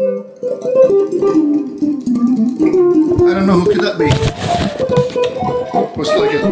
I 0.00 0.02
don't 3.34 3.46
know 3.46 3.60
who 3.60 3.66
could 3.70 3.82
that 3.82 3.98
be. 3.98 4.08
What's 5.94 6.08
like 6.16 6.30
it? 6.32 6.42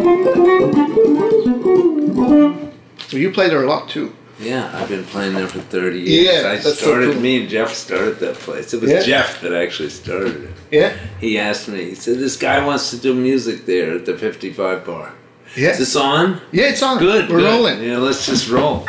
Well, 3.11 3.19
you 3.19 3.31
play 3.31 3.49
there 3.49 3.63
a 3.63 3.67
lot 3.67 3.89
too. 3.89 4.15
Yeah, 4.39 4.69
I've 4.75 4.87
been 4.87 5.03
playing 5.03 5.33
there 5.33 5.47
for 5.47 5.59
30 5.61 5.99
years. 5.99 6.25
Yeah, 6.27 6.49
I 6.49 6.55
that's 6.57 6.63
so 6.63 6.71
started, 6.73 7.13
cool. 7.13 7.21
me 7.21 7.41
and 7.41 7.49
Jeff 7.49 7.73
started 7.73 8.19
that 8.19 8.35
place. 8.35 8.71
It 8.75 8.81
was 8.81 8.91
Yeah. 8.91 9.01
Jeff 9.01 9.41
that 9.41 9.51
actually 9.53 9.89
started 9.89 10.43
it. 10.43 10.51
Yeah. 10.69 10.95
He 11.19 11.39
asked 11.39 11.67
me, 11.67 11.85
he 11.85 11.95
said, 11.95 12.19
This 12.19 12.37
guy 12.37 12.63
wants 12.63 12.91
to 12.91 12.97
do 12.97 13.15
music 13.15 13.65
there 13.65 13.95
at 13.95 14.05
the 14.05 14.15
55 14.15 14.85
bar. 14.85 15.11
Yeah. 15.57 15.71
Is 15.71 15.79
this 15.79 15.95
on? 15.95 16.39
Yeah, 16.51 16.65
it's 16.65 16.83
on. 16.83 16.99
Good. 16.99 17.29
We're 17.31 17.39
good. 17.39 17.45
rolling. 17.51 17.81
Yeah, 17.83 17.97
let's 17.97 18.27
just 18.27 18.47
roll. 18.49 18.85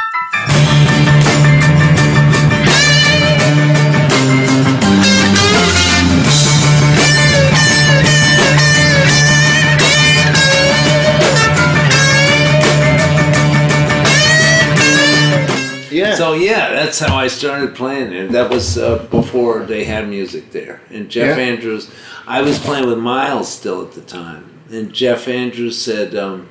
So 16.30 16.36
yeah, 16.36 16.72
that's 16.72 17.00
how 17.00 17.16
I 17.16 17.26
started 17.26 17.74
playing 17.74 18.10
there. 18.10 18.28
That 18.28 18.50
was 18.50 18.78
uh, 18.78 19.04
before 19.10 19.64
they 19.64 19.82
had 19.82 20.08
music 20.08 20.52
there. 20.52 20.80
And 20.88 21.10
Jeff 21.10 21.36
Yeah. 21.36 21.42
Andrews, 21.42 21.90
I 22.24 22.40
was 22.42 22.56
playing 22.60 22.86
with 22.86 22.98
Miles 22.98 23.52
still 23.52 23.82
at 23.82 23.90
the 23.94 24.00
time, 24.00 24.48
and 24.70 24.92
Jeff 24.92 25.26
Andrews 25.26 25.76
said, 25.82 26.14
um, 26.14 26.48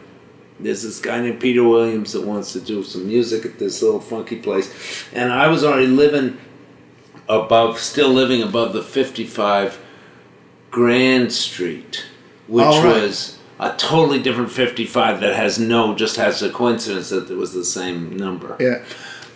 "There's 0.59 0.83
this 0.83 0.99
guy 0.99 1.21
named 1.21 1.39
Peter 1.39 1.63
Williams 1.63 2.11
that 2.11 2.23
wants 2.25 2.51
to 2.53 2.59
do 2.59 2.83
some 2.83 3.07
music 3.07 3.45
at 3.45 3.57
this 3.57 3.81
little 3.81 4.01
funky 4.01 4.35
place," 4.35 4.69
and 5.13 5.31
I 5.31 5.47
was 5.47 5.63
already 5.63 5.87
living 5.87 6.37
above, 7.29 7.79
still 7.79 8.09
living 8.09 8.43
above 8.43 8.73
the 8.73 8.83
55 8.83 9.79
Grand 10.71 11.31
Street, 11.31 12.03
which 12.49 12.65
All 12.65 12.83
right. 12.83 13.01
was 13.03 13.37
a 13.61 13.73
totally 13.77 14.19
different 14.21 14.51
55 14.51 15.21
that 15.21 15.35
has 15.35 15.57
no, 15.57 15.95
just 15.95 16.17
has 16.17 16.41
a 16.41 16.49
coincidence 16.49 17.09
that 17.11 17.29
it 17.31 17.35
was 17.35 17.53
the 17.53 17.63
same 17.65 18.15
number 18.17 18.55
yeah. 18.59 18.83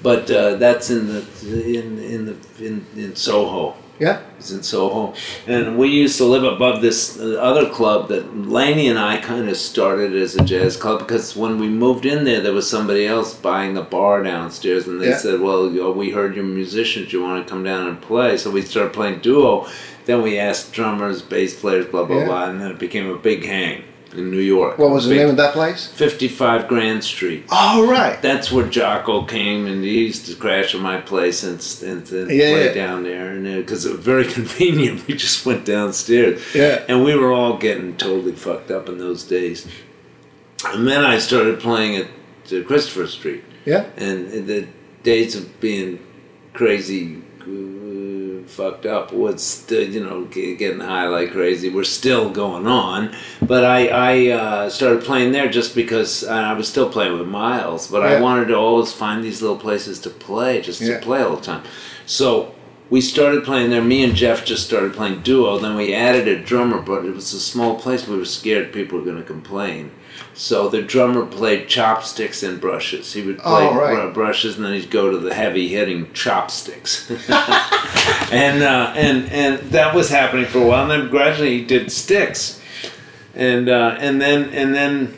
But 0.04 0.30
uh, 0.30 0.56
that's 0.56 0.90
in 0.90 1.08
the 1.08 1.26
in 1.80 1.98
in 1.98 2.26
the 2.26 2.36
in, 2.66 2.86
in 2.96 3.16
Soho. 3.16 3.76
Yeah. 4.00 4.22
It's 4.38 4.52
in 4.52 4.64
Soho, 4.64 5.14
and 5.48 5.78
we 5.78 5.88
used 5.88 6.18
to 6.18 6.26
live 6.26 6.44
above 6.44 6.82
this 6.82 7.18
uh, 7.20 7.36
other 7.40 7.70
club 7.70 8.10
that 8.10 8.36
Leni 8.36 8.90
and 8.90 9.00
I 9.00 9.18
kind 9.18 9.48
of 9.48 9.56
started 9.56 10.14
as 10.16 10.36
a 10.36 10.44
jazz 10.44 10.76
club 10.76 11.00
because 11.00 11.36
when 11.38 11.58
we 11.60 11.70
moved 11.70 12.06
in 12.06 12.26
there, 12.26 12.42
there 12.42 12.52
was 12.52 12.70
somebody 12.70 13.06
else 13.06 13.34
buying 13.36 13.78
a 13.78 13.82
bar 13.84 14.22
downstairs, 14.24 14.88
and 14.88 15.00
they 15.00 15.10
Yeah. 15.10 15.18
said, 15.18 15.40
"Well, 15.40 15.72
you 15.72 15.80
know, 15.82 15.92
we 15.92 16.10
heard 16.10 16.36
you're 16.36 16.44
musicians. 16.44 17.14
You 17.14 17.22
want 17.22 17.46
to 17.46 17.50
come 17.50 17.64
down 17.64 17.88
and 17.88 18.02
play?" 18.02 18.36
So 18.36 18.50
we 18.52 18.62
started 18.64 18.92
playing 18.94 19.20
duo. 19.20 19.68
Then 20.06 20.22
we 20.22 20.38
asked 20.38 20.74
drummers, 20.74 21.22
bass 21.22 21.54
players, 21.54 21.86
blah 21.86 22.04
blah 22.04 22.18
Yeah. 22.18 22.26
blah, 22.26 22.50
and 22.50 22.60
then 22.60 22.72
it 22.72 22.80
became 22.80 23.10
a 23.10 23.16
big 23.18 23.46
hang 23.46 23.84
in 24.16 24.32
New 24.32 24.40
York. 24.40 24.78
What 24.78 24.92
was 24.92 25.08
the 25.08 25.16
name 25.16 25.30
of 25.30 25.38
that 25.38 25.54
place? 25.54 25.88
Fifty-five 25.88 26.68
Grand 26.68 27.04
Street 27.04 27.46
All 27.50 27.86
right. 27.86 28.22
that's 28.22 28.52
where 28.52 28.66
Jaco 28.66 29.28
came 29.28 29.66
and 29.66 29.84
he 29.84 30.06
used 30.06 30.26
to 30.28 30.36
crash 30.36 30.74
at 30.76 30.82
my 30.82 31.00
place 31.02 31.44
and, 31.44 31.60
and, 31.90 32.10
and 32.12 32.30
Yeah, 32.32 32.52
play 32.52 32.66
yeah. 32.68 32.74
down 32.74 33.04
there 33.04 33.30
and 33.30 33.44
because 33.44 33.86
it 33.86 33.92
was 33.92 34.00
very 34.02 34.26
convenient 34.40 35.08
we 35.08 35.16
just 35.16 35.46
went 35.46 35.66
downstairs 35.66 36.42
Yeah. 36.54 36.84
and 36.88 37.04
we 37.04 37.16
were 37.16 37.32
all 37.32 37.58
getting 37.58 37.98
totally 37.98 38.34
fucked 38.34 38.72
up 38.72 38.88
in 38.90 38.98
those 38.98 39.24
days 39.24 39.68
and 40.68 40.88
then 40.88 41.04
I 41.04 41.20
started 41.20 41.60
playing 41.60 41.96
at 41.98 42.08
uh, 42.54 42.64
Christopher 42.66 43.08
Street 43.08 43.44
Yeah. 43.66 43.86
and 43.98 44.48
the 44.48 44.68
days 45.04 45.36
of 45.36 45.60
being 45.60 46.00
crazy 46.54 47.22
fucked 48.48 48.86
up. 48.86 49.12
What's 49.14 49.44
still 49.44 49.88
you 49.88 50.04
know 50.04 50.26
getting 50.26 50.80
high 50.80 51.08
like 51.08 51.32
crazy. 51.32 51.70
We're 51.70 51.84
still 51.84 52.30
going 52.30 52.68
on. 52.68 53.16
But 53.42 53.64
i 53.64 53.88
i 53.88 54.28
uh, 54.30 54.70
started 54.70 55.04
playing 55.04 55.32
there 55.32 55.50
just 55.50 55.76
because 55.76 56.24
i 56.26 56.54
was 56.54 56.68
still 56.68 56.90
playing 56.90 57.18
with 57.18 57.28
miles 57.28 57.88
but 57.88 58.02
i 58.04 58.20
wanted 58.22 58.48
to 58.48 58.56
always 58.56 58.92
find 58.92 59.24
these 59.24 59.42
little 59.42 59.58
places 59.58 60.00
to 60.00 60.10
play 60.10 60.62
just 60.62 60.82
Yeah. 60.82 60.98
to 61.00 61.04
play 61.06 61.22
all 61.22 61.36
the 61.36 61.42
time. 61.42 61.64
So 62.06 62.54
we 62.94 63.02
started 63.02 63.44
playing 63.44 63.72
there. 63.72 63.82
Me 63.82 64.04
and 64.04 64.14
Jeff 64.14 64.46
just 64.46 64.68
started 64.68 64.94
playing 64.94 65.22
duo. 65.22 65.58
Then 65.58 65.76
we 65.76 65.96
added 65.96 66.28
a 66.28 66.40
drummer, 66.40 66.80
but 66.80 67.04
it 67.04 67.16
was 67.16 67.34
a 67.34 67.40
small 67.40 67.80
place. 67.80 68.08
We 68.08 68.16
were 68.16 68.24
scared 68.24 68.72
people 68.72 69.00
were 69.00 69.04
going 69.04 69.18
to 69.18 69.24
complain. 69.24 69.90
So 70.36 70.70
the 70.70 70.84
drummer 70.84 71.26
played 71.26 71.68
chopsticks 71.68 72.44
and 72.44 72.62
brushes. 72.62 73.12
He 73.12 73.24
would 73.24 73.40
play 73.40 73.68
Oh, 73.68 73.74
right. 73.76 74.06
br- 74.10 74.14
brushes, 74.14 74.58
and 74.58 74.64
then 74.66 74.74
he'd 74.74 74.92
go 74.92 75.10
to 75.10 75.18
the 75.18 75.34
heavy 75.34 75.70
hitting 75.70 76.14
chopsticks. 76.14 77.10
and 78.32 78.62
uh, 78.62 78.94
and 78.96 79.28
and 79.32 79.58
that 79.72 79.96
was 79.96 80.10
happening 80.12 80.46
for 80.46 80.60
a 80.60 80.68
while. 80.68 80.84
And 80.84 80.92
then 80.92 81.10
gradually 81.10 81.58
he 81.58 81.66
did 81.66 81.92
sticks, 81.92 82.62
and 83.34 83.70
uh, 83.70 83.98
and 84.00 84.22
then 84.22 84.52
and 84.52 84.76
then 84.76 85.18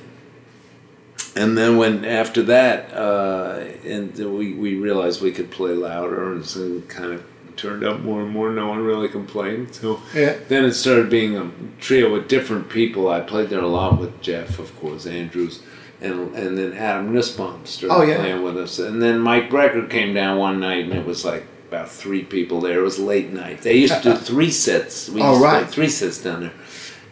and 1.36 1.58
then 1.58 1.76
when 1.76 2.06
after 2.06 2.42
that, 2.44 2.94
uh, 2.94 3.66
and 3.84 4.16
we 4.18 4.54
we 4.54 4.76
realized 4.76 5.22
we 5.22 5.34
could 5.34 5.52
play 5.52 5.74
louder, 5.74 6.32
and 6.32 6.46
so 6.46 6.80
kind 6.88 7.12
of 7.12 7.26
turned 7.58 7.84
up 7.84 8.02
more 8.02 8.22
and 8.22 8.32
more. 8.32 8.50
No 8.52 8.68
one 8.68 8.84
really 8.84 9.08
complained. 9.08 9.74
So 9.76 10.00
Yeah. 10.14 10.36
then 10.48 10.66
it 10.66 10.74
started 10.74 11.10
being 11.10 11.36
a 11.38 11.50
trio 11.80 12.12
with 12.12 12.28
different 12.28 12.70
people. 12.70 13.10
I 13.10 13.20
played 13.22 13.50
there 13.50 13.60
a 13.60 13.68
lot 13.68 14.00
with 14.00 14.22
Jeff, 14.22 14.60
of 14.60 14.78
course, 14.80 15.06
Andrews, 15.06 15.60
and 16.02 16.36
and 16.36 16.58
then 16.58 16.74
Adam 16.74 17.14
Nussbaum 17.14 17.66
started 17.66 17.94
Oh, 17.96 18.04
yeah. 18.04 18.18
playing 18.18 18.44
with 18.44 18.58
us, 18.58 18.80
and 18.80 19.02
then 19.02 19.20
Mike 19.20 19.50
Brecker 19.50 19.90
came 19.90 20.14
down 20.14 20.38
one 20.38 20.60
night, 20.60 20.86
and 20.86 20.94
it 20.94 21.06
was 21.06 21.26
like. 21.26 21.44
About 21.68 21.90
three 21.90 22.22
people 22.22 22.62
there. 22.62 22.78
It 22.80 22.84
was 22.84 23.00
late 23.00 23.34
night. 23.34 23.64
They 23.64 23.74
used 23.76 24.02
to 24.04 24.12
do 24.12 24.16
three 24.32 24.52
sets. 24.52 25.10
We 25.10 25.20
Oh, 25.22 25.32
used 25.32 25.42
to 25.42 25.46
right. 25.48 25.68
three 25.68 25.90
sets 25.90 26.20
down 26.22 26.42
there 26.42 26.52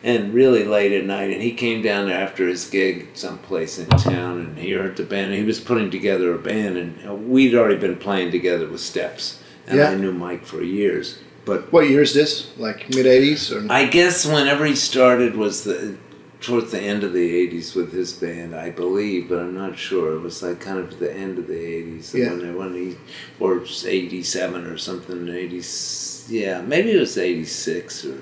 and 0.04 0.32
really 0.32 0.64
late 0.64 0.92
at 0.92 1.06
night. 1.06 1.32
And 1.34 1.42
he 1.42 1.52
came 1.54 1.82
down 1.82 2.06
there 2.06 2.22
after 2.22 2.48
his 2.48 2.70
gig 2.70 3.08
someplace 3.16 3.80
in 3.80 3.88
town, 3.90 4.40
and 4.40 4.58
he 4.60 4.72
heard 4.72 4.96
the 4.96 5.04
band. 5.04 5.34
He 5.34 5.44
was 5.44 5.60
putting 5.60 5.90
together 5.90 6.34
a 6.34 6.38
band, 6.38 6.78
and 6.78 7.28
we'd 7.30 7.56
already 7.56 7.78
been 7.78 7.96
playing 7.98 8.30
together 8.32 8.68
with 8.68 8.80
Steps, 8.80 9.40
and 9.68 9.78
Yeah. 9.78 9.90
I 9.92 9.96
knew 9.96 10.12
Mike 10.12 10.46
for 10.46 10.62
years. 10.64 11.20
But 11.46 11.72
What 11.74 11.90
year 11.90 12.02
is 12.02 12.14
this? 12.14 12.48
Like 12.58 12.90
mid 12.96 13.06
'80s 13.06 13.52
or? 13.52 13.66
I 13.72 13.86
guess 13.86 14.26
whenever 14.26 14.66
he 14.66 14.76
started 14.76 15.36
was 15.36 15.64
the 15.64 15.96
towards 16.40 16.72
the 16.72 16.80
end 16.80 17.04
of 17.04 17.12
the 17.14 17.34
'80s 17.48 17.74
with 17.76 17.92
his 17.94 18.14
band, 18.14 18.54
I 18.56 18.70
believe, 18.70 19.30
but 19.30 19.40
I'm 19.40 19.54
not 19.56 19.78
sure. 19.78 20.16
It 20.16 20.20
was 20.22 20.42
like 20.44 20.60
kind 20.62 20.80
of 20.80 21.00
the 21.00 21.14
end 21.14 21.38
of 21.40 21.48
the 21.48 21.56
'80s 21.56 22.14
Yeah. 22.14 22.30
when 22.32 22.56
when 22.58 22.74
he 22.76 22.96
or 23.40 23.62
'87 23.86 24.66
or 24.66 24.78
something. 24.78 25.28
'80s, 25.28 26.26
yeah, 26.30 26.62
maybe 26.62 26.92
it 26.92 27.00
was 27.00 27.18
'86 27.18 28.06
or. 28.06 28.18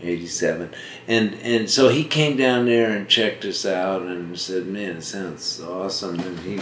87 0.00 0.70
and 1.08 1.34
and 1.42 1.68
so 1.68 1.88
he 1.88 2.04
came 2.04 2.36
down 2.36 2.66
there 2.66 2.90
and 2.90 3.08
checked 3.08 3.44
us 3.44 3.66
out 3.66 4.02
and 4.02 4.38
said 4.38 4.66
man 4.66 4.98
it 4.98 5.02
sounds 5.02 5.60
awesome. 5.60 6.18
And 6.20 6.38
he 6.40 6.58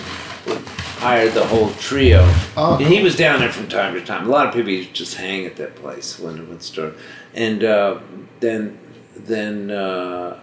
hired 0.99 1.33
the 1.33 1.47
whole 1.47 1.71
trio. 1.73 2.23
Oh, 2.57 2.77
and 2.79 2.87
he 2.87 3.03
was 3.03 3.17
down 3.17 3.41
there 3.41 3.53
from 3.53 3.69
time 3.69 3.95
to 3.95 4.05
time. 4.05 4.27
A 4.27 4.31
lot 4.31 4.47
of 4.47 4.55
people 4.55 4.71
used 4.71 4.91
to 4.91 4.95
just 4.95 5.17
hang 5.17 5.47
at 5.47 5.57
that 5.57 5.75
place 5.77 6.19
when 6.19 6.39
it 6.39 6.49
would 6.49 6.63
start. 6.63 6.97
And 7.35 7.65
uh, 7.65 8.01
then 8.41 8.79
then 9.17 9.71
uh, 9.71 10.41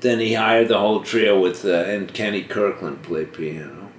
then 0.00 0.20
he 0.20 0.34
hired 0.34 0.68
the 0.68 0.78
whole 0.78 1.02
trio 1.02 1.40
with 1.40 1.64
uh, 1.64 1.84
and 1.84 2.12
Kenny 2.12 2.42
Kirkland 2.42 3.02
played 3.02 3.32
piano. 3.32 3.90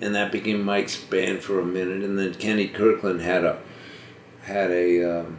And 0.00 0.14
that 0.16 0.32
became 0.32 0.64
Mike's 0.64 0.96
band 0.96 1.42
for 1.42 1.60
a 1.60 1.64
minute. 1.64 2.02
And 2.02 2.18
then 2.18 2.34
Kenny 2.34 2.66
Kirkland 2.68 3.20
had 3.20 3.44
a 3.44 3.60
had 4.42 4.70
a 4.70 5.20
um, 5.20 5.38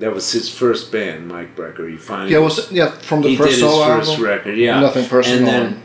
that 0.00 0.12
was 0.12 0.32
his 0.32 0.48
first 0.52 0.90
band 0.90 1.28
Mike 1.28 1.54
Brecker 1.56 1.88
he 1.88 1.96
finally 1.96 2.32
yeah, 2.32 2.38
was 2.38 2.70
yeah 2.72 2.90
from 2.90 3.22
the 3.22 3.28
he 3.30 3.36
first 3.36 3.50
did 3.50 3.60
his 3.62 3.70
solo 3.72 3.86
first 3.86 4.10
album. 4.12 4.24
record 4.26 4.56
yeah 4.56 4.80
Nothing 4.80 5.08
personal. 5.08 5.38
and 5.38 5.46
then 5.46 5.82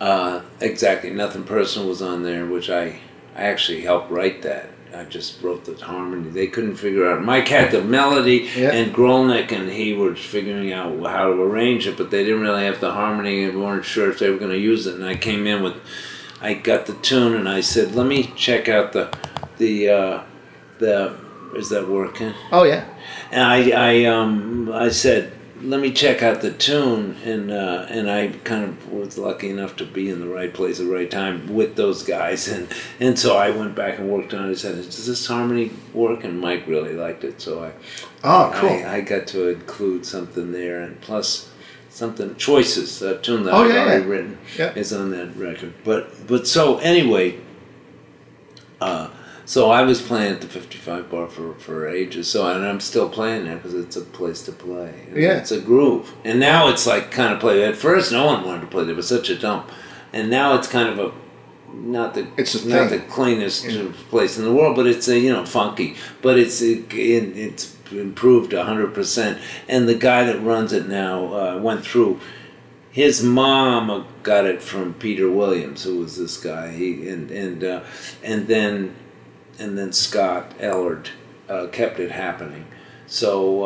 uh, 0.00 0.42
exactly 0.60 1.10
nothing 1.10 1.44
personal 1.44 1.88
was 1.88 2.00
on 2.02 2.22
there 2.22 2.46
which 2.46 2.70
I 2.70 3.00
I 3.36 3.42
actually 3.44 3.82
helped 3.82 4.10
write 4.10 4.42
that 4.42 4.70
I 4.94 5.04
just 5.04 5.42
wrote 5.42 5.64
the 5.64 5.74
harmony 5.84 6.30
they 6.30 6.46
couldn't 6.46 6.76
figure 6.76 7.10
out 7.10 7.22
Mike 7.22 7.48
had 7.48 7.70
the 7.70 7.82
melody 7.82 8.48
Yeah. 8.56 8.72
and 8.72 8.94
Grolnick 8.94 9.52
and 9.52 9.68
he 9.70 9.92
were 9.92 10.14
figuring 10.14 10.72
out 10.72 10.98
how 11.06 11.28
to 11.34 11.42
arrange 11.42 11.86
it 11.86 11.96
but 11.96 12.10
they 12.10 12.24
didn't 12.24 12.40
really 12.40 12.64
have 12.64 12.80
the 12.80 12.92
harmony 12.92 13.44
and 13.44 13.60
weren't 13.62 13.84
sure 13.84 14.10
if 14.10 14.18
they 14.18 14.30
were 14.30 14.38
going 14.38 14.50
to 14.52 14.58
use 14.58 14.86
it 14.86 14.94
and 14.94 15.04
I 15.04 15.16
came 15.16 15.46
in 15.46 15.62
with 15.62 15.74
I 16.40 16.54
got 16.54 16.86
the 16.86 16.94
tune 16.94 17.34
and 17.34 17.48
I 17.48 17.60
said 17.60 17.94
let 17.94 18.06
me 18.06 18.32
check 18.36 18.68
out 18.68 18.92
the 18.92 19.14
the 19.58 19.88
uh, 19.90 20.22
the 20.78 21.14
is 21.56 21.68
that 21.70 21.88
working 21.88 22.32
oh 22.52 22.64
yeah. 22.64 22.84
and 23.30 23.42
I, 23.42 23.70
I, 23.70 24.04
um, 24.04 24.70
I 24.72 24.88
said, 24.90 25.32
let 25.62 25.80
me 25.80 25.92
check 25.92 26.22
out 26.22 26.40
the 26.40 26.52
tune, 26.52 27.16
and 27.24 27.50
uh, 27.50 27.84
and 27.90 28.10
I 28.10 28.28
kind 28.44 28.64
of 28.64 28.90
was 28.90 29.18
lucky 29.18 29.50
enough 29.50 29.76
to 29.76 29.84
be 29.84 30.08
in 30.08 30.18
the 30.20 30.26
right 30.28 30.52
place 30.54 30.80
at 30.80 30.86
the 30.86 30.92
right 30.92 31.10
time 31.10 31.52
with 31.54 31.76
those 31.76 32.02
guys, 32.02 32.48
and 32.48 32.66
and 32.98 33.18
so 33.18 33.36
I 33.36 33.50
went 33.50 33.74
back 33.74 33.98
and 33.98 34.08
worked 34.08 34.32
on 34.32 34.48
it. 34.48 34.52
I 34.52 34.54
said, 34.54 34.76
does 34.76 35.06
this 35.06 35.26
harmony 35.26 35.70
work? 35.92 36.24
And 36.24 36.40
Mike 36.40 36.66
really 36.66 36.94
liked 36.94 37.24
it, 37.24 37.40
so 37.42 37.62
I, 37.64 37.72
Oh, 38.24 38.50
cool. 38.54 38.70
I, 38.70 38.96
I 38.96 39.00
got 39.02 39.26
to 39.28 39.48
include 39.50 40.06
something 40.06 40.50
there, 40.52 40.80
and 40.80 40.98
plus 41.02 41.50
something 41.90 42.36
choices, 42.36 43.02
a 43.02 43.18
tune 43.20 43.42
that 43.44 43.52
Oh, 43.52 43.64
I've 43.64 43.70
yeah, 43.70 43.82
already 43.82 44.02
yeah. 44.04 44.08
written 44.08 44.38
Yeah. 44.56 44.72
is 44.74 44.92
on 44.94 45.10
that 45.10 45.36
record. 45.36 45.74
But 45.84 46.26
but 46.26 46.46
so 46.48 46.78
anyway, 46.78 47.38
uh, 48.80 49.10
So 49.50 49.72
I 49.72 49.82
was 49.82 50.00
playing 50.00 50.34
at 50.34 50.40
the 50.42 50.46
55 50.46 51.10
bar 51.10 51.26
for, 51.26 51.54
for 51.54 51.88
ages. 51.88 52.30
So 52.30 52.46
and 52.46 52.64
I'm 52.64 52.78
still 52.78 53.08
playing 53.08 53.46
there 53.46 53.56
because 53.56 53.74
it's 53.74 53.96
a 53.96 54.00
place 54.00 54.42
to 54.42 54.52
play. 54.52 54.94
Yeah. 55.12 55.38
It's 55.38 55.50
a 55.50 55.60
groove. 55.60 56.14
And 56.24 56.38
now 56.38 56.68
it's 56.68 56.86
like 56.86 57.10
kind 57.10 57.34
of 57.34 57.40
play. 57.40 57.64
At 57.64 57.74
first, 57.74 58.12
no 58.12 58.26
one 58.26 58.44
wanted 58.44 58.60
to 58.60 58.66
play 58.68 58.84
there. 58.84 58.92
It 58.92 58.96
was 58.96 59.08
such 59.08 59.28
a 59.28 59.36
dump. 59.36 59.68
And 60.12 60.30
now 60.30 60.56
it's 60.56 60.68
kind 60.68 60.88
of 60.88 61.00
a 61.00 61.12
not 61.74 62.14
the 62.14 62.28
It's 62.36 62.64
not 62.64 62.90
thing. 62.90 63.00
the 63.00 63.06
cleanest 63.06 63.64
Yeah. 63.64 63.90
place 64.08 64.38
in 64.38 64.44
the 64.44 64.52
world, 64.52 64.76
but 64.76 64.86
it's 64.86 65.08
a 65.08 65.18
you 65.18 65.32
know 65.32 65.44
funky. 65.44 65.96
But 66.22 66.38
it's 66.38 66.62
it, 66.62 66.94
it, 66.94 67.36
it's 67.36 67.76
improved 67.90 68.52
hundred 68.52 68.94
percent. 68.94 69.40
And 69.68 69.88
the 69.88 69.96
guy 69.96 70.22
that 70.26 70.40
runs 70.40 70.72
it 70.72 70.86
now 70.86 71.24
uh, 71.34 71.58
went 71.58 71.84
through. 71.84 72.20
His 72.92 73.20
mom 73.20 74.06
got 74.22 74.46
it 74.46 74.62
from 74.62 74.94
Peter 74.94 75.28
Williams, 75.28 75.82
who 75.82 75.98
was 75.98 76.16
this 76.16 76.36
guy. 76.36 76.70
He 76.70 77.08
and 77.08 77.32
and 77.32 77.64
uh, 77.64 77.80
and 78.22 78.46
then 78.46 78.94
and 79.58 79.76
then 79.76 79.92
Scott 79.92 80.56
Ellard 80.58 81.08
uh, 81.48 81.66
kept 81.68 81.98
it 82.00 82.10
happening. 82.12 82.66
So 83.06 83.64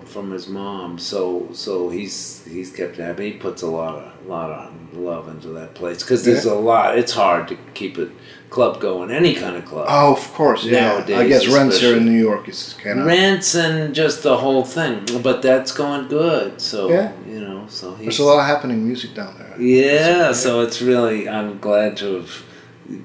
uh, 0.00 0.04
from 0.04 0.30
his 0.32 0.48
mom, 0.48 0.98
so 0.98 1.48
so 1.52 1.88
he's 1.88 2.44
he's 2.44 2.70
kept 2.70 2.98
it 2.98 3.02
happening. 3.02 3.32
He 3.32 3.38
puts 3.38 3.62
a 3.62 3.66
lot 3.68 3.94
of 3.94 4.26
lot 4.26 4.50
of 4.50 4.96
love 4.98 5.28
into 5.28 5.48
that 5.48 5.74
place 5.74 6.02
because 6.02 6.24
there's 6.26 6.44
a 6.44 6.54
lot. 6.54 6.98
It's 6.98 7.12
hard 7.12 7.48
to 7.48 7.56
keep 7.72 7.96
a 7.96 8.10
club 8.50 8.78
going, 8.80 9.10
any 9.10 9.34
kind 9.34 9.56
of 9.56 9.64
club. 9.64 9.86
Oh, 9.88 10.12
of 10.12 10.32
course, 10.34 10.62
yeah. 10.64 10.92
I 10.92 10.98
Nowadays, 10.98 11.28
guess 11.46 11.54
rents 11.54 11.80
here 11.80 11.96
in. 11.96 12.04
New 12.04 12.20
York 12.20 12.48
is 12.50 12.74
kind 12.82 13.00
of. 13.00 13.06
Rents 13.06 13.54
and 13.54 13.94
just 13.94 14.22
the 14.22 14.36
whole 14.36 14.62
thing, 14.64 15.06
but 15.22 15.40
that's 15.40 15.72
going 15.72 16.08
good. 16.08 16.60
So 16.60 16.90
Yeah. 16.90 17.12
you 17.26 17.40
know, 17.40 17.64
so 17.68 17.94
he's 17.94 18.04
There's 18.04 18.18
a 18.18 18.24
lot 18.24 18.40
of 18.40 18.46
happening 18.46 18.84
music 18.86 19.14
down 19.14 19.36
there. 19.38 19.58
yeah, 19.58 20.32
so 20.32 20.60
it's 20.60 20.82
really 20.82 21.26
I'm 21.30 21.58
glad 21.60 21.96
to 21.98 22.16
have 22.16 22.44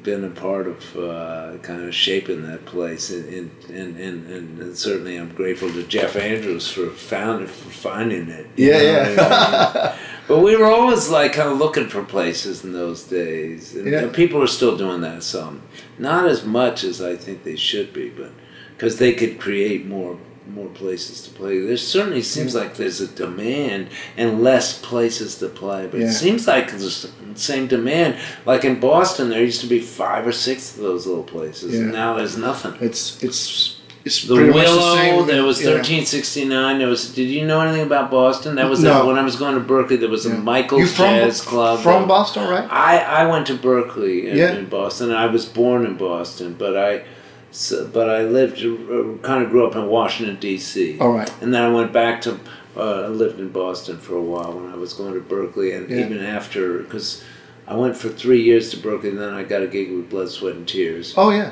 been 0.03 0.23
a 0.23 0.29
part 0.29 0.67
of 0.67 0.95
uh, 0.97 1.57
kind 1.61 1.83
of 1.83 1.93
shaping 1.95 2.43
that 2.43 2.65
place, 2.65 3.09
and 3.09 3.51
and, 3.69 3.97
and, 3.97 4.27
and 4.27 4.59
and 4.59 4.77
certainly 4.77 5.17
I'm 5.17 5.33
grateful 5.33 5.71
to 5.71 5.83
Jeff 5.83 6.15
Andrews 6.15 6.69
for 6.69 6.89
found 6.89 7.49
for 7.49 7.69
finding 7.69 8.29
it. 8.29 8.47
Yeah, 8.55 8.71
know 8.77 8.83
yeah. 8.83 9.15
what 9.15 9.31
I 9.31 9.89
mean? 9.89 9.99
but 10.27 10.39
we 10.39 10.55
were 10.55 10.65
always 10.65 11.09
like 11.09 11.33
kind 11.33 11.49
of 11.49 11.57
looking 11.57 11.87
for 11.89 12.03
places 12.03 12.63
in 12.63 12.73
those 12.73 13.03
days, 13.03 13.75
and, 13.75 13.87
Yeah. 13.87 13.99
and 14.03 14.13
people 14.13 14.41
are 14.41 14.47
still 14.47 14.77
doing 14.77 15.01
that 15.01 15.23
some, 15.23 15.61
not 15.97 16.27
as 16.27 16.45
much 16.45 16.83
as 16.83 17.01
I 17.01 17.15
think 17.15 17.43
they 17.43 17.55
should 17.55 17.93
be, 17.93 18.09
but 18.09 18.31
because 18.75 18.97
they 18.99 19.13
could 19.13 19.39
create 19.39 19.85
more 19.85 20.17
more 20.49 20.67
places 20.69 21.21
to 21.23 21.29
play. 21.31 21.59
There 21.59 21.77
certainly 21.77 22.21
seems 22.23 22.55
like 22.55 22.75
there's 22.75 22.99
a 22.99 23.07
demand 23.07 23.87
and 24.17 24.41
less 24.43 24.77
places 24.79 25.37
to 25.37 25.47
play, 25.47 25.87
but 25.89 25.99
Yeah. 25.99 26.07
it 26.07 26.13
seems 26.13 26.47
like 26.47 26.71
there's 26.71 27.03
the 27.03 27.09
same 27.35 27.67
demand. 27.67 28.15
Like 28.45 28.65
in 28.65 28.79
Boston, 28.79 29.29
there 29.29 29.43
used 29.43 29.61
to 29.61 29.67
be 29.67 29.79
five 29.79 30.25
or 30.25 30.31
six 30.31 30.75
of 30.75 30.81
those 30.83 31.05
little 31.05 31.23
places, 31.23 31.77
and 31.79 31.91
now 31.91 32.15
there's 32.15 32.37
nothing. 32.37 32.73
It's 32.81 33.21
it's 33.23 33.75
it's 34.03 34.23
The 34.23 34.33
Willow, 34.33 34.53
the 34.53 34.95
same. 34.95 35.27
there 35.27 35.43
was 35.43 35.59
1369. 35.63 36.79
There 36.79 36.87
was. 36.87 37.13
Did 37.13 37.29
you 37.29 37.45
know 37.45 37.61
anything 37.61 37.83
about 37.85 38.09
Boston? 38.09 38.55
That 38.55 38.67
was 38.67 38.81
No. 38.83 39.05
when 39.05 39.19
I 39.19 39.21
was 39.23 39.35
going 39.35 39.53
to 39.53 39.61
Berklee. 39.61 39.99
There 39.99 40.09
was 40.09 40.25
Yeah. 40.25 40.33
a 40.33 40.37
Michael's 40.37 40.91
from 40.93 41.05
Jazz 41.05 41.41
Club. 41.41 41.81
from 41.81 42.07
Boston, 42.07 42.47
right? 42.49 42.67
I, 42.71 42.97
I 42.97 43.25
went 43.27 43.45
to 43.47 43.53
Berklee 43.53 44.25
in, 44.25 44.37
Yeah. 44.37 44.53
in 44.55 44.65
Boston. 44.65 45.11
I 45.11 45.27
was 45.27 45.45
born 45.45 45.85
in 45.85 45.97
Boston, 45.97 46.55
but 46.57 46.75
I, 46.75 47.03
so, 47.51 47.87
but 47.87 48.09
I 48.09 48.23
lived, 48.23 48.57
uh, 48.63 49.17
kind 49.27 49.43
of 49.43 49.49
grew 49.49 49.67
up 49.67 49.75
in 49.75 49.87
Washington 49.87 50.37
D.C. 50.39 50.97
All 50.99 51.11
right. 51.11 51.31
And 51.41 51.53
then 51.53 51.61
I 51.63 51.69
went 51.69 51.91
back 51.93 52.21
to, 52.21 52.39
uh, 52.77 53.03
I 53.03 53.07
lived 53.07 53.39
in 53.39 53.49
Boston 53.49 53.97
for 53.97 54.15
a 54.15 54.21
while 54.21 54.53
when 54.53 54.71
I 54.71 54.75
was 54.75 54.93
going 54.93 55.13
to 55.13 55.19
Berklee, 55.19 55.75
and 55.75 55.89
Yeah. 55.89 56.05
even 56.05 56.19
after, 56.19 56.79
because 56.79 57.23
I 57.67 57.75
went 57.75 57.95
for 57.97 58.09
three 58.09 58.41
years 58.41 58.69
to 58.71 58.77
Berklee, 58.77 59.09
and 59.09 59.19
then 59.19 59.33
I 59.33 59.43
got 59.43 59.61
a 59.61 59.67
gig 59.67 59.91
with 59.91 60.09
Blood, 60.09 60.29
Sweat, 60.29 60.55
and 60.55 60.67
Tears 60.67 61.13
Oh 61.17 61.29
yeah. 61.31 61.51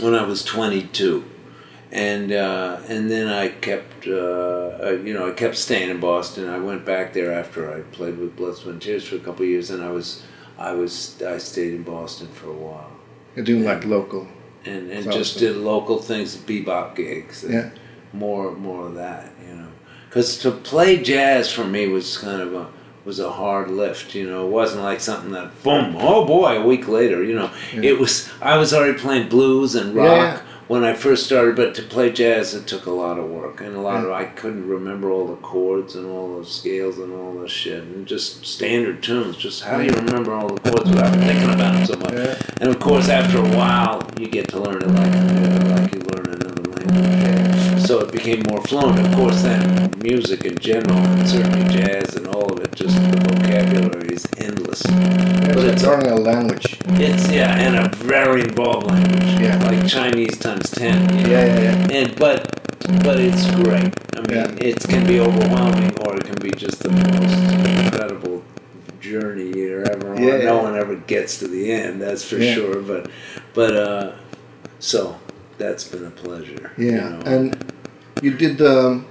when 0.00 0.14
I 0.14 0.24
was 0.24 0.42
22. 0.44 1.24
And 1.92 2.32
uh, 2.32 2.80
and 2.88 3.08
then 3.08 3.28
I 3.28 3.48
kept 3.48 4.08
uh, 4.08 4.10
uh, 4.12 4.98
you 5.04 5.14
know 5.14 5.28
I 5.28 5.32
kept 5.32 5.56
staying 5.56 5.88
in 5.88 6.00
Boston. 6.00 6.48
I 6.48 6.58
went 6.58 6.84
back 6.84 7.12
there 7.12 7.32
after 7.32 7.72
I 7.72 7.82
played 7.82 8.18
with 8.18 8.34
Blood, 8.36 8.56
Sweat, 8.56 8.72
and 8.74 8.82
Tears 8.82 9.04
for 9.06 9.14
a 9.16 9.20
couple 9.20 9.44
of 9.44 9.48
years, 9.50 9.70
and 9.70 9.82
I 9.84 9.90
was 9.90 10.24
I 10.58 10.72
was 10.72 11.22
I 11.22 11.38
stayed 11.38 11.74
in 11.74 11.84
Boston 11.84 12.26
for 12.28 12.48
a 12.50 12.52
while, 12.52 12.90
You're 13.36 13.44
doing 13.44 13.64
like 13.64 13.84
local. 13.84 14.26
And 14.66 14.90
and 14.90 15.10
just 15.12 15.38
did 15.38 15.56
local 15.56 15.98
things, 15.98 16.36
bebop 16.36 16.94
gigs, 16.96 17.44
and 17.44 17.54
Yeah. 17.54 17.70
more 18.12 18.52
more 18.52 18.86
of 18.86 18.94
that, 18.96 19.32
you 19.48 19.54
know. 19.54 19.68
Because 20.08 20.38
to 20.38 20.50
play 20.50 20.96
jazz 21.02 21.50
for 21.52 21.64
me 21.64 21.88
was 21.88 22.18
kind 22.18 22.40
of 22.42 22.54
a 22.54 22.66
was 23.04 23.20
a 23.20 23.30
hard 23.30 23.70
lift, 23.70 24.14
you 24.14 24.28
know. 24.28 24.46
It 24.46 24.50
wasn't 24.50 24.82
like 24.82 25.00
something 25.00 25.30
that 25.32 25.62
boom, 25.62 25.96
oh 25.98 26.24
boy, 26.24 26.56
a 26.58 26.64
week 26.66 26.88
later, 26.88 27.22
you 27.22 27.34
know. 27.34 27.50
Yeah. 27.74 27.90
It 27.90 27.98
was 27.98 28.28
I 28.42 28.56
was 28.58 28.72
already 28.74 28.98
playing 28.98 29.28
blues 29.28 29.74
and 29.74 29.94
rock. 29.94 30.42
When 30.68 30.82
I 30.82 30.94
first 30.94 31.26
started, 31.26 31.54
but 31.54 31.74
to 31.76 31.82
play 31.82 32.10
jazz 32.10 32.54
it 32.54 32.66
took 32.66 32.86
a 32.86 32.90
lot 32.90 33.18
of 33.18 33.30
work 33.30 33.60
and 33.60 33.76
a 33.76 33.80
lot 33.80 34.04
of 34.04 34.10
I 34.10 34.24
couldn't 34.24 34.68
remember 34.68 35.10
all 35.10 35.26
the 35.26 35.36
chords 35.36 35.94
and 35.94 36.06
all 36.06 36.38
the 36.38 36.44
scales 36.44 36.98
and 36.98 37.12
all 37.12 37.34
the 37.34 37.48
shit 37.48 37.82
and 37.82 38.06
just 38.06 38.44
standard 38.44 39.02
tunes. 39.02 39.36
Just 39.36 39.62
how 39.62 39.78
do 39.78 39.84
you 39.84 39.92
remember 39.92 40.34
all 40.34 40.48
the 40.48 40.70
chords 40.70 40.90
without 40.90 41.14
thinking 41.14 41.50
about 41.50 41.74
them 41.74 41.86
so 41.86 41.96
much? 41.96 42.12
Yeah. 42.12 42.40
And 42.60 42.70
of 42.70 42.80
course, 42.80 43.08
after 43.08 43.38
a 43.38 43.56
while, 43.56 44.08
you 44.18 44.28
get 44.28 44.48
to 44.50 44.60
learn 44.60 44.82
it 44.82 44.88
like 44.88 45.80
like 45.80 45.92
you 45.94 46.00
learn 46.00 46.34
another 46.34 46.62
language. 46.62 47.86
So 47.86 48.00
it 48.00 48.10
became 48.10 48.42
more 48.48 48.62
fluent. 48.62 48.98
Of 48.98 49.14
course, 49.14 49.42
then 49.42 49.94
music 49.98 50.44
in 50.44 50.58
general, 50.58 50.98
and 50.98 51.28
certainly 51.28 51.68
jazz 51.72 52.16
and 52.16 52.26
all 52.26 52.52
of 52.52 52.60
it, 52.60 52.74
just 52.74 52.96
the 52.96 53.20
vocabulary 53.20 54.05
is 54.16 54.26
endless. 54.38 54.80
It's 54.84 55.54
But 55.54 55.64
it's 55.64 55.82
learning 55.82 56.10
a 56.10 56.16
language. 56.16 56.78
it's 57.06 57.30
yeah, 57.30 57.56
and 57.64 57.74
a 57.86 57.94
very 57.96 58.40
involved 58.42 58.86
language. 58.86 59.40
Yeah. 59.40 59.62
like 59.68 59.86
Chinese 59.86 60.38
times 60.38 60.70
ten. 60.70 60.96
you 61.18 61.24
know? 61.24 61.30
Yeah, 61.30 61.44
yeah, 61.46 61.60
yeah. 61.88 61.98
And 61.98 62.16
but 62.16 62.38
but 63.04 63.16
it's 63.20 63.44
great. 63.62 63.92
I 64.16 64.20
mean, 64.20 64.30
Yeah. 64.30 64.68
it 64.68 64.80
can 64.88 65.06
be 65.06 65.20
overwhelming, 65.20 65.92
or 66.02 66.16
it 66.16 66.24
can 66.24 66.36
be 66.36 66.50
just 66.50 66.82
the 66.82 66.90
most 66.90 67.36
incredible 67.84 68.42
journey 69.00 69.48
you're 69.58 69.84
ever 69.84 70.14
on. 70.14 70.22
Yeah, 70.22 70.38
no 70.38 70.62
one 70.62 70.76
ever 70.76 70.96
gets 70.96 71.38
to 71.40 71.48
the 71.48 71.70
end, 71.72 72.00
that's 72.02 72.24
for 72.24 72.36
Yeah. 72.38 72.54
sure. 72.54 72.80
But 72.80 73.10
but 73.54 73.72
uh, 73.76 74.12
so 74.78 75.16
that's 75.58 75.84
been 75.84 76.04
a 76.06 76.10
pleasure. 76.10 76.72
you 76.78 76.92
know. 76.92 77.20
And 77.26 77.72
you 78.22 78.32
did 78.32 78.56
the 78.58 79.02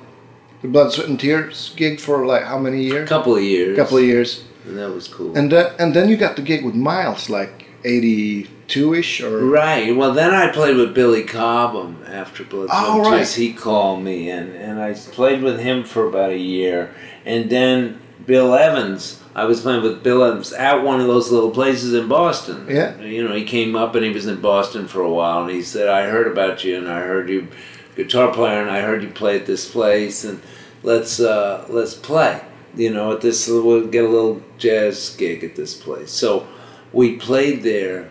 the 0.61 0.67
Blood, 0.69 0.91
Sweat, 0.93 1.07
and 1.09 1.19
Tears 1.19 1.73
gig 1.75 1.99
for 1.99 2.25
like 2.25 2.43
how 2.43 2.57
many 2.57 2.89
a 2.89 3.05
couple 3.05 3.35
of 3.35 3.43
years. 3.43 3.77
couple 3.77 3.97
of 3.97 4.03
years. 4.03 4.43
And 4.67 4.77
that 4.77 4.91
was 4.91 5.07
cool. 5.07 5.37
And 5.37 5.51
then 5.51 5.73
and 5.79 5.93
then 5.93 6.09
you 6.09 6.17
got 6.17 6.35
the 6.35 6.41
gig 6.41 6.65
with 6.65 6.75
Miles, 6.75 7.29
like 7.29 7.67
eighty 7.83 8.49
two 8.67 8.93
ish 8.93 9.21
or 9.21 9.45
Right. 9.45 9.95
Well, 9.95 10.13
then 10.13 10.33
I 10.33 10.51
played 10.51 10.75
with 10.75 10.93
Billy 10.93 11.23
Cobham 11.23 12.03
after 12.07 12.43
Blood 12.43 12.67
Sweat 12.67 12.81
Oh, 12.81 13.11
right. 13.11 13.27
He 13.27 13.53
called 13.53 14.03
me, 14.03 14.29
and, 14.29 14.53
and 14.55 14.79
I 14.79 14.93
played 14.93 15.41
with 15.43 15.59
him 15.59 15.83
for 15.83 16.07
about 16.07 16.31
a 16.31 16.37
year. 16.37 16.93
And 17.25 17.49
then 17.49 17.99
Bill 18.25 18.55
Evans, 18.55 19.21
I 19.35 19.45
was 19.45 19.61
playing 19.61 19.83
with 19.83 20.01
Bill 20.03 20.23
Evans 20.23 20.53
at 20.53 20.83
one 20.83 20.99
of 20.99 21.07
those 21.07 21.31
little 21.31 21.51
places 21.51 21.93
in 21.93 22.07
Boston. 22.07 22.65
Yeah. 22.69 22.99
You 22.99 23.27
know, 23.27 23.35
he 23.35 23.43
came 23.43 23.75
up 23.75 23.95
and 23.95 24.03
he 24.03 24.11
was 24.11 24.25
in 24.25 24.41
Boston 24.41 24.87
for 24.87 25.01
a 25.01 25.11
while, 25.11 25.43
and 25.43 25.51
he 25.51 25.61
said, 25.61 25.87
I 25.87 26.07
heard 26.07 26.27
about 26.27 26.63
you, 26.63 26.77
and 26.77 26.89
I 26.89 27.01
heard 27.01 27.29
you 27.29 27.47
guitar 27.95 28.33
player, 28.33 28.61
and 28.61 28.69
I 28.69 28.81
heard 28.81 29.03
you 29.03 29.09
play 29.09 29.39
at 29.39 29.45
this 29.45 29.69
place, 29.69 30.23
and 30.23 30.41
let's 30.83 31.19
uh, 31.19 31.65
let's 31.69 31.93
play. 31.93 32.41
You 32.75 32.93
know, 32.93 33.13
at 33.13 33.21
this 33.21 33.47
we'll 33.47 33.87
get 33.87 34.03
a 34.03 34.07
little 34.07 34.41
jazz 34.57 35.15
gig 35.17 35.43
at 35.43 35.55
this 35.55 35.73
place. 35.73 36.11
So 36.11 36.47
we 36.91 37.17
played 37.17 37.63
there, 37.63 38.09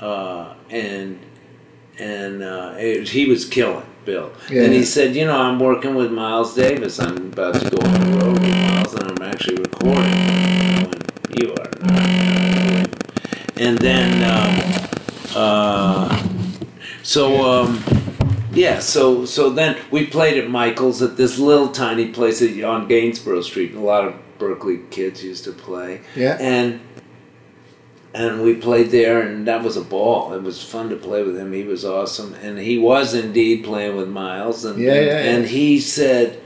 uh, 0.00 0.54
and 0.70 1.18
and 1.98 2.42
uh, 2.42 2.74
it, 2.78 3.08
he 3.08 3.26
was 3.26 3.44
killing 3.44 3.86
Bill. 4.04 4.32
Yeah. 4.50 4.62
And 4.62 4.72
he 4.72 4.84
said, 4.84 5.14
you 5.14 5.26
know, 5.26 5.38
I'm 5.38 5.58
working 5.58 5.94
with 5.94 6.10
Miles 6.10 6.54
Davis. 6.54 6.98
I'm 6.98 7.16
about 7.32 7.54
to 7.54 7.70
go 7.70 7.86
on 7.86 8.10
the 8.10 8.18
road 8.18 8.38
with 8.40 8.50
Miles, 8.50 8.94
and 8.94 9.10
I'm 9.10 9.22
actually 9.22 9.56
recording. 9.56 10.94
You 11.36 11.54
are 11.54 11.70
not. 11.82 12.88
And 13.60 13.76
then, 13.78 14.22
um, 14.24 14.88
uh, 15.34 16.28
so 17.02 17.42
um, 17.42 17.82
yeah, 18.58 18.80
so 18.80 19.24
so 19.24 19.50
then 19.50 19.76
we 19.90 20.06
played 20.06 20.36
at 20.42 20.50
Michael's 20.50 21.00
at 21.02 21.16
this 21.16 21.38
little 21.38 21.68
tiny 21.68 22.08
place 22.08 22.42
on 22.42 22.88
Gainsborough 22.88 23.42
Street. 23.42 23.74
A 23.74 23.80
lot 23.80 24.04
of 24.04 24.14
Berklee 24.38 24.90
kids 24.90 25.22
used 25.24 25.44
to 25.44 25.52
play, 25.52 26.00
Yeah. 26.16 26.36
and 26.40 26.80
and 28.14 28.42
we 28.42 28.54
played 28.54 28.90
there, 28.90 29.20
and 29.20 29.46
that 29.46 29.62
was 29.62 29.76
a 29.76 29.82
ball. 29.82 30.32
It 30.32 30.42
was 30.42 30.62
fun 30.62 30.88
to 30.90 30.96
play 30.96 31.22
with 31.22 31.36
him. 31.38 31.52
He 31.52 31.62
was 31.64 31.84
awesome, 31.84 32.34
and 32.42 32.58
he 32.58 32.78
was 32.78 33.14
indeed 33.14 33.64
playing 33.64 33.96
with 33.96 34.08
Miles, 34.08 34.64
and 34.64 34.78
Yeah, 34.78 34.94
and, 34.94 35.06
yeah, 35.06 35.12
yeah. 35.12 35.30
and 35.36 35.46
he 35.46 35.78
said 35.78 36.40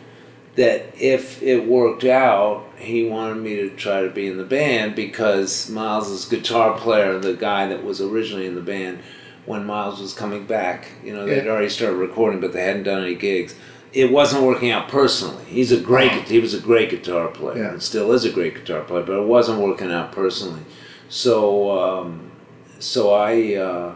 that 0.57 0.95
if 1.01 1.43
it 1.43 1.67
worked 1.67 2.05
out, 2.05 2.65
he 2.77 3.05
wanted 3.09 3.37
me 3.37 3.57
to 3.57 3.71
try 3.71 4.03
to 4.03 4.11
be 4.11 4.27
in 4.27 4.37
the 4.37 4.45
band 4.45 4.95
because 4.95 5.71
Miles's 5.71 6.27
guitar 6.27 6.77
player, 6.79 7.19
the 7.19 7.33
guy 7.35 7.67
that 7.69 7.83
was 7.85 8.03
originally 8.03 8.47
in 8.47 8.55
the 8.55 8.61
band, 8.61 8.99
when 9.47 9.67
Miles 9.67 10.01
was 10.01 10.13
coming 10.15 10.45
back, 10.45 10.89
you 11.05 11.13
know, 11.15 11.27
they'd 11.27 11.45
Yeah. 11.45 11.51
already 11.51 11.69
started 11.69 11.97
recording, 11.97 12.41
but 12.41 12.53
they 12.53 12.63
hadn't 12.63 12.85
done 12.85 13.03
any 13.03 13.15
gigs. 13.15 13.55
It 13.93 14.11
wasn't 14.11 14.45
working 14.45 14.71
out 14.71 14.89
personally. 14.89 15.45
He's 15.49 15.71
a 15.73 15.77
great. 15.79 16.13
He 16.29 16.39
was 16.39 16.55
a 16.55 16.61
great 16.61 16.91
guitar 16.91 17.29
player, 17.29 17.59
Yeah. 17.65 17.71
and 17.73 17.83
still 17.83 18.13
is 18.13 18.25
a 18.25 18.31
great 18.31 18.55
guitar 18.55 18.81
player, 18.83 19.03
but 19.03 19.19
it 19.19 19.27
wasn't 19.27 19.61
working 19.61 19.91
out 19.93 20.13
personally. 20.13 20.61
So, 21.09 21.71
um, 21.79 22.31
so 22.79 23.13
I, 23.13 23.55
uh, 23.57 23.91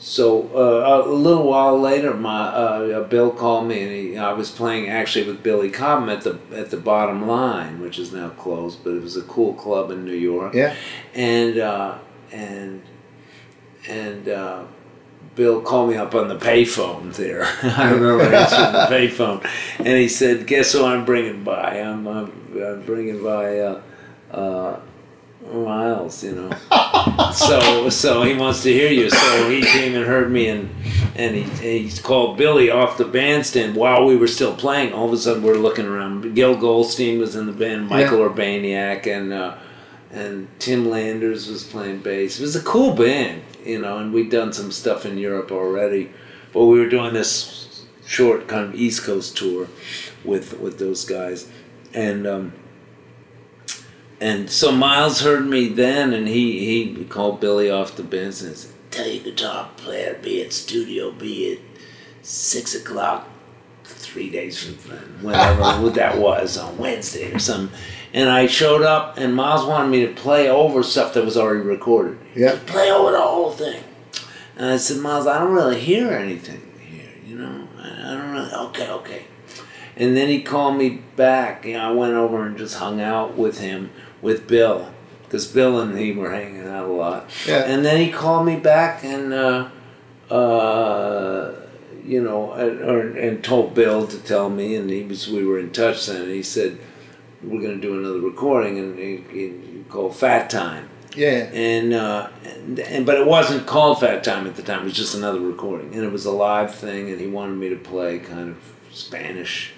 so 0.00 0.50
uh, 0.54 1.04
a 1.06 1.12
little 1.12 1.44
while 1.46 1.78
later, 1.78 2.14
my 2.14 2.46
uh, 2.48 3.02
Bill 3.04 3.30
called 3.30 3.68
me, 3.68 3.82
and 3.82 3.92
he, 3.92 4.16
I 4.16 4.32
was 4.32 4.50
playing 4.50 4.88
actually 4.88 5.26
with 5.26 5.42
Billy 5.42 5.70
Cobham 5.70 6.08
at 6.08 6.22
the 6.22 6.38
at 6.54 6.70
the 6.70 6.76
Bottom 6.78 7.28
Line, 7.28 7.80
which 7.80 7.98
is 7.98 8.12
now 8.12 8.30
closed, 8.30 8.82
but 8.82 8.94
it 8.94 9.02
was 9.02 9.16
a 9.16 9.22
cool 9.22 9.52
club 9.54 9.90
in 9.90 10.04
New 10.04 10.14
York. 10.14 10.54
Yeah. 10.54 10.74
And 11.14 11.58
uh, 11.58 11.94
and 12.32 12.82
and 13.88 14.28
uh, 14.28 14.64
Bill 15.34 15.60
called 15.62 15.90
me 15.90 15.96
up 15.96 16.14
on 16.14 16.28
the 16.28 16.36
payphone 16.36 17.14
there. 17.14 17.44
I 17.62 17.90
remember 17.90 18.24
answering 18.34 18.72
the 18.72 18.86
payphone, 18.90 19.44
and 19.78 19.88
he 19.98 20.08
said, 20.08 20.46
"Guess 20.46 20.72
who 20.72 20.84
I'm 20.84 21.04
bringing 21.04 21.44
by? 21.44 21.80
I'm 21.80 22.06
I'm, 22.06 22.32
I'm 22.62 22.82
bringing 22.82 23.22
by." 23.22 23.58
Uh, 23.58 23.82
uh, 24.32 24.80
Miles, 25.52 26.22
you 26.22 26.32
know. 26.32 26.50
so 27.32 27.88
so 27.88 28.22
he 28.22 28.34
wants 28.34 28.62
to 28.62 28.72
hear 28.72 28.90
you. 28.92 29.10
So 29.10 29.48
he 29.50 29.62
came 29.62 29.94
and 29.96 30.04
heard 30.04 30.30
me, 30.30 30.48
and 30.48 30.68
and 31.16 31.34
he 31.34 31.42
he 31.88 31.98
called 32.02 32.36
Billy 32.36 32.70
off 32.70 32.98
the 32.98 33.04
bandstand 33.06 33.74
while 33.74 34.04
we 34.04 34.16
were 34.16 34.28
still 34.28 34.54
playing. 34.54 34.92
All 34.92 35.06
of 35.06 35.12
a 35.12 35.16
sudden, 35.16 35.42
we're 35.42 35.54
looking 35.54 35.86
around. 35.86 36.34
Gil 36.34 36.56
Goldstein 36.56 37.18
was 37.18 37.34
in 37.36 37.46
the 37.46 37.52
band, 37.52 37.88
Michael 37.88 38.18
Yeah. 38.18 38.28
Urbaniak, 38.28 39.06
and 39.06 39.32
uh, 39.32 39.56
and 40.12 40.46
Tim 40.60 40.88
Landers 40.88 41.48
was 41.48 41.64
playing 41.64 42.00
bass. 42.00 42.38
It 42.38 42.42
was 42.42 42.54
a 42.54 42.62
cool 42.62 42.94
band, 42.94 43.42
you 43.64 43.80
know. 43.80 43.98
And 43.98 44.12
we'd 44.12 44.30
done 44.30 44.52
some 44.52 44.70
stuff 44.70 45.04
in 45.04 45.18
Europe 45.18 45.50
already, 45.50 46.10
but 46.52 46.66
we 46.66 46.78
were 46.78 46.88
doing 46.88 47.14
this 47.14 47.84
short 48.06 48.48
kind 48.48 48.66
of 48.66 48.74
East 48.74 49.04
Coast 49.04 49.36
tour 49.36 49.68
with 50.24 50.58
with 50.60 50.78
those 50.78 51.04
guys, 51.04 51.48
and. 51.94 52.26
Um, 52.26 52.52
and 54.22 54.50
so 54.50 54.70
Miles 54.70 55.22
heard 55.22 55.46
me 55.46 55.68
then, 55.68 56.12
and 56.12 56.28
he, 56.28 56.92
he 56.94 57.04
called 57.06 57.40
Billy 57.40 57.70
off 57.70 57.96
the 57.96 58.02
bench 58.02 58.42
and 58.42 58.54
said, 58.54 58.72
"Tell 58.90 59.08
your 59.08 59.24
guitar 59.24 59.70
player 59.78 60.18
be 60.22 60.42
at 60.42 60.52
studio 60.52 61.10
B 61.10 61.54
at 61.54 61.58
six 62.22 62.74
o'clock, 62.74 63.26
three 63.82 64.28
days 64.28 64.62
from 64.62 64.76
then, 64.90 65.22
whenever 65.22 65.88
that 65.94 66.18
was 66.18 66.58
on 66.58 66.76
Wednesday 66.76 67.32
or 67.32 67.38
something." 67.38 67.74
And 68.12 68.28
I 68.28 68.46
showed 68.46 68.82
up, 68.82 69.18
and 69.18 69.34
Miles 69.34 69.64
wanted 69.64 69.90
me 69.90 70.06
to 70.06 70.12
play 70.12 70.48
over 70.48 70.82
stuff 70.82 71.14
that 71.14 71.24
was 71.24 71.36
already 71.36 71.60
recorded. 71.60 72.18
Yeah. 72.34 72.58
play 72.66 72.90
over 72.90 73.12
the 73.12 73.20
whole 73.20 73.52
thing. 73.52 73.84
And 74.56 74.66
I 74.66 74.76
said, 74.76 74.98
Miles, 74.98 75.26
I 75.26 75.38
don't 75.38 75.52
really 75.52 75.80
hear 75.80 76.10
anything 76.10 76.72
here. 76.80 77.12
You 77.24 77.38
know, 77.38 77.68
I, 77.78 78.12
I 78.12 78.14
don't 78.16 78.32
really. 78.32 78.52
Okay, 78.52 78.90
okay. 78.90 79.24
And 79.96 80.16
then 80.16 80.28
he 80.28 80.42
called 80.42 80.76
me 80.76 81.02
back. 81.16 81.64
You 81.64 81.74
know, 81.74 81.88
I 81.88 81.92
went 81.92 82.14
over 82.14 82.44
and 82.46 82.58
just 82.58 82.76
hung 82.76 83.00
out 83.00 83.36
with 83.36 83.60
him, 83.60 83.90
with 84.20 84.48
Bill, 84.48 84.92
because 85.24 85.46
Bill 85.46 85.78
and 85.80 85.96
he 85.96 86.12
were 86.12 86.30
hanging 86.32 86.66
out 86.66 86.86
a 86.86 86.92
lot. 86.92 87.30
Yeah. 87.46 87.64
And 87.64 87.84
then 87.84 88.00
he 88.00 88.10
called 88.10 88.44
me 88.44 88.56
back 88.56 89.04
and, 89.04 89.32
uh, 89.32 89.68
uh, 90.30 91.54
you 92.04 92.22
know, 92.22 92.52
and, 92.52 92.80
or, 92.80 93.00
and 93.16 93.44
told 93.44 93.74
Bill 93.74 94.06
to 94.06 94.18
tell 94.18 94.50
me, 94.50 94.74
and 94.74 94.90
he 94.90 95.04
was 95.04 95.28
we 95.28 95.44
were 95.44 95.58
in 95.58 95.70
touch 95.70 96.06
then. 96.06 96.22
And 96.22 96.30
he 96.30 96.42
said 96.42 96.78
we're 97.42 97.60
going 97.60 97.74
to 97.74 97.80
do 97.80 97.98
another 97.98 98.20
recording, 98.20 98.78
and 98.78 99.88
called 99.88 100.14
Fat 100.14 100.48
Time 100.50 100.88
Yeah. 101.16 101.50
and, 101.52 101.92
uh, 101.92 102.28
and 102.44 102.78
and 102.78 103.04
but 103.06 103.16
it 103.16 103.26
wasn't 103.26 103.66
called 103.66 104.00
Fat 104.00 104.22
Time 104.22 104.46
at 104.46 104.56
the 104.56 104.62
time. 104.62 104.80
It 104.82 104.84
was 104.84 104.92
just 104.94 105.14
another 105.14 105.40
recording, 105.40 105.94
and 105.94 106.04
it 106.04 106.12
was 106.12 106.26
a 106.26 106.30
live 106.30 106.74
thing. 106.74 107.10
And 107.10 107.20
he 107.20 107.26
wanted 107.26 107.56
me 107.58 107.68
to 107.70 107.76
play 107.76 108.18
kind 108.18 108.50
of 108.50 108.56
Spanish. 108.92 109.72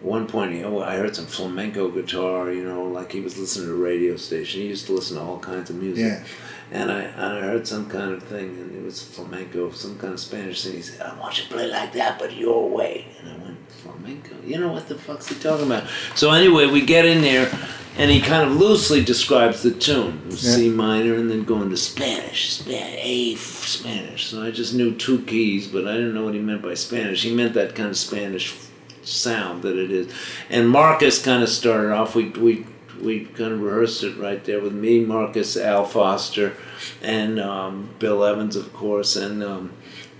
At 0.00 0.06
one 0.06 0.26
point, 0.26 0.52
you 0.54 0.62
know, 0.62 0.82
I 0.82 0.96
heard 0.96 1.14
some 1.16 1.26
flamenco 1.26 1.88
guitar. 1.90 2.52
You 2.52 2.64
know, 2.64 2.84
like 2.84 3.12
he 3.12 3.20
was 3.20 3.36
listening 3.38 3.68
to 3.68 3.72
a 3.74 3.76
radio 3.76 4.16
station. 4.16 4.60
He 4.62 4.68
used 4.68 4.86
to 4.86 4.92
listen 4.92 5.16
to 5.16 5.22
all 5.22 5.38
kinds 5.38 5.70
of 5.70 5.76
music. 5.76 6.04
Yeah. 6.04 6.24
And 6.72 6.92
I, 6.92 7.06
I 7.16 7.40
heard 7.40 7.66
some 7.66 7.88
kind 7.90 8.12
of 8.12 8.22
thing, 8.22 8.50
and 8.50 8.76
it 8.76 8.84
was 8.84 9.02
flamenco, 9.02 9.72
some 9.72 9.98
kind 9.98 10.12
of 10.12 10.20
Spanish 10.20 10.62
thing. 10.62 10.74
He 10.74 10.82
said, 10.82 11.02
"I 11.02 11.18
want 11.18 11.36
you 11.36 11.44
to 11.44 11.54
play 11.54 11.68
like 11.68 11.92
that, 11.94 12.18
but 12.18 12.32
your 12.32 12.68
way." 12.68 13.06
And 13.20 13.30
I 13.30 13.44
went, 13.44 13.58
"Flamenco? 13.70 14.36
You 14.46 14.58
know 14.58 14.72
what 14.72 14.86
the 14.86 14.94
fuck's 14.94 15.28
he 15.28 15.34
talking 15.34 15.66
about?" 15.66 15.88
So 16.14 16.30
anyway, 16.30 16.66
we 16.66 16.82
get 16.82 17.06
in 17.06 17.22
there, 17.22 17.50
and 17.96 18.08
he 18.08 18.20
kind 18.20 18.48
of 18.48 18.56
loosely 18.56 19.02
describes 19.02 19.62
the 19.62 19.72
tune, 19.72 20.30
C 20.30 20.68
minor, 20.68 21.14
and 21.14 21.28
then 21.28 21.42
going 21.42 21.70
to 21.70 21.76
Spanish, 21.76 22.52
Spanish, 22.52 23.00
A 23.02 23.34
Spanish. 23.34 24.26
So 24.26 24.42
I 24.42 24.52
just 24.52 24.72
knew 24.72 24.94
two 24.94 25.22
keys, 25.22 25.66
but 25.66 25.88
I 25.88 25.94
didn't 25.94 26.14
know 26.14 26.24
what 26.24 26.34
he 26.34 26.40
meant 26.40 26.62
by 26.62 26.74
Spanish. 26.74 27.24
He 27.24 27.34
meant 27.34 27.54
that 27.54 27.74
kind 27.74 27.90
of 27.90 27.96
Spanish 27.96 28.54
sound 29.02 29.62
that 29.62 29.76
it 29.76 29.90
is. 29.90 30.12
And 30.48 30.68
Marcus 30.68 31.20
kind 31.20 31.42
of 31.42 31.48
started 31.48 31.90
off. 31.90 32.14
We 32.14 32.28
we 32.28 32.66
we 33.00 33.24
kind 33.24 33.52
of 33.52 33.60
rehearsed 33.62 34.02
it 34.04 34.16
right 34.18 34.42
there 34.44 34.60
with 34.60 34.72
me, 34.72 35.00
Marcus, 35.00 35.56
Al 35.56 35.84
Foster, 35.84 36.54
and 37.02 37.40
um, 37.40 37.90
Bill 37.98 38.24
Evans, 38.24 38.56
of 38.56 38.72
course, 38.72 39.16
and. 39.16 39.42
Um, 39.42 39.72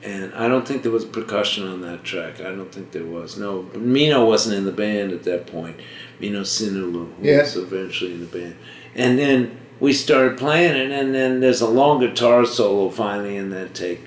and 0.03 0.33
I 0.33 0.49
don't 0.49 0.67
think 0.67 0.83
there 0.83 0.91
was 0.91 1.05
percussion 1.05 1.69
on 1.69 1.83
that 1.83 2.05
track. 2.05 2.41
I 2.41 2.45
don't 2.45 2.73
think 2.73 2.93
there 2.93 3.05
was. 3.05 3.37
No, 3.37 3.65
Mino 3.75 4.25
wasn't 4.25 4.57
in 4.57 4.65
the 4.65 4.73
band 4.73 5.13
at 5.13 5.25
that 5.25 5.47
point. 5.47 5.77
Mino 6.19 6.41
Cinelu, 6.41 7.13
who 7.17 7.23
Yeah. 7.23 7.41
was 7.43 7.55
eventually 7.55 8.13
in 8.15 8.21
the 8.21 8.27
band. 8.39 8.55
And 8.95 9.19
then 9.19 9.59
we 9.79 9.93
started 9.93 10.39
playing 10.39 10.75
it, 10.75 10.91
and 10.91 11.15
then 11.15 11.41
there's 11.41 11.61
a 11.61 11.69
long 11.69 12.01
guitar 12.01 12.47
solo 12.47 12.89
finally 12.89 13.37
in 13.37 13.51
that 13.51 13.75
take. 13.75 14.01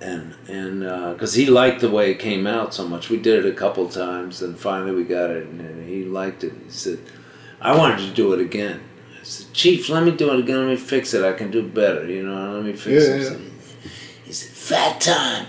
And 0.00 0.34
and 0.48 0.80
because 1.12 1.34
he 1.34 1.46
liked 1.46 1.80
the 1.80 1.90
way 1.90 2.10
it 2.10 2.18
came 2.18 2.44
out 2.44 2.74
so 2.74 2.86
much, 2.88 3.10
we 3.10 3.16
did 3.16 3.44
it 3.44 3.48
a 3.48 3.54
couple 3.54 3.88
times, 3.88 4.42
and 4.42 4.58
finally 4.58 4.90
we 4.92 5.04
got 5.04 5.30
it, 5.30 5.46
and, 5.46 5.60
and 5.60 5.88
he 5.88 6.04
liked 6.04 6.42
it. 6.42 6.52
He 6.64 6.70
said, 6.70 6.98
"I 7.60 7.76
wanted 7.76 7.98
to 8.08 8.10
do 8.14 8.32
it 8.32 8.40
again." 8.40 8.80
I 9.20 9.24
said, 9.24 9.52
"Chief, 9.52 9.88
let 9.88 10.02
me 10.04 10.10
do 10.12 10.32
it 10.32 10.38
again. 10.40 10.58
Let 10.58 10.68
me 10.68 10.76
fix 10.76 11.14
it. 11.14 11.24
I 11.24 11.32
can 11.32 11.50
do 11.50 11.62
better. 11.62 12.06
You 12.06 12.22
know, 12.26 12.54
let 12.54 12.64
me 12.64 12.72
fix 12.72 13.06
Yeah, 13.06 13.14
it." 13.14 13.22
yeah. 13.32 13.36
He 14.24 14.32
said, 14.32 14.50
"Fat 14.56 15.00
time," 15.00 15.46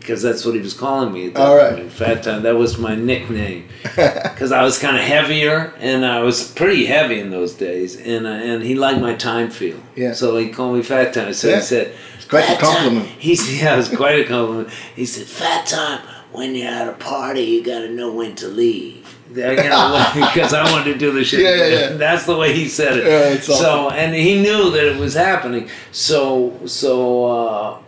because 0.00 0.22
that's 0.22 0.44
what 0.44 0.54
he 0.54 0.60
was 0.60 0.74
calling 0.74 1.12
me. 1.12 1.28
At 1.28 1.34
that 1.34 1.40
All 1.46 1.56
right. 1.56 1.76
point. 1.76 1.92
Fat 1.92 2.22
time. 2.22 2.42
That 2.42 2.56
was 2.56 2.78
my 2.78 2.94
nickname 2.94 3.68
because 3.82 4.50
I 4.52 4.62
was 4.62 4.78
kind 4.78 4.96
of 4.96 5.02
heavier, 5.02 5.72
and 5.78 6.04
I 6.04 6.20
was 6.22 6.50
pretty 6.52 6.86
heavy 6.86 7.20
in 7.20 7.30
those 7.30 7.54
days, 7.54 7.96
and 8.00 8.26
uh, 8.26 8.30
and 8.30 8.62
he 8.62 8.74
liked 8.74 9.00
my 9.00 9.14
time 9.14 9.50
feel. 9.50 9.78
Yeah. 9.94 10.12
So 10.14 10.36
he 10.38 10.48
called 10.50 10.76
me 10.76 10.82
Fat 10.82 11.12
Time. 11.14 11.32
So 11.34 11.48
Yeah. 11.48 11.56
he 11.56 11.62
said, 11.62 11.94
It's 12.16 12.24
quite 12.26 12.44
a 12.44 12.46
"Fat 12.48 12.60
Time." 12.60 12.74
compliment. 12.74 13.06
He 13.18 13.36
said, 13.36 13.54
"Yeah, 13.62 13.74
it 13.74 13.76
was 13.78 13.88
quite 13.90 14.18
a 14.18 14.24
compliment." 14.24 14.70
He 14.94 15.06
said, 15.06 15.26
"Fat 15.26 15.66
Time. 15.66 16.00
When 16.32 16.54
you're 16.54 16.68
at 16.68 16.86
a 16.88 16.92
party, 16.92 17.42
you 17.42 17.62
got 17.64 17.80
to 17.80 17.88
know 17.90 18.12
when 18.12 18.34
to 18.36 18.48
leave." 18.48 18.95
Yeah, 19.34 19.50
you 19.50 19.68
know, 19.68 20.26
because 20.26 20.54
I 20.54 20.70
wanted 20.70 20.92
to 20.92 20.98
do 20.98 21.10
the 21.12 21.24
shit. 21.24 21.40
Yeah, 21.40 21.54
yeah, 21.56 21.66
yeah. 21.66 21.88
That's 21.96 22.26
the 22.26 22.36
way 22.36 22.52
he 22.54 22.68
said 22.68 22.96
it. 22.96 23.04
Yeah, 23.06 23.34
it's 23.34 23.46
so, 23.46 23.90
and 23.90 24.14
he 24.14 24.40
knew 24.40 24.70
that 24.70 24.84
it 24.86 24.96
was 24.98 25.14
happening. 25.14 25.68
So, 25.90 26.58
so, 26.66 27.24
uh, 27.26 27.78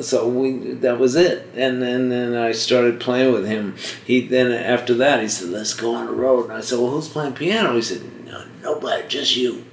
so 0.00 0.28
we 0.28 0.74
that 0.74 0.98
was 0.98 1.16
it. 1.16 1.48
And 1.56 1.82
then, 1.82 2.08
then 2.10 2.36
I 2.36 2.52
started 2.52 3.00
playing 3.00 3.32
with 3.32 3.46
him. 3.46 3.76
He 4.04 4.26
then 4.26 4.52
after 4.52 4.94
that 4.94 5.20
he 5.20 5.28
said, 5.28 5.48
"Let's 5.48 5.74
go 5.74 5.94
on 5.96 6.06
the 6.06 6.12
road." 6.12 6.44
And 6.44 6.52
I 6.54 6.60
said, 6.60 6.78
"Well, 6.78 6.90
who's 6.90 7.08
playing 7.08 7.34
piano?" 7.34 7.74
He 7.74 7.82
said, 7.82 8.00
"No, 8.26 8.44
nobody, 8.62 9.06
just 9.08 9.36
you." 9.36 9.64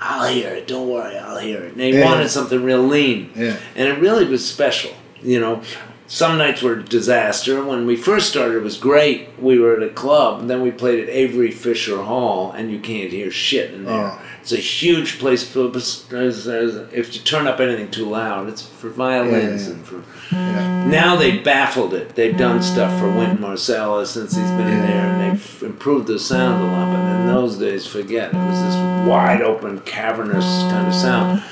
I'll 0.00 0.28
hear 0.32 0.50
it. 0.50 0.68
Don't 0.68 0.88
worry, 0.88 1.16
I'll 1.18 1.38
hear 1.38 1.58
it. 1.64 1.72
And 1.72 1.80
he 1.80 1.90
Yeah. 1.98 2.04
wanted 2.04 2.30
something 2.30 2.62
real 2.62 2.82
lean, 2.82 3.30
Yeah. 3.34 3.56
and 3.74 3.88
it 3.88 3.98
really 3.98 4.26
was 4.26 4.46
special. 4.46 4.92
You 5.22 5.40
know, 5.40 5.62
some 6.08 6.38
nights 6.38 6.62
were 6.62 6.72
a 6.72 6.82
disaster. 6.82 7.62
When 7.62 7.86
we 7.86 7.94
first 7.94 8.30
started, 8.30 8.56
it 8.56 8.62
was 8.62 8.78
great. 8.78 9.28
We 9.38 9.58
were 9.58 9.76
at 9.76 9.82
a 9.82 9.90
club, 9.90 10.40
and 10.40 10.48
then 10.48 10.62
we 10.62 10.70
played 10.70 11.02
at 11.04 11.10
Avery 11.10 11.50
Fisher 11.50 12.02
Hall, 12.02 12.50
and 12.50 12.70
you 12.72 12.80
can't 12.80 13.10
hear 13.12 13.30
shit 13.30 13.74
in 13.74 13.84
there. 13.84 14.12
Oh. 14.12 14.22
It's 14.40 14.52
a 14.52 14.56
huge 14.56 15.18
place. 15.18 15.46
For, 15.46 15.70
if 15.76 17.14
you 17.14 17.20
turn 17.20 17.46
up 17.46 17.60
anything 17.60 17.90
too 17.90 18.06
loud, 18.08 18.48
it's 18.48 18.62
for 18.62 18.88
violins 18.88 19.64
Yeah, 19.64 19.68
yeah. 19.68 19.74
and 19.76 19.86
for. 19.86 20.02
Yeah. 20.32 20.86
Now 20.86 21.16
they 21.16 21.38
baffled 21.38 21.92
it. 21.92 22.14
They've 22.14 22.36
done 22.36 22.62
stuff 22.62 22.98
for 22.98 23.10
Wynton 23.10 23.38
Marsalis 23.38 24.06
since 24.06 24.34
he's 24.34 24.50
been 24.52 24.68
in 24.68 24.80
there, 24.80 25.04
and 25.06 25.20
they've 25.38 25.62
improved 25.62 26.06
the 26.06 26.18
sound 26.18 26.62
a 26.62 26.66
lot. 26.66 26.90
But 26.96 27.20
in 27.20 27.26
those 27.26 27.58
days, 27.58 27.86
forget 27.86 28.32
it 28.32 28.36
was 28.36 28.62
this 28.62 29.06
wide 29.06 29.42
open, 29.42 29.80
cavernous 29.80 30.46
kind 30.70 30.86
of 30.88 30.94
sound. 30.94 31.42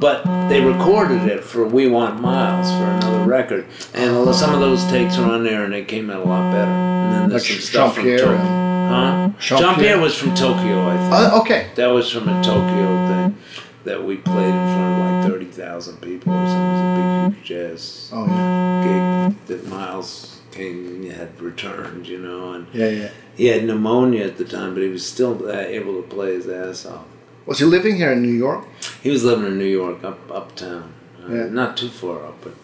But 0.00 0.48
they 0.48 0.62
recorded 0.62 1.22
it 1.28 1.44
for 1.44 1.66
We 1.66 1.86
Want 1.86 2.20
Miles 2.22 2.70
for 2.70 2.84
another 2.84 3.28
record, 3.28 3.66
and 3.92 4.34
some 4.34 4.54
of 4.54 4.60
those 4.60 4.82
takes 4.86 5.18
are 5.18 5.30
on 5.30 5.44
there, 5.44 5.64
and 5.64 5.72
they 5.74 5.84
came 5.84 6.08
out 6.10 6.24
a 6.24 6.28
lot 6.28 6.50
better. 6.50 6.70
And 6.70 7.12
then 7.14 7.28
there's 7.28 7.46
some 7.46 7.58
stuff 7.60 7.94
from 7.96 8.04
Tokyo. 8.04 8.36
Huh? 8.36 9.30
Jean-Pierre. 9.38 9.58
Jean-Pierre 9.60 9.98
was 10.00 10.16
from 10.16 10.34
Tokyo, 10.34 10.88
I 10.88 10.96
think. 10.96 11.12
Uh, 11.12 11.40
okay. 11.42 11.70
That 11.76 11.88
was 11.88 12.10
from 12.10 12.28
a 12.28 12.42
Tokyo 12.42 13.08
thing 13.08 13.38
that 13.84 14.02
we 14.02 14.16
played 14.16 14.48
in 14.48 14.74
front 14.74 15.00
of 15.02 15.24
like 15.24 15.32
30,000 15.32 16.00
people 16.00 16.32
or 16.32 16.46
something. 16.46 16.56
It 16.56 16.72
was 16.72 16.80
a 16.80 17.28
big 17.28 17.36
huge 17.36 17.46
jazz 17.46 18.10
Oh 18.12 18.26
yeah. 18.26 19.28
gig 19.28 19.46
that 19.48 19.68
Miles 19.68 20.40
came 20.50 21.08
had 21.10 21.40
returned, 21.40 22.08
you 22.08 22.18
know, 22.18 22.52
and 22.54 22.66
Yeah, 22.72 22.88
yeah. 22.88 23.10
he 23.36 23.46
had 23.46 23.64
pneumonia 23.64 24.24
at 24.26 24.38
the 24.38 24.44
time, 24.44 24.74
but 24.74 24.82
he 24.82 24.88
was 24.88 25.06
still 25.06 25.46
uh, 25.48 25.52
able 25.52 26.00
to 26.02 26.08
play 26.08 26.34
his 26.34 26.48
ass 26.48 26.86
off. 26.86 27.04
Was 27.50 27.58
he 27.58 27.64
living 27.64 27.96
here 27.96 28.12
in 28.12 28.22
New 28.22 28.28
York? 28.46 28.64
He 29.02 29.10
was 29.10 29.24
living 29.24 29.44
in 29.44 29.58
New 29.58 29.64
York, 29.80 30.04
up 30.04 30.20
uptown, 30.30 30.92
uh, 31.28 31.34
Yeah. 31.34 31.48
not 31.50 31.76
too 31.76 31.88
far 31.88 32.18
up, 32.28 32.36
but 32.44 32.54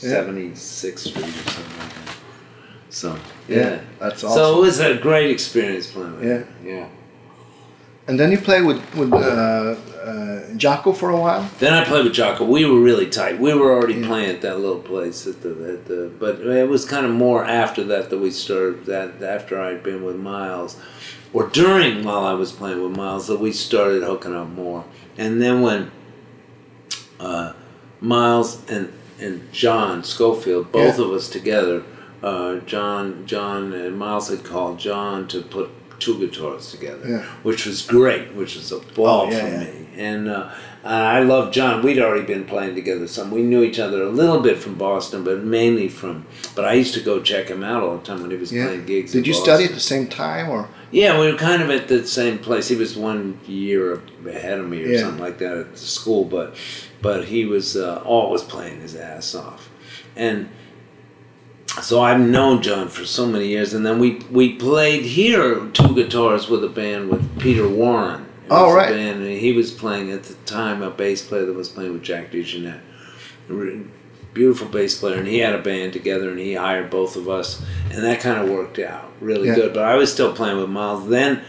Yeah. 0.00 0.10
76th 0.10 1.06
Street 1.06 1.24
or 1.40 1.50
something 1.56 1.78
like 1.80 1.94
that. 1.94 2.16
So 2.90 3.16
yeah, 3.48 3.78
That's 3.98 4.20
so 4.20 4.58
it 4.58 4.60
was 4.66 4.80
a 4.80 4.96
great 4.96 5.30
experience 5.30 5.86
playing 5.86 6.16
with 6.16 6.24
Yeah. 6.28 6.32
him. 6.40 6.46
Yeah. 6.62 6.86
And 8.06 8.20
then 8.20 8.30
you 8.32 8.36
played 8.50 8.64
with 8.66 8.80
with 8.94 9.14
uh, 9.14 9.16
uh, 9.16 10.40
Jaco 10.64 10.94
for 10.94 11.08
a 11.08 11.16
while. 11.24 11.48
Then 11.58 11.72
I 11.72 11.82
played 11.90 12.04
with 12.04 12.12
Jaco. 12.20 12.42
We 12.46 12.66
were 12.66 12.80
really 12.90 13.06
tight. 13.06 13.40
We 13.40 13.54
were 13.54 13.72
already 13.76 13.94
Yeah. 13.94 14.08
playing 14.08 14.28
at 14.36 14.40
that 14.42 14.56
little 14.60 14.84
place 14.92 15.26
at 15.26 15.40
the 15.44 15.52
at 15.74 15.86
the. 15.90 16.10
But 16.24 16.34
it 16.62 16.68
was 16.68 16.84
kind 16.84 17.06
of 17.06 17.12
more 17.12 17.42
after 17.62 17.82
that 17.92 18.10
that 18.10 18.18
we 18.18 18.30
started. 18.30 18.84
That 18.84 19.10
after 19.36 19.52
I'd 19.58 19.82
been 19.82 20.02
with 20.04 20.16
Miles, 20.16 20.76
or 21.34 21.48
during 21.48 22.02
while 22.04 22.24
I 22.24 22.32
was 22.32 22.50
playing 22.52 22.82
with 22.82 22.96
Miles, 22.96 23.26
that 23.26 23.40
we 23.40 23.52
started 23.52 24.02
hooking 24.02 24.34
up 24.34 24.48
more. 24.48 24.84
And 25.18 25.42
then 25.42 25.60
when 25.60 25.90
uh, 27.20 27.52
Miles 28.00 28.68
and 28.70 28.92
and 29.20 29.52
John 29.52 30.02
Scofield, 30.02 30.72
both 30.72 30.98
Yeah. 30.98 31.04
of 31.04 31.12
us 31.12 31.28
together, 31.28 31.82
uh, 32.22 32.56
John 32.66 33.24
John 33.26 33.72
and 33.72 33.96
Miles 33.98 34.28
had 34.28 34.42
called 34.44 34.78
John 34.78 35.28
to 35.28 35.40
put 35.42 35.70
two 36.00 36.18
guitars 36.18 36.70
together 36.72 37.08
Yeah. 37.08 37.22
which 37.44 37.64
was 37.66 37.80
great, 37.82 38.34
which 38.34 38.56
was 38.56 38.72
a 38.72 38.78
ball 38.78 39.26
Oh, 39.28 39.30
yeah, 39.30 39.40
for 39.40 39.58
me. 39.64 39.88
And 39.96 40.28
uh, 40.28 40.48
I 40.82 41.20
love 41.20 41.52
John. 41.52 41.82
We'd 41.84 42.00
already 42.00 42.26
been 42.26 42.44
playing 42.44 42.74
together 42.74 43.06
some. 43.06 43.30
We 43.30 43.42
knew 43.42 43.62
each 43.62 43.78
other 43.78 44.02
a 44.02 44.08
little 44.08 44.40
bit 44.40 44.58
from 44.58 44.74
Boston, 44.74 45.22
but 45.22 45.44
mainly 45.44 45.88
from. 45.88 46.26
But 46.56 46.64
I 46.64 46.72
used 46.74 46.94
to 46.94 47.00
go 47.00 47.22
check 47.22 47.46
him 47.48 47.62
out 47.62 47.84
all 47.84 47.96
the 47.98 48.04
time 48.04 48.20
when 48.22 48.32
he 48.32 48.36
was 48.36 48.50
playing 48.50 48.84
gigs. 48.86 49.12
Did 49.12 49.24
you 49.28 49.32
Boston. 49.34 49.44
study 49.54 49.64
at 49.66 49.72
the 49.74 49.80
same 49.80 50.08
time 50.08 50.50
or? 50.50 50.68
Yeah, 50.94 51.18
we 51.20 51.30
were 51.32 51.36
kind 51.38 51.60
of 51.60 51.70
at 51.70 51.88
the 51.88 52.06
same 52.06 52.38
place. 52.38 52.68
He 52.68 52.76
was 52.76 52.96
one 52.96 53.40
year 53.46 54.00
ahead 54.26 54.58
of 54.60 54.68
me 54.68 54.82
or 54.84 54.86
Yeah. 54.86 55.00
something 55.00 55.20
like 55.20 55.38
that 55.38 55.56
at 55.58 55.72
the 55.72 55.78
school, 55.78 56.24
but 56.24 56.54
but 57.02 57.24
he 57.26 57.44
was 57.44 57.76
uh, 57.76 58.00
always 58.04 58.42
playing 58.42 58.80
his 58.80 58.94
ass 58.96 59.34
off, 59.34 59.68
and 60.16 60.48
so 61.82 62.00
I've 62.00 62.20
known 62.20 62.62
John 62.62 62.88
for 62.88 63.04
so 63.04 63.26
many 63.26 63.48
years. 63.48 63.74
And 63.74 63.84
then 63.84 63.98
we 63.98 64.20
we 64.30 64.52
played 64.54 65.02
here 65.02 65.66
two 65.72 65.94
guitars 65.94 66.48
with 66.48 66.62
a 66.64 66.68
band 66.68 67.08
with 67.10 67.40
Peter 67.40 67.68
Warren. 67.68 68.26
Oh, 68.50 68.72
right. 68.74 68.90
band, 68.90 69.22
and 69.22 69.38
he 69.38 69.52
was 69.52 69.70
playing 69.72 70.10
at 70.12 70.24
the 70.24 70.34
time 70.44 70.82
a 70.82 70.90
bass 70.90 71.22
player 71.26 71.44
that 71.46 71.54
was 71.54 71.68
playing 71.70 71.92
with 71.94 72.02
Jack 72.02 72.30
DeJohnette. 72.30 72.80
Beautiful 74.34 74.66
bass 74.68 74.98
player, 74.98 75.16
and 75.16 75.28
he 75.28 75.38
had 75.38 75.54
a 75.54 75.58
band 75.62 75.92
together, 75.92 76.28
and 76.28 76.38
he 76.38 76.54
hired 76.54 76.90
both 76.90 77.14
of 77.16 77.28
us, 77.28 77.62
and 77.90 78.02
that 78.04 78.20
kind 78.20 78.42
of 78.42 78.50
worked 78.50 78.78
out 78.80 79.10
really 79.20 79.48
Yeah. 79.48 79.54
good. 79.54 79.72
But 79.74 79.84
I 79.84 79.94
was 79.94 80.12
still 80.12 80.32
playing 80.32 80.58
with 80.58 80.68
Miles. 80.68 81.08
Then 81.08 81.40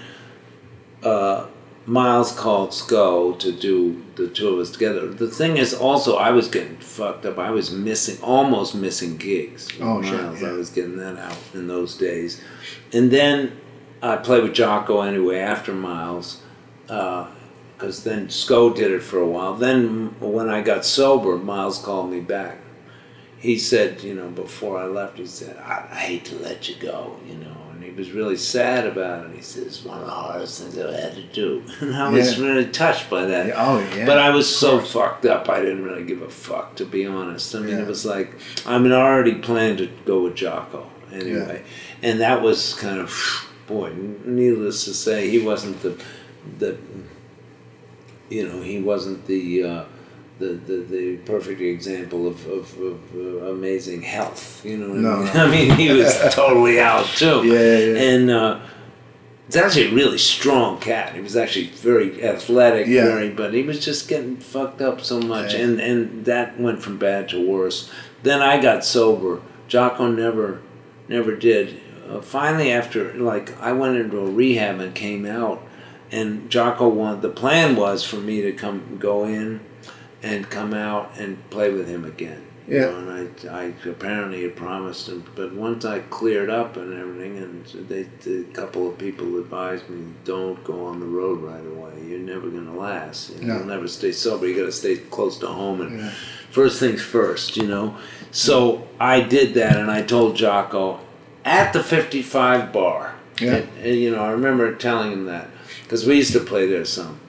uh, 1.03 1.45
Miles 1.87 2.31
called 2.31 2.73
Sco 2.73 3.33
to 3.33 3.51
do 3.51 4.03
the 4.15 4.27
two 4.27 4.49
of 4.49 4.59
us 4.59 4.69
together. 4.71 5.07
The 5.07 5.27
thing 5.27 5.57
is, 5.57 5.73
also, 5.73 6.15
I 6.17 6.29
was 6.31 6.47
getting 6.47 6.77
fucked 6.77 7.25
up. 7.25 7.37
I 7.39 7.49
was 7.51 7.71
missing, 7.71 8.17
almost 8.23 8.73
missing 8.75 9.17
gigs. 9.17 9.67
Oh, 9.81 10.01
sure, 10.01 10.17
Miles. 10.21 10.41
yeah. 10.41 10.49
I 10.49 10.51
was 10.53 10.69
getting 10.69 10.97
that 10.97 11.17
out 11.17 11.37
in 11.53 11.67
those 11.67 11.95
days. 11.97 12.41
And 12.93 13.09
then 13.11 13.59
I 14.01 14.15
played 14.17 14.43
with 14.43 14.53
Jaco 14.53 15.05
anyway 15.07 15.39
after 15.39 15.73
Miles, 15.73 16.41
because 16.87 18.03
then 18.03 18.29
Sco 18.29 18.71
did 18.73 18.91
it 18.91 19.01
for 19.03 19.19
a 19.19 19.27
while. 19.27 19.55
Then 19.55 20.15
when 20.19 20.49
I 20.49 20.61
got 20.61 20.85
sober, 20.85 21.35
Miles 21.37 21.79
called 21.79 22.11
me 22.11 22.19
back. 22.19 22.59
He 23.39 23.57
said, 23.59 24.01
you 24.01 24.13
know, 24.15 24.29
before 24.29 24.79
I 24.79 24.85
left, 24.85 25.17
he 25.17 25.25
said, 25.27 25.57
I, 25.57 25.87
I 25.91 25.95
hate 25.95 26.25
to 26.25 26.35
let 26.37 26.67
you 26.69 26.75
go, 26.81 27.17
you 27.27 27.35
know. 27.35 27.55
And 27.73 27.83
he 27.83 27.91
was 27.91 28.11
really 28.11 28.37
sad 28.37 28.87
about 28.87 29.25
it. 29.29 29.35
He 29.35 29.41
said, 29.41 29.63
it's 29.67 29.83
one 29.83 29.99
of 29.99 30.05
the 30.05 30.11
hardest 30.11 30.61
things 30.61 30.77
I've 30.77 30.95
had 30.95 31.13
to 31.15 31.23
do. 31.23 31.63
And 31.81 31.95
I 31.95 32.09
was 32.09 32.39
Yeah. 32.39 32.45
really 32.45 32.65
touched 32.71 33.09
by 33.09 33.25
that. 33.25 33.47
Yeah, 33.47 33.53
oh 33.57 33.79
yeah. 33.95 34.05
But 34.05 34.17
I 34.17 34.29
was 34.31 34.47
so 34.53 34.79
fucked 34.79 35.25
up, 35.25 35.49
I 35.49 35.59
didn't 35.61 35.83
really 35.83 36.05
give 36.05 36.21
a 36.21 36.29
fuck, 36.29 36.75
to 36.77 36.85
be 36.85 37.05
honest. 37.05 37.53
I 37.53 37.59
mean, 37.59 37.75
Yeah. 37.75 37.81
it 37.83 37.87
was 37.87 38.05
like, 38.05 38.33
I 38.65 38.79
mean, 38.79 38.91
I 38.93 39.01
already 39.01 39.35
planned 39.35 39.77
to 39.79 39.89
go 40.05 40.23
with 40.23 40.35
Jaco 40.35 40.85
anyway. 41.11 41.63
And 42.01 42.21
that 42.21 42.41
was 42.41 42.73
kind 42.75 42.99
of, 42.99 43.11
boy, 43.67 43.93
needless 44.23 44.85
to 44.85 44.93
say, 44.93 45.29
he 45.29 45.39
wasn't 45.39 45.81
the, 45.81 46.01
the 46.57 46.77
you 48.29 48.47
know, 48.47 48.61
he 48.61 48.81
wasn't 48.81 49.27
the, 49.27 49.63
uh, 49.63 49.83
the, 50.39 50.47
the, 50.47 50.77
the 50.89 51.17
perfect 51.17 51.61
example 51.61 52.27
of, 52.27 52.45
of, 52.47 52.77
of 52.79 52.99
uh, 53.15 53.51
amazing 53.51 54.01
health. 54.01 54.65
You 54.65 54.77
know 54.77 54.87
No, 54.93 55.11
I 55.13 55.19
mean? 55.23 55.29
I 55.37 55.49
mean, 55.49 55.71
he 55.77 55.91
was 55.93 56.17
totally 56.31 56.79
out 56.79 57.05
too. 57.07 57.43
Yeah, 57.45 57.77
yeah. 57.77 58.01
And 58.13 58.29
uh, 58.29 58.59
it's 59.47 59.55
actually 59.55 59.91
a 59.91 59.93
really 59.93 60.17
strong 60.17 60.79
cat. 60.79 61.13
He 61.15 61.21
was 61.21 61.35
actually 61.37 61.67
very 61.67 62.23
athletic, 62.23 62.87
Yeah. 62.87 63.05
very, 63.05 63.29
but 63.29 63.53
he 63.53 63.63
was 63.63 63.83
just 63.83 64.07
getting 64.09 64.37
fucked 64.37 64.81
up 64.81 65.01
so 65.01 65.19
much, 65.19 65.53
Yeah. 65.53 65.61
and 65.61 65.79
and 65.79 66.25
that 66.25 66.59
went 66.59 66.81
from 66.81 66.97
bad 66.97 67.29
to 67.29 67.39
worse. 67.47 67.89
Then 68.23 68.41
I 68.41 68.59
got 68.61 68.83
sober. 68.83 69.41
Jaco 69.69 70.13
never, 70.15 70.61
never 71.07 71.35
did. 71.35 71.79
Uh, 72.09 72.21
finally, 72.21 72.71
after 72.71 73.13
like 73.13 73.59
I 73.61 73.71
went 73.71 73.97
into 73.97 74.17
a 74.19 74.29
rehab 74.29 74.79
and 74.79 74.93
came 74.95 75.25
out, 75.25 75.61
and 76.11 76.49
Jaco 76.49 76.91
wanted. 76.91 77.21
The 77.21 77.29
plan 77.29 77.75
was 77.75 78.03
for 78.03 78.17
me 78.17 78.41
to 78.41 78.51
come 78.51 78.97
go 78.99 79.25
in, 79.25 79.59
and 80.25 80.49
come 80.49 80.73
out 80.73 81.11
and 81.19 81.37
play 81.51 81.71
with 81.71 81.87
him 81.87 82.03
again. 82.03 82.41
You 82.67 82.77
Yeah. 82.77 82.85
know, 82.85 82.97
and 82.97 83.29
I, 83.47 83.61
I 83.61 83.73
apparently 83.87 84.41
had 84.41 84.55
promised 84.55 85.07
him, 85.07 85.23
but 85.35 85.53
once 85.53 85.85
I 85.85 85.99
cleared 85.99 86.49
up 86.49 86.77
and 86.77 86.97
everything, 86.99 87.37
and 87.37 87.63
they, 87.87 88.07
a 88.31 88.43
couple 88.45 88.89
of 88.89 88.97
people 88.97 89.37
advised 89.37 89.87
me, 89.87 90.01
don't 90.23 90.61
go 90.63 90.85
on 90.87 90.99
the 90.99 91.05
road 91.05 91.41
right 91.43 91.63
away. 91.73 91.93
You're 92.09 92.17
never 92.33 92.49
gonna 92.49 92.73
last. 92.75 93.29
You 93.35 93.41
know, 93.41 93.47
No. 93.53 93.57
You'll 93.59 93.67
never 93.67 93.87
stay 93.87 94.11
sober. 94.11 94.47
You 94.47 94.55
gotta 94.55 94.71
stay 94.71 94.95
close 94.97 95.37
to 95.39 95.47
home 95.47 95.81
and 95.81 95.99
Yeah. 95.99 96.11
first 96.49 96.79
things 96.79 97.01
first. 97.03 97.55
You 97.55 97.67
know. 97.67 97.95
So 98.31 98.87
I 98.99 99.21
did 99.21 99.53
that, 99.53 99.77
and 99.77 99.91
I 99.91 100.01
told 100.01 100.35
Jaco 100.35 100.97
at 101.45 101.71
the 101.71 101.83
55 101.83 102.73
bar. 102.73 103.13
Yeah. 103.39 103.57
And, 103.57 103.67
and, 103.83 103.95
you 103.95 104.09
know, 104.11 104.23
I 104.23 104.31
remember 104.31 104.73
telling 104.73 105.11
him 105.11 105.25
that 105.25 105.49
because 105.83 106.03
we 106.07 106.15
used 106.15 106.33
to 106.33 106.39
play 106.39 106.65
there 106.67 106.85
some, 106.85 107.19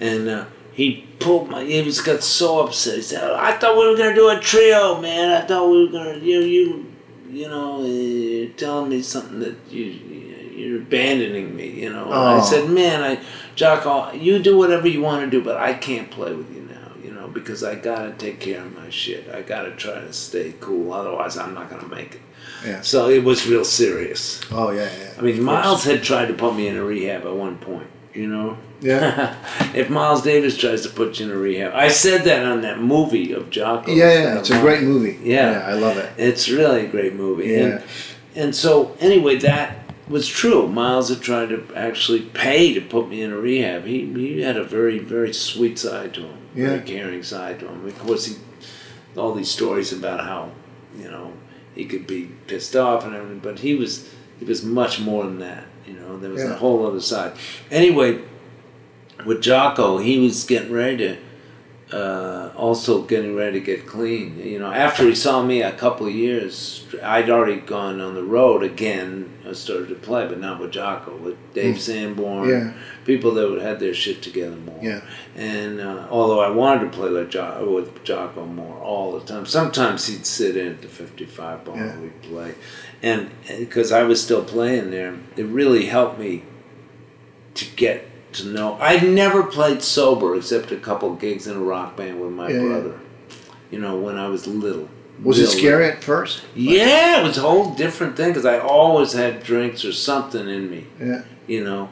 and 0.00 0.28
uh, 0.28 0.44
he 0.76 0.86
pulled 1.18 1.48
my. 1.50 1.64
He 1.64 1.80
was 1.82 2.00
got 2.02 2.22
so 2.22 2.60
upset. 2.64 2.96
He 2.96 3.02
said, 3.02 3.22
"I 3.32 3.52
thought 3.58 3.76
we 3.78 3.88
were 3.88 3.96
gonna 3.96 4.14
do 4.14 4.28
a 4.28 4.38
trio, 4.38 5.00
man. 5.00 5.26
I 5.42 5.46
thought 5.46 5.70
we 5.70 5.86
were 5.86 5.92
gonna 5.92 6.18
you 6.18 6.40
you 6.40 6.86
you 7.30 7.48
know 7.48 7.80
uh, 7.82 7.86
you're 7.86 8.50
telling 8.50 8.90
me 8.90 9.02
something 9.02 9.40
that 9.40 9.56
you." 9.70 9.84
You're 10.56 10.78
abandoning 10.78 11.54
me, 11.54 11.68
you 11.82 11.90
know. 11.92 12.04
And 12.06 12.14
I 12.14 12.38
Oh. 12.38 12.42
said, 12.42 12.70
"Man, 12.70 13.02
I, 13.02 13.18
Jaco, 13.56 14.18
you 14.18 14.38
do 14.38 14.56
whatever 14.56 14.88
you 14.88 15.02
want 15.02 15.22
to 15.22 15.30
do, 15.30 15.44
but 15.44 15.56
I 15.58 15.74
can't 15.74 16.10
play 16.10 16.32
with 16.32 16.48
you 16.56 16.62
now, 16.62 16.92
you 17.04 17.12
know, 17.12 17.28
because 17.28 17.62
I 17.62 17.74
gotta 17.74 18.12
take 18.16 18.40
care 18.40 18.62
of 18.62 18.74
my 18.74 18.88
shit. 18.88 19.28
I 19.32 19.42
gotta 19.42 19.72
try 19.72 19.96
to 20.00 20.12
stay 20.14 20.54
cool, 20.60 20.94
otherwise 20.94 21.36
I'm 21.36 21.52
not 21.52 21.68
gonna 21.68 21.86
make 21.88 22.14
it." 22.14 22.20
Yeah. 22.66 22.80
So 22.80 23.10
it 23.10 23.22
was 23.22 23.46
real 23.46 23.66
serious. 23.66 24.40
Oh 24.50 24.70
yeah, 24.70 24.88
yeah. 24.98 25.10
I 25.18 25.20
mean, 25.20 25.42
Miles 25.42 25.84
had 25.84 26.02
tried 26.02 26.28
to 26.28 26.34
put 26.34 26.56
me 26.56 26.68
in 26.68 26.76
a 26.78 26.82
rehab 26.82 27.26
at 27.26 27.34
one 27.36 27.58
point. 27.58 27.88
You 28.16 28.28
know. 28.28 28.58
Yeah. 28.80 29.36
if 29.74 29.90
Miles 29.90 30.22
Davis 30.22 30.56
tries 30.56 30.82
to 30.82 30.88
put 30.88 31.18
you 31.18 31.26
in 31.26 31.32
a 31.32 31.36
rehab, 31.36 31.72
I 31.74 31.88
said 31.88 32.24
that 32.24 32.44
on 32.44 32.62
that 32.62 32.80
movie 32.80 33.32
of 33.32 33.50
Jaco. 33.50 33.88
Yeah, 33.88 33.94
yeah. 33.94 34.38
It's 34.38 34.50
a 34.50 34.60
great 34.60 34.82
movie. 34.82 35.18
Yeah. 35.22 35.64
I 35.66 35.74
love 35.74 35.96
it. 35.96 36.12
It's 36.16 36.48
really 36.48 36.86
a 36.86 36.88
great 36.88 37.14
movie. 37.14 37.48
Yeah. 37.48 37.58
And, 37.58 37.84
and 38.34 38.56
so 38.56 38.96
anyway, 39.00 39.36
that 39.36 39.86
was 40.08 40.28
true. 40.28 40.68
Miles 40.68 41.08
had 41.08 41.20
tried 41.20 41.48
to 41.48 41.66
actually 41.74 42.22
pay 42.22 42.74
to 42.74 42.80
put 42.80 43.08
me 43.08 43.22
in 43.22 43.32
a 43.32 43.36
rehab. 43.36 43.84
He 43.84 44.06
he 44.12 44.42
had 44.42 44.56
a 44.56 44.64
very 44.64 44.98
very 44.98 45.32
sweet 45.32 45.78
side 45.78 46.14
to 46.14 46.22
him. 46.22 46.38
Very 46.54 46.80
caring 46.80 47.22
side 47.22 47.60
to 47.60 47.68
him. 47.68 47.86
Of 47.86 47.98
course, 47.98 48.26
he 48.26 48.36
all 49.16 49.34
these 49.34 49.50
stories 49.50 49.92
about 49.92 50.20
how 50.20 50.50
you 50.96 51.10
know 51.10 51.32
he 51.74 51.84
could 51.84 52.06
be 52.06 52.30
pissed 52.46 52.76
off 52.76 53.04
and 53.04 53.14
everything, 53.14 53.40
but 53.40 53.60
he 53.60 53.74
was 53.74 54.08
he 54.38 54.44
was 54.44 54.64
much 54.64 55.00
more 55.00 55.24
than 55.24 55.38
that. 55.40 55.64
You 55.86 55.94
know, 55.94 56.18
there 56.18 56.30
was 56.30 56.42
a 56.44 56.56
whole 56.56 56.86
other 56.86 57.00
side. 57.00 57.32
Anyway, 57.70 58.20
with 59.24 59.42
Jaco, 59.42 60.02
he 60.02 60.18
was 60.18 60.44
getting 60.44 60.72
ready 60.72 60.96
to. 60.98 61.16
Uh, 61.92 62.50
also 62.56 63.02
getting 63.02 63.36
ready 63.36 63.60
to 63.60 63.64
get 63.64 63.86
clean. 63.86 64.36
You 64.44 64.58
know, 64.58 64.72
after 64.72 65.04
he 65.04 65.14
saw 65.14 65.40
me 65.44 65.62
a 65.62 65.70
couple 65.70 66.08
of 66.08 66.12
years, 66.12 66.84
I'd 67.00 67.30
already 67.30 67.60
gone 67.60 68.00
on 68.00 68.16
the 68.16 68.24
road 68.24 68.64
again. 68.64 69.32
I 69.48 69.52
started 69.52 69.90
to 69.90 69.94
play, 69.94 70.26
but 70.26 70.40
not 70.40 70.58
with 70.58 70.72
Jaco, 70.72 71.16
with 71.20 71.36
Dave 71.54 71.80
Sanborn, 71.80 72.48
Yeah. 72.48 72.72
people 73.04 73.30
that 73.34 73.62
had 73.62 73.78
their 73.78 73.94
shit 73.94 74.20
together 74.20 74.56
more. 74.56 74.80
Yeah. 74.82 75.00
And 75.36 75.80
uh, 75.80 76.08
although 76.10 76.40
I 76.40 76.50
wanted 76.50 76.90
to 76.90 76.98
play 76.98 77.08
like 77.08 77.30
jo- 77.30 77.72
with 77.72 78.02
Jaco 78.02 78.52
more 78.52 78.74
all 78.80 79.16
the 79.16 79.24
time, 79.24 79.46
sometimes 79.46 80.08
he'd 80.08 80.26
sit 80.26 80.56
in 80.56 80.66
at 80.72 80.82
the 80.82 80.88
55 80.88 81.64
bar 81.64 81.76
Yeah. 81.76 81.82
and 81.84 82.02
we'd 82.02 82.20
play. 82.22 82.54
And 83.02 83.30
because 83.46 83.92
I 83.92 84.02
was 84.04 84.22
still 84.22 84.42
playing 84.44 84.90
there, 84.90 85.16
it 85.36 85.44
really 85.46 85.86
helped 85.86 86.18
me 86.18 86.42
to 87.54 87.64
get 87.76 88.08
to 88.34 88.46
know. 88.46 88.76
I'd 88.80 89.02
never 89.08 89.42
played 89.42 89.82
sober 89.82 90.34
except 90.36 90.72
a 90.72 90.76
couple 90.76 91.14
gigs 91.14 91.46
in 91.46 91.56
a 91.56 91.60
rock 91.60 91.96
band 91.96 92.20
with 92.20 92.32
my 92.32 92.48
Yeah, 92.48 92.60
yeah. 92.60 92.68
brother. 92.68 93.00
You 93.70 93.78
know, 93.80 93.96
when 93.96 94.16
I 94.16 94.28
was 94.28 94.46
little. 94.46 94.88
Was 95.22 95.38
it 95.38 95.42
Real 95.42 95.50
scary 95.50 95.84
at 95.86 96.04
first? 96.04 96.42
Yeah, 96.54 97.20
it 97.20 97.24
was 97.24 97.38
a 97.38 97.40
whole 97.40 97.74
different 97.74 98.16
thing 98.16 98.28
because 98.28 98.44
I 98.44 98.58
always 98.58 99.12
had 99.14 99.42
drinks 99.42 99.84
or 99.84 99.92
something 99.92 100.46
in 100.48 100.70
me 100.70 100.86
Yeah. 101.00 101.22
you 101.46 101.64
know, 101.64 101.88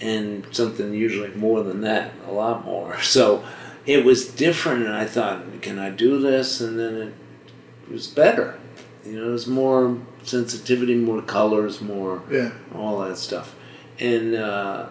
and 0.00 0.46
something 0.52 0.94
usually 0.94 1.30
more 1.34 1.64
than 1.64 1.80
that, 1.80 2.12
a 2.28 2.32
lot 2.32 2.64
more. 2.64 2.96
So 3.02 3.42
it 3.84 4.04
was 4.04 4.28
different, 4.28 4.84
and 4.86 4.94
I 4.94 5.06
thought, 5.06 5.60
can 5.62 5.78
I 5.80 5.90
do 5.90 6.20
this? 6.20 6.60
And 6.60 6.78
then 6.78 6.94
it 6.96 7.92
was 7.92 8.06
better. 8.06 8.58
You 9.04 9.18
know, 9.18 9.28
it 9.28 9.32
was 9.32 9.46
more 9.48 9.98
sensitivity, 10.28 10.94
more 10.94 11.22
colors, 11.22 11.80
more 11.80 12.22
Yeah. 12.30 12.50
all 12.74 13.00
that 13.00 13.16
stuff. 13.18 13.54
And 13.98 14.34
uh, 14.34 14.86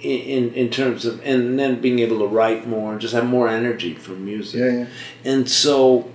in 0.00 0.52
in 0.54 0.68
terms 0.70 1.04
of 1.04 1.20
and 1.24 1.58
then 1.58 1.80
being 1.80 1.98
able 2.00 2.18
to 2.20 2.26
write 2.26 2.68
more 2.68 2.92
and 2.92 3.00
just 3.00 3.14
have 3.14 3.26
more 3.26 3.48
energy 3.48 3.94
for 3.94 4.12
music. 4.12 4.60
Yeah, 4.60 4.72
yeah. 4.80 4.86
And 5.24 5.48
so, 5.50 6.08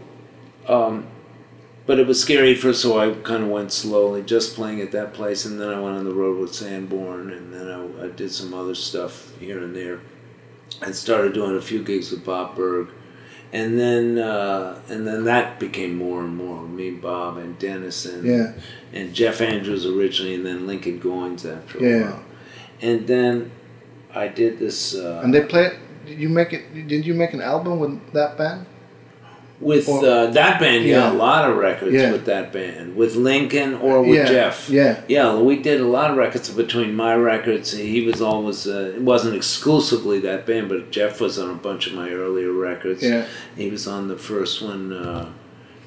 um, 0.68 1.08
but 1.86 2.00
it 2.00 2.08
was 2.08 2.22
scary 2.22 2.54
at 2.54 2.60
first, 2.60 2.82
so 2.82 2.98
I 2.98 3.14
kind 3.24 3.44
of 3.44 3.50
went 3.50 3.72
slowly, 3.74 4.22
just 4.22 4.56
playing 4.56 4.80
at 4.80 4.92
that 4.94 5.14
place, 5.14 5.44
and 5.44 5.60
then 5.60 5.68
I 5.70 5.80
went 5.82 5.98
on 5.98 6.06
the 6.06 6.14
road 6.14 6.40
with 6.40 6.54
Sanborn, 6.56 7.30
and 7.32 7.54
then 7.54 7.68
I, 7.70 8.06
I 8.06 8.08
did 8.08 8.32
some 8.32 8.54
other 8.54 8.76
stuff 8.76 9.38
here 9.40 9.60
and 9.62 9.76
there. 9.76 10.00
I 10.82 10.92
started 10.92 11.34
doing 11.34 11.56
a 11.58 11.62
few 11.62 11.84
gigs 11.84 12.10
with 12.12 12.24
Bob 12.24 12.56
Berg, 12.56 12.88
and 13.54 13.80
then 13.80 14.18
uh, 14.18 14.82
and 14.90 15.08
then 15.08 15.24
that 15.26 15.60
became 15.60 15.96
more 15.96 16.22
and 16.22 16.36
more 16.36 16.64
me, 16.64 16.90
Bob, 16.92 17.38
and 17.38 17.58
Dennis, 17.60 18.06
and 18.06 18.26
Yeah. 18.26 18.54
and 18.92 19.14
Jeff 19.14 19.40
Andrews 19.42 19.86
originally, 19.86 20.36
and 20.36 20.46
then 20.46 20.68
Lincoln 20.68 21.00
Goins 21.00 21.46
after 21.46 21.78
a 21.78 21.82
Yeah. 21.82 22.02
while, 22.10 22.24
and 22.82 23.08
then 23.08 23.52
I 24.14 24.28
did 24.28 24.60
this. 24.60 24.96
Uh, 24.96 25.22
And 25.24 25.34
they 25.34 25.42
play 25.42 25.66
it. 25.68 25.76
Did 26.06 26.20
you 26.20 26.30
make 26.30 26.52
it? 26.52 26.64
Did 26.88 27.06
you 27.06 27.14
make 27.14 27.34
an 27.34 27.42
album 27.42 27.80
with 27.80 27.94
that 28.14 28.38
band? 28.38 28.66
With 29.64 29.88
Or- 29.88 30.06
uh, 30.06 30.26
that 30.28 30.60
band, 30.60 30.84
yeah, 30.84 30.98
Yeah. 31.08 31.14
a 31.14 31.16
lot 31.16 31.50
of 31.50 31.56
records 31.58 31.94
Yeah. 31.94 32.12
with 32.12 32.26
that 32.26 32.52
band. 32.52 32.96
With 32.98 33.16
Lincoln 33.16 33.76
or 33.76 34.02
with 34.02 34.16
yeah. 34.16 34.26
Jeff. 34.28 34.70
Yeah. 34.70 35.00
Yeah, 35.08 35.38
we 35.38 35.56
did 35.58 35.80
a 35.80 35.88
lot 35.88 36.12
of 36.12 36.18
records 36.18 36.50
between 36.50 36.96
my 36.96 37.16
records. 37.16 37.72
He 37.72 38.02
was 38.06 38.22
always, 38.22 38.68
uh, 38.68 38.92
it 38.96 39.02
wasn't 39.02 39.36
exclusively 39.36 40.20
that 40.20 40.46
band, 40.46 40.68
but 40.70 40.92
Jeff 40.92 41.22
was 41.22 41.40
on 41.40 41.50
a 41.50 41.54
bunch 41.68 41.88
of 41.88 41.94
my 41.94 42.10
earlier 42.12 42.52
records. 42.52 43.02
Yeah. 43.02 43.24
He 43.56 43.70
was 43.70 43.88
on 43.88 44.10
the 44.10 44.18
first 44.18 44.62
one, 44.62 44.92
uh, 44.92 45.28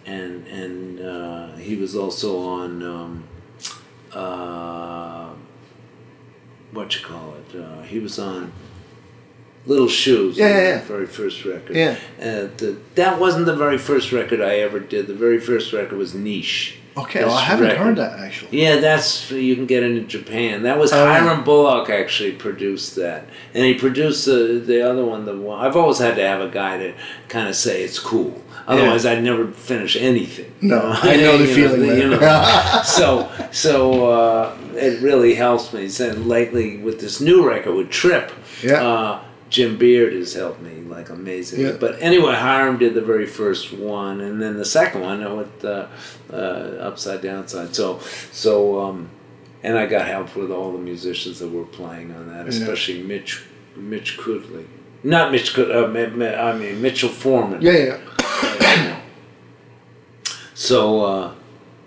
and 0.07 0.47
and 0.47 1.01
uh, 1.01 1.47
he 1.59 1.75
was 1.77 1.95
also 1.95 2.39
on, 2.39 2.83
um, 2.83 3.25
uh, 4.15 5.29
what 6.73 6.95
you 6.95 7.05
call 7.05 7.35
it? 7.41 7.61
Uh, 7.61 7.83
he 7.83 7.99
was 7.99 8.19
on 8.19 8.53
Little 9.67 9.89
Shoes. 9.89 10.37
Yeah, 10.39 10.49
the 10.49 10.55
yeah, 10.55 10.69
yeah. 10.77 10.81
Very 10.85 11.07
first 11.07 11.45
record. 11.45 11.77
Yeah. 11.77 11.97
Uh, 12.21 12.49
the, 12.57 12.77
that 12.95 13.19
wasn't 13.21 13.47
the 13.47 13.57
very 13.57 13.79
first 13.79 14.13
record 14.13 14.41
I 14.41 14.57
ever 14.61 14.79
did. 14.81 15.07
The 15.09 15.15
very 15.15 15.41
first 15.41 15.73
record 15.73 15.99
was 15.99 16.13
Neesh. 16.15 16.77
Okay. 16.97 17.23
Well, 17.25 17.35
I 17.35 17.43
haven't 17.43 17.67
record. 17.69 17.79
heard 17.85 17.97
that 17.97 18.19
actually. 18.21 18.59
Yeah, 18.63 18.77
that's 18.77 19.31
you 19.31 19.55
can 19.55 19.67
get 19.67 19.83
it 19.83 19.95
in 19.97 20.09
Japan. 20.09 20.63
That 20.63 20.79
was 20.79 20.93
yeah. 20.93 21.05
Hiram 21.21 21.45
Bullock 21.45 21.91
actually 21.91 22.33
produced 22.33 22.97
that, 22.97 23.27
and 23.53 23.65
he 23.65 23.75
produced 23.75 24.25
the 24.25 24.63
the 24.65 24.81
other 24.89 25.05
one. 25.05 25.27
The 25.27 25.37
one 25.37 25.59
I've 25.63 25.77
always 25.77 25.99
had 25.99 26.15
to 26.17 26.23
have 26.27 26.41
a 26.41 26.49
guy 26.49 26.79
to 26.79 26.95
kind 27.29 27.49
of 27.49 27.55
say 27.57 27.83
it's 27.83 27.99
cool. 27.99 28.43
Otherwise, 28.67 29.05
I'd 29.07 29.23
never 29.23 29.47
finish 29.53 29.95
anything. 29.97 30.53
you 30.61 30.71
No, 30.71 30.79
know? 30.79 30.91
I 31.03 31.17
know 31.17 31.39
the 31.39 31.47
You 31.47 31.55
feeling, 31.55 31.83
you 32.01 32.09
man. 32.09 32.21
know. 32.21 32.83
so 32.85 33.31
so 33.53 34.11
uh, 34.11 34.57
it 34.75 35.03
really 35.03 35.35
helps 35.35 35.73
me. 35.75 35.85
And 36.01 36.27
lately 36.27 36.79
with 36.79 36.99
this 37.01 37.21
new 37.21 37.47
record 37.47 37.75
with 37.75 37.91
Trip, 37.91 38.33
Yeah. 38.63 38.83
uh, 38.83 39.21
Jim 39.49 39.77
Beard 39.79 40.13
has 40.13 40.35
helped 40.35 40.61
me 40.61 40.81
like 40.83 41.09
amazingly. 41.09 41.67
Yeah. 41.67 41.77
But 41.79 42.01
anyway, 42.01 42.35
Hiram 42.35 42.79
did 42.79 42.95
the 42.95 43.01
very 43.01 43.27
first 43.27 43.73
one, 43.73 44.21
and 44.21 44.43
then 44.43 44.57
the 44.57 44.65
second 44.65 45.03
one 45.03 45.37
with 45.37 45.65
uh, 45.65 45.87
uh, 46.33 46.37
Upside 46.81 47.23
Downside. 47.23 47.75
So 47.75 48.01
so 48.33 48.81
um, 48.81 49.09
and 49.63 49.79
I 49.79 49.87
got 49.87 50.07
help 50.07 50.35
with 50.37 50.51
all 50.51 50.73
the 50.73 50.79
musicians 50.79 51.39
that 51.39 51.49
were 51.49 51.65
playing 51.65 52.13
on 52.13 52.29
that, 52.29 52.47
Yeah. 52.47 52.49
especially 52.61 53.03
Mitch 53.03 53.45
Mitch 53.77 54.17
Kudley. 54.19 54.67
Not 55.05 55.31
Mitch 55.31 55.55
Kud- 55.55 55.71
uh, 55.71 55.87
I 55.87 56.57
mean 56.59 56.83
Mitchell 56.83 57.09
Forman. 57.11 57.63
Yeah. 57.63 57.73
Yeah. 57.73 59.01
So 60.55 61.05
uh, 61.05 61.35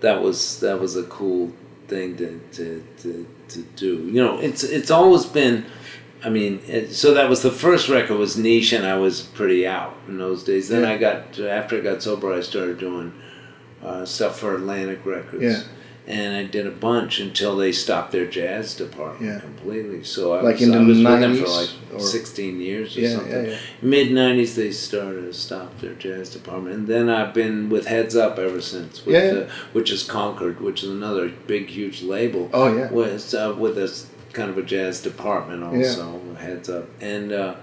that 0.01 0.21
was 0.21 0.59
that 0.61 0.79
was 0.79 0.95
a 0.95 1.03
cool 1.03 1.51
thing 1.87 2.15
to, 2.17 2.39
to, 2.53 2.83
to, 3.01 3.27
to 3.49 3.59
do. 3.75 3.95
You 4.05 4.23
know, 4.23 4.39
it's 4.39 4.63
it's 4.63 4.91
always 4.91 5.25
been. 5.25 5.65
I 6.23 6.29
mean, 6.29 6.61
it, 6.67 6.91
so 6.93 7.13
that 7.13 7.29
was 7.29 7.41
the 7.43 7.51
first 7.51 7.87
record 7.89 8.17
was 8.17 8.35
neesh, 8.35 8.75
and 8.75 8.85
I 8.85 8.97
was 8.97 9.21
pretty 9.21 9.65
out 9.65 9.95
in 10.07 10.17
those 10.17 10.43
days. 10.43 10.67
Then 10.69 10.83
Yeah. 10.83 10.91
I 10.91 10.97
got 10.97 11.39
after 11.39 11.77
I 11.77 11.79
got 11.81 12.03
sober, 12.03 12.33
I 12.33 12.41
started 12.41 12.77
doing 12.77 13.13
uh, 13.83 14.03
stuff 14.05 14.39
for 14.39 14.55
Atlantic 14.55 15.05
Records. 15.05 15.43
Yeah. 15.43 15.61
And 16.07 16.35
I 16.35 16.43
did 16.43 16.65
a 16.65 16.71
bunch 16.71 17.19
until 17.19 17.55
they 17.55 17.71
stopped 17.71 18.11
their 18.11 18.25
jazz 18.25 18.73
department 18.75 19.31
Yeah. 19.31 19.39
completely. 19.39 20.03
So 20.03 20.33
I 20.33 20.41
Like 20.41 20.55
was, 20.55 20.63
in 20.63 20.73
I 20.73 20.77
the 20.79 20.85
was 20.85 20.97
with 20.97 21.19
them 21.19 21.35
for 21.37 21.47
like 21.47 21.69
or- 21.93 21.99
16 21.99 22.59
years 22.59 22.97
or 22.97 23.01
Yeah, 23.01 23.15
something 23.15 23.55
mid 23.83 24.07
'90s 24.09 24.55
they 24.55 24.71
started 24.71 25.21
to 25.21 25.33
stop 25.33 25.79
their 25.79 25.93
jazz 25.93 26.31
department, 26.31 26.75
and 26.75 26.87
then 26.87 27.09
I've 27.09 27.33
been 27.33 27.69
with 27.69 27.85
Heads 27.85 28.15
Up 28.15 28.39
ever 28.39 28.59
since, 28.59 29.05
with 29.05 29.15
Yeah. 29.15 29.31
The, 29.33 29.47
which 29.71 29.91
is 29.91 30.01
Concord, 30.03 30.59
which 30.61 30.83
is 30.83 30.89
another 30.89 31.31
big, 31.45 31.67
huge 31.69 32.01
label. 32.01 32.49
Oh 32.53 32.75
yeah. 32.75 32.91
with 32.91 33.33
uh, 33.35 33.53
with 33.57 33.77
a 33.77 33.87
kind 34.33 34.49
of 34.49 34.57
a 34.57 34.63
jazz 34.63 35.01
department 35.01 35.63
also, 35.63 36.19
Heads 36.35 36.69
Up, 36.69 36.85
and 37.01 37.31
uh, 37.31 37.55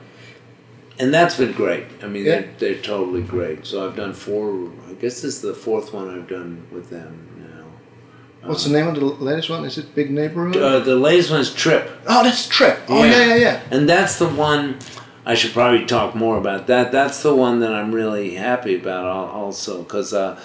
and 0.98 1.12
that's 1.12 1.36
been 1.36 1.52
great. 1.52 1.84
I 2.02 2.06
mean, 2.06 2.24
Yeah. 2.24 2.40
they're 2.40 2.50
they're 2.58 2.82
totally 2.82 3.22
great. 3.22 3.66
So 3.66 3.86
I've 3.86 3.96
done 3.96 4.12
four. 4.12 4.70
I 4.88 4.92
guess 4.94 5.20
this 5.22 5.24
is 5.36 5.40
the 5.42 5.54
fourth 5.54 5.92
one 5.92 6.08
I've 6.08 6.28
done 6.28 6.66
with 6.72 6.90
them 6.90 7.28
now. 7.38 8.48
What's 8.48 8.64
the 8.64 8.70
name 8.72 8.86
of 8.88 8.94
the 8.94 9.04
latest 9.04 9.50
one? 9.50 9.64
Is 9.64 9.76
it 9.78 9.94
Big 9.94 10.10
Neighborhood? 10.10 10.56
Uh, 10.56 10.78
the 10.80 10.96
latest 10.96 11.30
one 11.30 11.40
is 11.40 11.52
Trip. 11.52 11.90
oh, 12.06 12.22
that's 12.22 12.48
Trip. 12.48 12.78
Oh 12.88 13.02
Yeah. 13.04 13.10
yeah, 13.18 13.24
yeah, 13.26 13.34
yeah. 13.36 13.60
And 13.70 13.88
that's 13.88 14.18
the 14.18 14.28
one 14.28 14.78
I 15.24 15.34
should 15.34 15.52
probably 15.52 15.84
talk 15.84 16.14
more 16.14 16.36
about. 16.38 16.66
That 16.68 16.92
that's 16.92 17.22
the 17.22 17.34
one 17.34 17.60
that 17.60 17.72
I'm 17.74 17.92
really 17.92 18.34
happy 18.36 18.76
about 18.76 19.04
also 19.06 19.82
because 19.82 20.12
uh, 20.14 20.40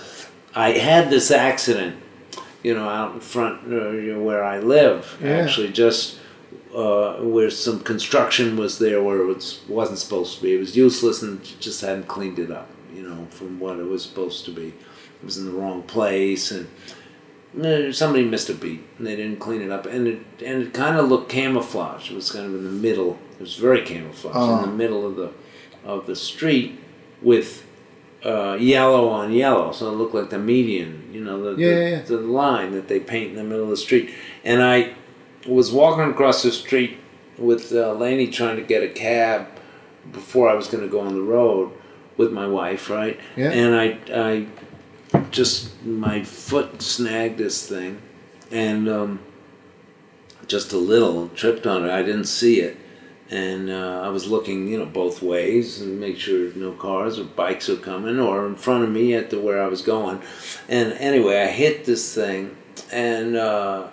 I 0.56 0.72
had 0.72 1.10
this 1.12 1.30
accident, 1.32 1.96
you 2.64 2.74
know, 2.74 2.88
out 2.88 3.14
in 3.16 3.20
front 3.20 3.62
uh, 3.72 4.20
where 4.20 4.44
I 4.44 4.60
live. 4.60 5.18
Yeah. 5.22 5.38
Actually, 5.38 5.72
just 5.72 6.20
uh, 6.76 7.16
where 7.18 7.50
some 7.50 7.80
construction 7.82 8.56
was 8.58 8.80
there 8.80 9.02
where 9.04 9.22
it 9.22 9.26
was, 9.26 9.62
wasn't 9.68 10.00
supposed 10.00 10.38
to 10.38 10.44
be. 10.44 10.54
It 10.56 10.60
was 10.60 10.76
useless 10.78 11.22
and 11.22 11.44
just 11.60 11.82
hadn't 11.82 12.08
cleaned 12.08 12.40
it 12.40 12.52
up. 12.52 12.70
You 12.96 13.04
know, 13.04 13.28
from 13.32 13.60
what 13.60 13.78
it 13.80 13.84
was 13.86 14.04
supposed 14.04 14.46
to 14.46 14.52
be. 14.52 14.68
It 14.68 15.26
was 15.26 15.38
in 15.38 15.46
the 15.46 15.52
wrong 15.52 15.84
place 15.84 16.52
and. 16.52 16.68
Uh, 17.62 17.92
Somebody 17.92 18.24
missed 18.24 18.50
a 18.50 18.54
beat 18.54 18.82
and 18.98 19.06
they 19.06 19.18
didn't 19.18 19.40
clean 19.42 19.62
it 19.62 19.72
up, 19.72 19.86
and 19.86 20.08
it 20.08 20.20
and 20.46 20.64
it 20.64 20.74
kind 20.74 20.96
of 20.98 21.10
looked 21.10 21.30
camouflage. 21.30 22.10
It 22.10 22.16
was 22.16 22.32
kind 22.32 22.46
of 22.46 22.56
in 22.56 22.64
the 22.64 22.70
middle. 22.70 23.20
It 23.38 23.42
was 23.42 23.56
very 23.56 23.82
camouflage 23.82 24.34
Oh. 24.38 24.56
in 24.64 24.70
the 24.70 24.76
middle 24.78 25.06
of 25.06 25.18
the 25.18 25.32
of 25.84 26.08
the 26.08 26.16
street 26.16 26.80
with 27.22 27.66
uh, 28.26 28.58
yellow 28.60 29.10
on 29.10 29.32
yellow, 29.32 29.72
so 29.72 29.90
it 29.90 29.96
looked 29.96 30.14
like 30.14 30.30
the 30.30 30.40
median. 30.40 31.10
You 31.12 31.24
know, 31.24 31.42
the 31.56 31.62
Yeah, 31.62 31.70
the, 31.70 31.82
yeah, 31.82 31.90
yeah. 31.90 32.02
the 32.02 32.18
line 32.18 32.72
that 32.74 32.88
they 32.88 33.00
paint 33.00 33.32
in 33.32 33.36
the 33.36 33.44
middle 33.44 33.64
of 33.64 33.70
the 33.70 33.78
street. 33.78 34.14
And 34.44 34.62
I 34.62 34.94
was 35.48 35.72
walking 35.72 36.10
across 36.12 36.44
the 36.44 36.52
street 36.52 36.98
with 37.38 37.72
uh, 37.74 37.94
Leni 37.94 38.28
trying 38.28 38.58
to 38.58 38.62
get 38.62 38.84
a 38.84 38.88
cab 38.90 39.48
before 40.12 40.50
I 40.50 40.54
was 40.54 40.68
going 40.68 40.84
to 40.84 40.90
go 40.90 41.00
on 41.00 41.14
the 41.14 41.22
road 41.22 41.72
with 42.18 42.32
my 42.32 42.48
wife, 42.48 42.90
right? 42.90 43.20
Yeah. 43.36 43.52
And 43.52 43.76
I 43.76 43.98
I 44.14 45.22
just 45.32 45.84
my 45.84 46.24
foot 46.24 46.82
snagged 46.82 47.38
this 47.38 47.68
thing, 47.68 48.02
and 48.52 48.88
um, 48.88 49.20
just 50.48 50.74
a 50.74 50.78
little 50.78 51.30
tripped 51.30 51.66
on 51.66 51.86
it. 51.86 51.92
I 51.92 52.04
didn't 52.04 52.26
see 52.26 52.60
it, 52.62 52.78
and 53.32 53.70
uh, 53.70 54.02
I 54.04 54.10
was 54.10 54.28
looking, 54.28 54.68
you 54.68 54.78
know, 54.78 54.86
both 54.86 55.22
ways 55.22 55.82
and 55.82 56.00
make 56.00 56.18
sure 56.20 56.52
no 56.56 56.74
cars 56.74 57.18
or 57.18 57.24
bikes 57.24 57.70
are 57.70 57.78
coming 57.78 58.20
or 58.20 58.46
in 58.46 58.56
front 58.56 58.84
of 58.84 58.90
me 58.92 59.14
at 59.16 59.30
the 59.30 59.40
where 59.40 59.64
I 59.64 59.68
was 59.68 59.82
going. 59.82 60.22
And 60.68 60.94
anyway, 60.94 61.42
I 61.42 61.48
hit 61.48 61.86
this 61.86 62.14
thing 62.14 62.58
and 62.92 63.36
uh, 63.38 63.88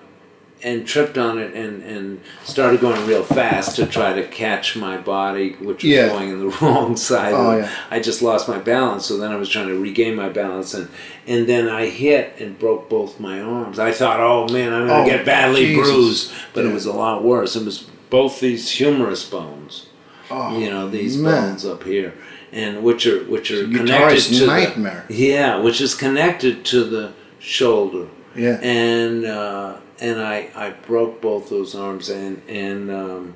and 0.65 0.85
tripped 0.85 1.17
on 1.17 1.39
it 1.39 1.55
and, 1.55 1.85
and 1.85 2.21
started 2.43 2.81
going 2.81 3.07
real 3.07 3.23
fast 3.23 3.77
to 3.77 3.87
try 3.87 4.13
to 4.13 4.27
catch 4.27 4.75
my 4.75 4.97
body, 4.97 5.53
which 5.61 5.85
was 5.85 5.93
Yeah. 5.93 6.09
going 6.09 6.31
in 6.31 6.41
the 6.41 6.49
wrong 6.61 6.97
side. 6.97 7.33
Oh, 7.33 7.59
yeah. 7.59 7.71
I 7.93 8.01
just 8.01 8.23
lost 8.23 8.49
my 8.49 8.59
balance, 8.59 9.07
so 9.07 9.19
then 9.19 9.31
I 9.31 9.37
was 9.37 9.49
trying 9.49 9.69
to 9.69 9.79
regain 9.79 10.17
my 10.17 10.29
balance, 10.31 10.75
and 10.75 10.89
and 11.29 11.47
then 11.49 11.69
I 11.69 11.87
hit 11.87 12.41
and 12.41 12.59
broke 12.59 12.89
both 12.91 13.21
my 13.21 13.41
arms. 13.41 13.79
I 13.79 13.93
thought, 13.93 14.19
oh 14.19 14.49
man, 14.53 14.73
I'm 14.73 14.89
gonna 14.89 15.03
Oh, 15.05 15.07
get 15.07 15.25
badly 15.25 15.67
Jesus. 15.67 15.89
bruised, 15.93 16.33
but 16.55 16.65
it 16.67 16.73
was 16.73 16.87
a 16.87 16.93
lot 16.93 17.23
worse. 17.23 17.55
It 17.55 17.65
was 17.65 17.87
both 18.11 18.41
these 18.41 18.71
humerus 18.71 19.29
bones, 19.29 19.87
Oh, 20.31 20.59
you 20.59 20.69
know, 20.71 20.89
these 20.91 21.17
man. 21.17 21.51
bones 21.51 21.65
up 21.65 21.85
here, 21.85 22.13
and 22.53 22.83
which 22.83 23.07
are 23.07 23.25
which 23.25 23.51
are 23.51 23.65
connected 23.65 24.21
to 24.39 24.47
nightmare. 24.47 25.05
the 25.09 25.15
yeah, 25.15 25.59
which 25.61 25.81
is 25.81 25.95
connected 25.95 26.65
to 26.67 26.85
the 26.85 27.13
shoulder 27.39 28.07
Yeah. 28.37 28.59
and 28.63 29.25
uh, 29.25 29.77
and 30.01 30.21
I, 30.21 30.51
I 30.55 30.71
broke 30.87 31.21
both 31.21 31.49
those 31.49 31.75
arms 31.75 32.09
and 32.11 32.43
and 32.49 32.91
um, 32.91 33.35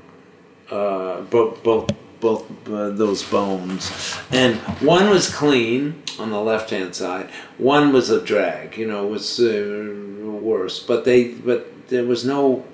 uh, 0.70 1.22
both 1.22 1.62
both 1.62 1.90
both 2.20 2.44
uh, 2.68 2.90
those 2.90 3.22
bones, 3.24 3.90
and 4.30 4.56
one 4.80 5.10
was 5.10 5.28
clean 5.34 6.02
on 6.20 6.30
the 6.30 6.40
left 6.40 6.70
hand 6.70 6.94
side. 6.94 7.28
One 7.58 7.92
was 7.92 8.10
a 8.10 8.20
drag, 8.24 8.76
you 8.78 8.86
know, 8.86 9.06
was 9.06 9.40
uh, 9.40 9.92
worse. 10.40 10.78
But 10.78 11.04
they 11.04 11.28
but 11.32 11.88
there 11.88 12.04
was 12.04 12.24
no 12.24 12.64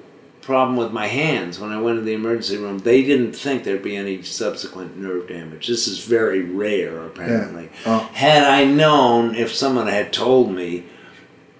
problem 0.48 0.78
with 0.78 0.90
my 0.90 1.06
hands 1.06 1.60
when 1.60 1.70
I 1.72 1.78
went 1.78 1.98
to 1.98 2.02
the 2.02 2.14
emergency 2.14 2.56
room. 2.56 2.78
They 2.78 3.02
didn't 3.02 3.34
think 3.34 3.64
there'd 3.64 3.82
be 3.82 3.96
any 3.96 4.22
subsequent 4.22 4.96
nerve 4.96 5.28
damage. 5.28 5.66
This 5.66 5.86
is 5.86 5.98
very 6.06 6.40
rare, 6.42 7.04
apparently. 7.04 7.68
Oh. 7.84 7.98
Had 8.14 8.44
I 8.44 8.64
known, 8.64 9.34
if 9.34 9.52
someone 9.54 9.88
had 9.88 10.10
told 10.10 10.50
me 10.50 10.84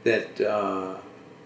that 0.05 0.41
uh, 0.41 0.97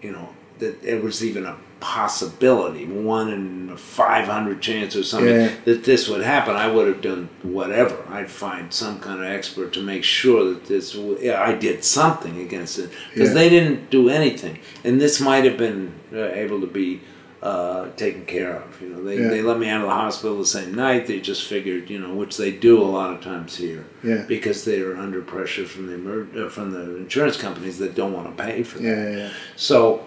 you 0.01 0.13
know 0.13 0.29
that 0.59 0.81
it 0.85 1.03
was 1.03 1.21
even 1.21 1.45
a 1.45 1.57
possibility, 1.81 2.85
one 2.85 3.27
in 3.33 3.69
a 3.73 3.75
500 3.75 4.61
chance 4.61 4.95
or 4.95 5.03
something, 5.03 5.35
Yeah. 5.35 5.51
that 5.65 5.83
this 5.83 6.07
would 6.07 6.21
happen, 6.21 6.55
I 6.55 6.67
would 6.71 6.87
have 6.87 7.01
done 7.01 7.27
whatever. 7.41 7.97
I'd 8.09 8.31
find 8.31 8.73
some 8.73 9.01
kind 9.01 9.19
of 9.19 9.25
expert 9.25 9.73
to 9.73 9.81
make 9.81 10.05
sure 10.05 10.45
that 10.53 10.65
this, 10.67 10.93
w- 10.93 11.17
yeah, 11.21 11.43
I 11.43 11.55
did 11.55 11.83
something 11.83 12.39
against 12.39 12.79
it. 12.79 12.89
Because 13.13 13.29
Yeah. 13.31 13.33
they 13.35 13.49
didn't 13.49 13.89
do 13.89 14.07
anything. 14.07 14.59
And 14.85 15.01
this 15.01 15.19
might 15.19 15.43
have 15.43 15.57
been 15.57 15.91
uh, 16.13 16.29
able 16.43 16.61
to 16.61 16.67
be 16.67 17.01
uh, 17.43 17.89
taken 17.97 18.25
care 18.25 18.55
of. 18.55 18.81
You 18.81 18.87
know, 18.89 19.03
they, 19.03 19.17
Yeah. 19.19 19.27
they 19.27 19.41
let 19.41 19.59
me 19.59 19.67
out 19.67 19.81
of 19.81 19.87
the 19.87 19.93
hospital 19.93 20.39
the 20.39 20.45
same 20.45 20.73
night. 20.73 21.07
They 21.07 21.19
just 21.19 21.43
figured, 21.45 21.89
you 21.89 21.99
know, 21.99 22.13
which 22.13 22.37
they 22.37 22.51
do 22.51 22.81
a 22.81 22.85
lot 22.97 23.13
of 23.13 23.21
times 23.21 23.57
here 23.57 23.85
Yeah. 24.01 24.23
because 24.27 24.63
they 24.63 24.79
are 24.79 24.95
under 24.95 25.21
pressure 25.21 25.65
from 25.65 25.87
the 25.87 25.95
emer- 25.95 26.45
uh, 26.45 26.49
from 26.49 26.71
the 26.71 26.95
insurance 26.95 27.35
companies 27.35 27.77
that 27.79 27.95
don't 27.95 28.13
want 28.13 28.35
to 28.35 28.43
pay 28.43 28.63
for 28.63 28.77
that. 28.79 28.83
Yeah, 28.85 29.09
yeah, 29.09 29.17
yeah. 29.17 29.29
So, 29.57 30.05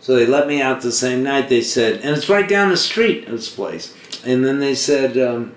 so 0.00 0.16
they 0.16 0.24
let 0.24 0.48
me 0.48 0.62
out 0.62 0.80
the 0.80 0.90
same 0.90 1.22
night. 1.22 1.50
They 1.50 1.60
said, 1.60 2.00
and 2.00 2.16
it's 2.16 2.30
right 2.30 2.48
down 2.48 2.70
the 2.70 2.76
street 2.78 3.26
this 3.28 3.50
place. 3.50 3.92
And 4.24 4.42
then 4.44 4.58
they 4.58 4.74
said, 4.74 5.18
um, 5.18 5.52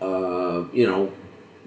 uh, 0.00 0.64
you 0.72 0.86
know, 0.86 1.12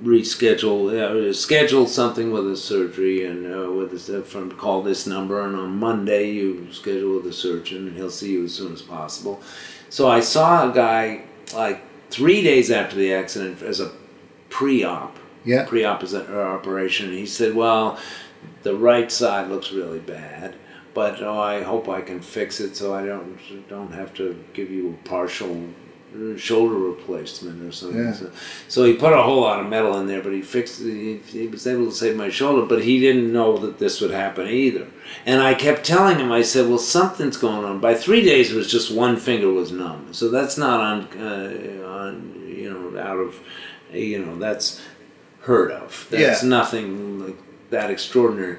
reschedule, 0.05 1.29
uh, 1.29 1.33
schedule 1.33 1.87
something 1.87 2.31
with 2.31 2.49
a 2.49 2.55
surgery, 2.55 3.25
and 3.25 3.45
uh, 3.45 3.71
with 3.71 4.09
a, 4.09 4.19
uh, 4.19 4.21
from 4.23 4.51
call 4.51 4.81
this 4.83 5.05
number, 5.07 5.41
and 5.41 5.55
on 5.55 5.77
Monday 5.77 6.31
you 6.31 6.67
schedule 6.71 7.15
with 7.17 7.25
a 7.27 7.33
surgeon, 7.33 7.87
and 7.87 7.97
he'll 7.97 8.09
see 8.11 8.31
you 8.33 8.45
as 8.45 8.53
soon 8.53 8.71
as 8.73 8.81
possible. 8.81 9.41
So 9.89 10.07
I 10.07 10.19
saw 10.19 10.69
a 10.69 10.73
guy 10.73 11.23
like 11.53 11.81
three 12.09 12.41
days 12.43 12.71
after 12.71 12.95
the 12.95 13.13
accident 13.13 13.61
as 13.61 13.79
a 13.79 13.91
pre-op 14.49 15.17
Yeah. 15.43 15.65
pre-op 15.65 16.03
is- 16.03 16.13
an 16.13 16.33
operation. 16.35 17.11
He 17.11 17.25
said, 17.25 17.55
"Well, 17.55 17.97
the 18.63 18.75
right 18.75 19.11
side 19.11 19.49
looks 19.49 19.71
really 19.71 19.99
bad, 19.99 20.55
but 20.93 21.21
oh, 21.21 21.39
I 21.39 21.61
hope 21.63 21.89
I 21.89 22.01
can 22.01 22.19
fix 22.19 22.59
it 22.59 22.75
so 22.75 22.93
I 22.93 23.05
don't 23.05 23.37
don't 23.69 23.93
have 23.93 24.13
to 24.15 24.35
give 24.53 24.69
you 24.71 24.95
a 25.03 25.07
partial 25.07 25.51
uh, 25.51 25.84
shoulder 26.37 26.75
replacement 26.75 27.63
or 27.63 27.71
something." 27.71 28.03
Yeah. 28.03 28.13
So, 28.13 28.31
so 28.67 28.83
he 28.85 28.93
put 28.93 29.13
a 29.13 29.21
whole 29.21 29.41
lot 29.41 29.59
of 29.59 29.67
metal 29.69 29.97
in 29.99 30.07
there, 30.07 30.21
but 30.21 30.33
he 30.33 30.41
fixed. 30.41 30.81
it. 30.81 31.21
He, 31.25 31.39
he 31.39 31.47
was 31.47 31.65
able 31.67 31.85
to 31.85 31.91
save 31.91 32.15
my 32.15 32.29
shoulder, 32.29 32.65
but 32.65 32.83
he 32.83 32.99
didn't 32.99 33.31
know 33.31 33.57
that 33.57 33.79
this 33.79 34.01
would 34.01 34.11
happen 34.11 34.47
either. 34.47 34.87
And 35.25 35.41
I 35.41 35.53
kept 35.53 35.85
telling 35.85 36.19
him, 36.19 36.31
I 36.31 36.41
said, 36.41 36.67
"Well, 36.67 36.77
something's 36.77 37.37
going 37.37 37.63
on." 37.65 37.79
By 37.79 37.93
three 37.95 38.21
days, 38.23 38.51
it 38.51 38.55
was 38.55 38.71
just 38.71 38.91
one 38.93 39.17
finger 39.17 39.49
was 39.51 39.71
numb, 39.71 40.13
so 40.13 40.29
that's 40.29 40.57
not 40.57 40.79
on, 40.79 40.99
uh, 41.21 41.87
on 41.87 42.43
you 42.47 42.69
know, 42.71 42.99
out 42.99 43.17
of, 43.17 43.39
you 43.93 44.23
know, 44.25 44.37
that's 44.37 44.81
heard 45.41 45.71
of. 45.71 46.07
That's 46.09 46.41
Yeah. 46.43 46.49
nothing 46.49 47.19
like 47.25 47.37
that 47.69 47.91
extraordinary. 47.91 48.57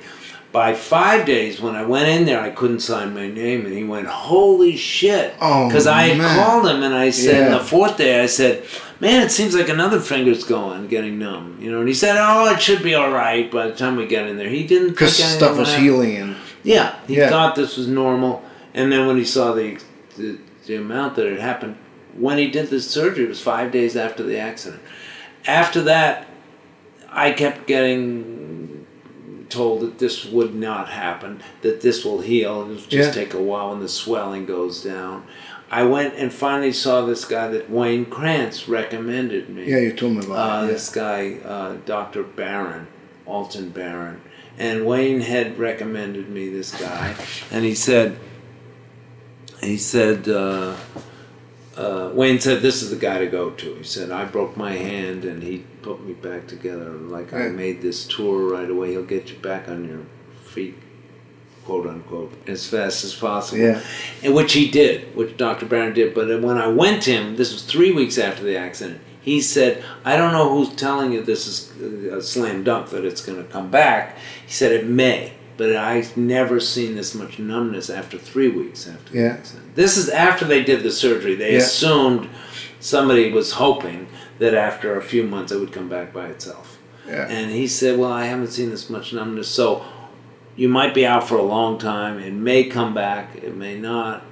By 0.57 0.73
five 0.73 1.27
days, 1.27 1.61
when 1.61 1.77
I 1.77 1.83
went 1.85 2.09
in 2.09 2.25
there, 2.25 2.41
I 2.41 2.49
couldn't 2.49 2.81
sign 2.81 3.13
my 3.13 3.29
name, 3.29 3.67
and 3.67 3.77
he 3.77 3.85
went, 3.85 4.07
"Holy 4.07 4.75
shit!" 4.75 5.35
Oh, 5.39 5.69
Because 5.69 5.87
I 5.87 6.05
had 6.05 6.17
man. 6.17 6.35
called 6.39 6.67
him, 6.67 6.83
and 6.83 6.95
I 6.95 7.11
said, 7.11 7.51
Yeah. 7.51 7.59
the 7.59 7.63
fourth 7.63 7.99
day, 7.99 8.23
I 8.23 8.25
said, 8.25 8.63
"Man, 8.99 9.21
it 9.21 9.31
seems 9.31 9.55
like 9.55 9.69
another 9.69 10.01
finger's 10.01 10.45
going, 10.45 10.87
getting 10.87 11.19
numb." 11.19 11.59
You 11.61 11.71
know, 11.71 11.81
and 11.81 11.89
he 11.89 11.93
said, 11.93 12.17
"Oh, 12.19 12.51
it 12.51 12.63
should 12.63 12.83
be 12.83 12.95
all 12.95 13.11
right 13.11 13.51
by 13.51 13.67
the 13.67 13.75
time 13.75 13.97
we 13.97 14.07
get 14.07 14.27
in 14.27 14.39
there." 14.39 14.49
He 14.49 14.63
didn't 14.67 14.93
Because 14.93 15.17
stuff 15.17 15.59
was 15.59 15.75
healing 15.75 16.17
and 16.17 16.37
Yeah, 16.65 16.93
he 17.07 17.17
Yeah. 17.19 17.29
thought 17.29 17.55
this 17.55 17.77
was 17.77 17.87
normal, 17.87 18.43
and 18.73 18.91
then 18.91 19.07
when 19.07 19.19
he 19.19 19.27
saw 19.27 19.53
the, 19.53 19.77
the 20.17 20.39
the 20.67 20.77
amount 20.77 21.17
that 21.17 21.27
had 21.27 21.39
happened, 21.39 21.75
when 22.19 22.39
he 22.39 22.47
did 22.47 22.71
the 22.71 22.81
surgery, 22.81 23.25
it 23.25 23.29
was 23.29 23.41
five 23.43 23.71
days 23.71 23.95
after 23.95 24.23
the 24.23 24.39
accident. 24.39 24.81
After 25.47 25.83
that, 25.83 26.27
I 27.13 27.33
kept 27.33 27.67
getting 27.67 28.36
told 29.49 29.81
that 29.83 29.99
this 29.99 30.25
would 30.25 30.55
not 30.55 30.89
happen, 30.89 31.43
that 31.63 31.81
this 31.81 32.05
will 32.05 32.21
heal, 32.21 32.63
it'll 32.63 32.75
just 32.77 32.91
Yeah. 32.91 33.11
take 33.11 33.35
a 33.35 33.41
while 33.41 33.71
when 33.71 33.81
the 33.81 33.89
swelling 33.89 34.47
goes 34.47 34.83
down. 34.83 35.25
I 35.71 35.83
went 35.83 36.15
and 36.17 36.33
finally 36.33 36.73
saw 36.73 37.05
this 37.05 37.25
guy 37.25 37.49
that 37.49 37.69
Wayne 37.71 38.05
Krantz 38.05 38.69
recommended 38.69 39.49
me 39.49 39.69
yeah, 39.69 39.79
you 39.79 39.93
told 39.93 40.13
me 40.13 40.21
uh, 40.23 40.27
about 40.27 40.65
it. 40.65 40.69
this 40.69 40.91
guy, 40.91 41.39
uh, 41.45 41.75
Dr. 41.85 42.23
Barron, 42.23 42.87
Alton 43.27 43.71
Barron. 43.71 44.21
And 44.59 44.87
Wayne 44.87 45.21
had 45.21 45.59
recommended 45.59 46.29
me 46.31 46.49
this 46.49 46.73
guy, 46.81 47.15
and 47.51 47.65
he 47.65 47.75
said, 47.75 48.17
he 49.61 49.77
said, 49.77 50.29
uh, 50.29 50.77
uh, 51.77 52.11
Wayne 52.15 52.41
said, 52.41 52.63
this 52.63 52.83
is 52.83 52.91
the 52.91 52.97
guy 52.97 53.19
to 53.19 53.27
go 53.27 53.51
to. 53.51 53.75
He 53.75 53.85
said, 53.85 54.11
I 54.11 54.25
broke 54.25 54.57
my 54.57 54.73
hand, 54.73 55.25
and 55.25 55.43
he 55.43 55.65
put 55.83 56.05
me 56.07 56.15
back 56.15 56.47
together. 56.47 56.91
Like 56.91 57.33
I 57.33 57.49
made 57.49 57.83
this 57.83 58.07
tour 58.07 58.51
right 58.53 58.69
away. 58.69 58.93
He'll 58.93 59.05
get 59.05 59.31
you 59.31 59.37
back 59.39 59.69
on 59.69 59.87
your 59.89 60.01
feet, 60.45 60.77
quote 61.65 61.87
unquote, 61.87 62.33
as 62.49 62.67
fast 62.67 63.05
as 63.05 63.15
possible 63.15 63.61
Yeah. 63.63 63.81
and 64.23 64.35
which 64.35 64.55
he 64.55 64.71
did, 64.71 65.15
which 65.15 65.37
Dr. 65.37 65.67
Barron 65.67 65.93
did. 65.95 66.15
But 66.15 66.29
when 66.43 66.57
I 66.59 66.69
went 66.69 67.03
to 67.05 67.13
him, 67.13 67.37
this 67.37 67.53
was 67.53 67.63
three 67.63 67.93
weeks 67.93 68.17
after 68.19 68.43
the 68.43 68.57
accident. 68.57 69.01
He 69.21 69.41
said, 69.41 69.83
"I 70.05 70.17
don't 70.17 70.33
know 70.33 70.49
who's 70.55 70.75
telling 70.77 71.13
you 71.13 71.21
this 71.21 71.49
is 71.49 72.13
a 72.13 72.23
slam 72.23 72.63
dunk 72.63 72.91
that 72.91 73.05
it's 73.05 73.21
going 73.21 73.39
to 73.45 73.53
come 73.53 73.71
back." 73.71 74.17
He 74.47 74.53
said 74.53 74.71
it 74.71 74.87
may, 74.87 75.33
but 75.57 75.75
I've 75.75 76.17
never 76.17 76.61
seen 76.61 76.95
this 76.97 77.15
much 77.15 77.39
numbness 77.39 77.89
after 77.91 78.19
three 78.19 78.49
weeks 78.49 78.87
after 78.89 79.13
the 79.13 79.19
Yeah. 79.21 79.27
accident. 79.29 79.75
This 79.75 79.97
is 79.97 80.09
after 80.09 80.45
they 80.45 80.63
did 80.63 80.83
the 80.83 80.91
surgery. 80.91 81.35
They 81.35 81.53
Yeah. 81.53 81.59
assumed 81.59 82.29
somebody 82.81 83.31
was 83.33 83.53
hoping 83.53 84.07
that 84.39 84.55
after 84.55 84.97
a 84.97 85.03
few 85.03 85.23
months 85.25 85.53
it 85.53 85.59
would 85.61 85.73
come 85.73 85.89
back 85.89 86.13
by 86.13 86.27
itself. 86.27 86.79
Yeah. 87.09 87.27
And 87.29 87.51
he 87.51 87.67
said, 87.67 87.99
Well, 87.99 88.13
I 88.13 88.27
haven't 88.27 88.49
seen 88.53 88.71
this 88.71 88.91
much 88.91 89.13
numbness. 89.13 89.49
So 89.49 89.85
you 90.57 90.69
might 90.69 90.95
be 90.95 91.07
out 91.07 91.27
for 91.29 91.37
a 91.37 91.43
long 91.43 91.79
time. 91.79 92.19
It 92.19 92.33
may 92.33 92.65
come 92.65 92.93
back, 92.95 93.37
it 93.43 93.57
may 93.57 93.77
not. 93.79 94.25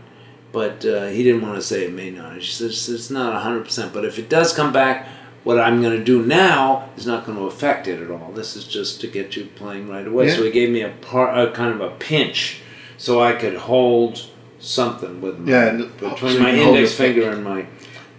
But 0.52 0.84
uh, 0.87 1.06
he 1.06 1.24
didn't 1.24 1.42
want 1.42 1.56
to 1.56 1.62
say 1.62 1.84
it 1.84 1.92
may 1.92 2.10
not. 2.10 2.34
He 2.34 2.38
It's, 2.38 2.88
it's 2.88 3.10
not 3.10 3.32
100%. 3.44 3.92
But 3.92 4.04
if 4.04 4.18
it 4.18 4.28
does 4.28 4.52
come 4.52 4.72
back, 4.72 5.08
what 5.44 5.61
I'm 5.61 5.80
going 5.83 5.96
to 5.96 6.04
do 6.04 6.24
now 6.24 6.88
is 6.96 7.07
not 7.07 7.24
going 7.26 7.38
to 7.38 7.44
affect 7.44 7.87
it 7.87 8.00
at 8.02 8.11
all. 8.11 8.33
This 8.33 8.57
is 8.57 8.66
just 8.66 9.00
to 9.02 9.07
get 9.07 9.37
you 9.37 9.44
playing 9.54 9.88
right 9.88 10.07
away. 10.07 10.28
Yeah. 10.28 10.35
So 10.37 10.42
he 10.44 10.50
gave 10.50 10.70
me 10.70 10.80
a, 10.83 10.88
par, 11.02 11.38
a 11.38 11.50
kind 11.52 11.72
of 11.72 11.80
a 11.80 11.90
pinch 11.96 12.61
so 12.96 13.22
I 13.22 13.33
could 13.35 13.54
hold 13.57 14.26
something 14.59 15.20
with 15.20 15.38
my, 15.38 15.50
Yeah, 15.50 15.72
between 16.00 16.33
so 16.37 16.40
my 16.40 16.50
index 16.54 16.94
finger 16.94 17.30
and 17.30 17.44
my 17.44 17.66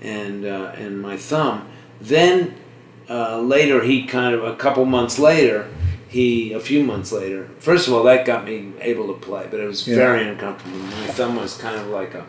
and 0.01 0.45
uh, 0.45 0.71
and 0.75 1.01
my 1.01 1.17
thumb. 1.17 1.67
Then 1.99 2.53
uh, 3.09 3.39
later, 3.39 3.83
he 3.83 4.05
kind 4.05 4.35
of 4.35 4.43
a 4.43 4.55
couple 4.55 4.85
months 4.85 5.17
later, 5.17 5.67
he 6.07 6.53
a 6.53 6.59
few 6.59 6.83
months 6.83 7.11
later. 7.11 7.49
First 7.59 7.88
of 7.88 7.93
all, 7.93 8.03
that 8.03 8.25
got 8.25 8.45
me 8.45 8.73
able 8.81 9.07
to 9.07 9.13
play, 9.19 9.47
but 9.49 9.59
it 9.59 9.65
was 9.65 9.88
Yeah. 9.88 9.95
very 9.95 10.27
uncomfortable. 10.27 10.77
My 10.77 11.07
thumb 11.07 11.35
was 11.38 11.57
kind 11.57 11.79
of 11.79 11.88
like 11.88 12.13
a. 12.13 12.25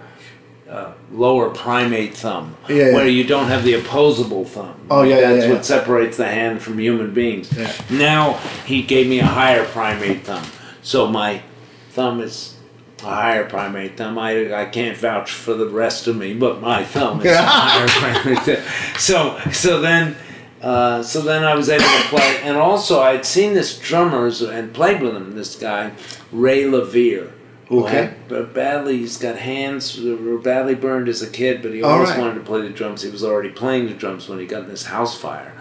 Uh, 0.69 0.93
lower 1.13 1.49
primate 1.51 2.13
thumb, 2.15 2.57
Yeah, 2.69 2.93
where 2.93 3.05
yeah. 3.05 3.11
you 3.11 3.23
don't 3.25 3.47
have 3.47 3.63
the 3.63 3.75
opposable 3.75 4.45
thumb. 4.45 4.75
Oh, 4.91 5.03
yeah, 5.03 5.21
that's 5.21 5.47
yeah, 5.47 5.53
what 5.53 5.65
separates 5.65 6.17
the 6.17 6.27
hand 6.27 6.61
from 6.61 6.79
human 6.81 7.15
beings. 7.15 7.57
Now 7.89 8.33
he 8.67 8.83
gave 8.83 9.07
me 9.09 9.21
a 9.21 9.25
higher 9.25 9.65
primate 9.65 10.25
thumb, 10.25 10.45
so 10.83 11.07
my 11.07 11.43
thumb 11.91 12.21
is 12.21 12.57
a 13.05 13.07
higher 13.07 13.49
primate 13.49 13.97
thumb. 13.97 14.19
I, 14.19 14.53
I 14.63 14.65
can't 14.65 14.97
vouch 14.97 15.31
for 15.31 15.55
the 15.55 15.69
rest 15.69 16.09
of 16.09 16.17
me, 16.17 16.35
but 16.35 16.61
my 16.61 16.83
thumb 16.83 17.21
is 17.21 17.27
a 17.27 17.43
higher 17.47 17.87
primate 17.87 18.39
thumb. 18.43 18.65
So 18.99 19.39
so 19.53 19.81
then. 19.81 20.17
Uh, 20.63 21.03
so 21.03 21.21
then 21.21 21.45
I 21.45 21.55
was 21.55 21.69
able 21.69 21.85
to 21.85 22.09
play, 22.09 22.41
and 22.43 22.57
also 22.57 23.01
I'd 23.01 23.27
seen 23.27 23.53
this 23.53 23.79
drummers 23.79 24.41
and 24.41 24.73
played 24.73 25.01
with 25.03 25.15
him. 25.15 25.37
This 25.37 25.55
guy, 25.55 25.93
Ray 26.33 26.65
Levere, 26.65 27.31
Okay. 27.71 28.15
But 28.29 28.55
badly, 28.55 28.99
he's 28.99 29.19
got 29.19 29.37
hands 29.37 30.01
that 30.01 30.23
were 30.23 30.39
badly 30.39 30.75
burned 30.75 31.09
as 31.09 31.23
a 31.23 31.29
kid, 31.31 31.63
but 31.63 31.73
he 31.73 31.83
always 31.83 32.11
right. 32.11 32.19
wanted 32.19 32.35
to 32.35 32.41
play 32.41 32.63
the 32.63 32.71
drums. 32.71 33.03
He 33.03 33.11
was 33.11 33.25
already 33.25 33.51
playing 33.51 33.87
the 33.87 33.95
drums 33.95 34.29
when 34.29 34.39
he 34.39 34.47
got 34.47 34.65
in 34.65 34.69
this 34.69 34.85
house 34.87 35.19
fire, 35.19 35.53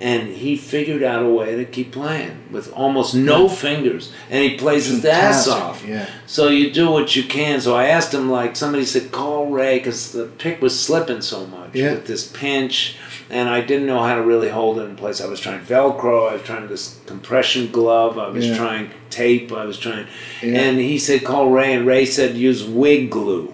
and 0.00 0.26
he 0.28 0.56
figured 0.56 1.04
out 1.04 1.24
a 1.24 1.28
way 1.28 1.54
to 1.54 1.64
keep 1.64 1.92
playing 1.92 2.36
with 2.50 2.72
almost 2.72 3.14
no 3.14 3.48
fingers, 3.48 4.12
and 4.28 4.42
he 4.42 4.56
plays 4.56 4.86
his 4.86 5.04
ass 5.04 5.46
off. 5.46 5.84
Yeah. 5.86 6.08
So 6.26 6.48
you 6.48 6.72
do 6.72 6.90
what 6.90 7.14
you 7.14 7.22
can. 7.22 7.60
So 7.60 7.76
I 7.76 7.86
asked 7.86 8.12
him, 8.12 8.28
like 8.28 8.56
somebody 8.56 8.84
said, 8.84 9.12
call 9.12 9.46
Ray 9.46 9.78
because 9.78 10.10
the 10.10 10.26
pick 10.26 10.60
was 10.60 10.78
slipping 10.78 11.20
so 11.20 11.46
much 11.46 11.74
Yeah. 11.74 11.92
with 11.92 12.06
this 12.08 12.26
pinch, 12.26 12.96
and 13.30 13.48
I 13.48 13.60
didn't 13.60 13.86
know 13.86 14.02
how 14.02 14.14
to 14.16 14.22
really 14.22 14.48
hold 14.50 14.78
it 14.78 14.82
in 14.82 14.96
place. 14.96 15.20
I 15.20 15.26
was 15.26 15.40
trying 15.40 15.60
Velcro, 15.60 16.30
I 16.30 16.34
was 16.34 16.42
trying 16.42 16.68
this 16.68 17.00
compression 17.06 17.70
glove, 17.70 18.18
I 18.18 18.28
was 18.28 18.46
Yeah. 18.48 18.56
trying 18.56 18.90
tape, 19.10 19.52
I 19.52 19.64
was 19.64 19.78
trying, 19.78 20.06
Yeah. 20.42 20.58
and 20.60 20.78
he 20.78 20.98
said 20.98 21.24
call 21.24 21.48
Ray, 21.50 21.72
and 21.72 21.86
Ray 21.86 22.04
said 22.06 22.34
use 22.36 22.62
wig 22.64 23.10
glue. 23.10 23.52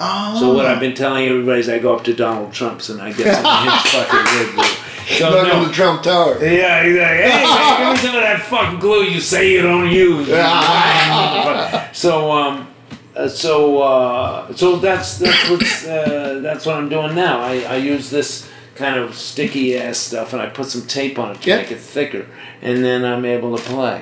Oh. 0.00 0.36
So 0.38 0.52
what 0.54 0.64
I've 0.66 0.78
been 0.80 0.94
telling 0.94 1.26
everybody 1.28 1.60
is 1.60 1.68
I 1.68 1.78
go 1.80 1.94
up 1.96 2.04
to 2.04 2.14
Donald 2.14 2.52
Trump's 2.52 2.88
and 2.88 3.00
I 3.02 3.12
get 3.12 3.34
some 3.34 3.44
of 3.66 3.82
his 3.82 3.92
fucking 3.92 4.38
wig 4.46 4.54
glue. 4.54 4.64
So 5.08 5.30
Knock 5.30 5.48
no, 5.48 5.54
on 5.60 5.66
the 5.68 5.72
Trump 5.72 6.02
Tower. 6.02 6.38
yeah, 6.44 6.84
he's 6.84 6.96
like, 6.98 7.08
hey, 7.08 7.78
give 7.78 7.92
me 7.92 7.96
some 7.96 8.14
of 8.16 8.22
that 8.22 8.40
fucking 8.42 8.78
glue 8.78 9.04
you 9.04 9.20
say 9.20 9.50
you 9.52 9.62
don't 9.62 9.88
use. 9.90 10.28
so, 11.92 12.30
um, 12.30 12.68
uh, 13.16 13.26
so, 13.26 13.80
uh, 13.82 14.54
so 14.54 14.76
that's 14.76 15.18
that's 15.18 15.50
what's 15.50 15.86
uh, 15.86 16.40
that's 16.42 16.66
what 16.66 16.76
I'm 16.76 16.88
doing 16.88 17.14
now. 17.14 17.40
I, 17.40 17.62
I 17.62 17.76
use 17.76 18.10
this 18.10 18.48
kind 18.78 18.96
of 18.96 19.14
sticky 19.14 19.76
ass 19.76 19.98
stuff 19.98 20.32
and 20.32 20.40
I 20.40 20.46
put 20.46 20.66
some 20.66 20.86
tape 20.86 21.18
on 21.18 21.32
it 21.32 21.42
to 21.42 21.48
Yeah. 21.50 21.56
make 21.58 21.70
it 21.72 21.80
thicker, 21.80 22.26
and 22.62 22.84
then 22.84 23.04
I'm 23.04 23.24
able 23.24 23.56
to 23.56 23.62
play. 23.62 24.00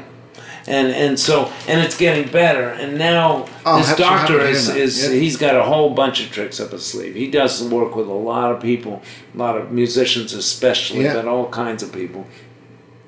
and 0.68 0.88
and 0.88 1.18
so 1.18 1.50
and 1.68 1.80
it's 1.84 1.96
getting 1.96 2.26
better. 2.42 2.68
And 2.70 2.98
now 2.98 3.46
Oh, 3.64 3.78
this 3.78 3.90
I'm 3.90 3.96
so 3.96 4.02
doctor 4.02 4.40
is 4.40 4.68
is 4.68 4.94
Yeah. 5.04 5.10
he's 5.22 5.36
got 5.36 5.54
a 5.56 5.62
whole 5.62 5.90
bunch 5.90 6.20
of 6.24 6.32
tricks 6.32 6.58
up 6.60 6.72
his 6.72 6.84
sleeve. 6.84 7.14
He 7.14 7.28
does 7.30 7.62
work 7.62 7.94
with 7.94 8.08
a 8.08 8.20
lot 8.32 8.50
of 8.52 8.60
people, 8.60 9.00
a 9.34 9.38
lot 9.38 9.56
of 9.56 9.70
musicians 9.70 10.32
especially, 10.34 11.04
Yeah. 11.04 11.14
but 11.14 11.26
all 11.28 11.48
kinds 11.50 11.82
of 11.84 11.92
people. 11.92 12.26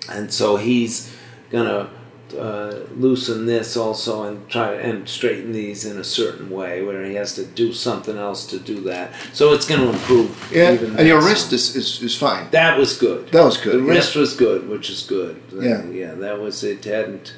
And 0.09 0.33
so 0.33 0.57
he's 0.57 1.11
gonna 1.50 1.88
uh, 2.35 2.81
loosen 2.97 3.47
this 3.47 3.77
also 3.77 4.25
and 4.25 4.49
try 4.49 4.75
and 4.75 5.09
straighten 5.09 5.53
these 5.53 5.85
in 5.85 5.99
a 5.99 6.05
certain 6.05 6.51
way 6.51 6.83
where 6.83 7.05
he 7.05 7.14
has 7.14 7.35
to 7.35 7.45
do 7.45 7.73
something 7.73 8.17
else 8.17 8.47
to 8.47 8.59
do 8.59 8.81
that. 8.83 9.12
So 9.33 9.53
it's 9.53 9.67
going 9.67 9.81
to 9.81 9.91
improve. 9.91 10.51
Yeah, 10.53 10.73
even 10.73 10.97
and 10.97 11.07
your 11.07 11.23
wrist 11.23 11.53
is, 11.53 11.75
is, 11.77 12.03
is 12.03 12.17
fine. 12.17 12.51
That 12.51 12.79
was 12.79 12.97
good. 12.97 13.29
That 13.29 13.45
was 13.45 13.57
good. 13.57 13.83
The 13.83 13.87
yeah. 13.87 13.93
wrist 13.93 14.17
was 14.17 14.35
good, 14.35 14.69
which 14.69 14.91
is 14.91 15.03
good. 15.03 15.43
Yeah. 15.53 15.85
yeah, 15.87 16.14
that 16.14 16.41
was 16.41 16.62
it. 16.64 16.85
Hadn't 16.85 17.35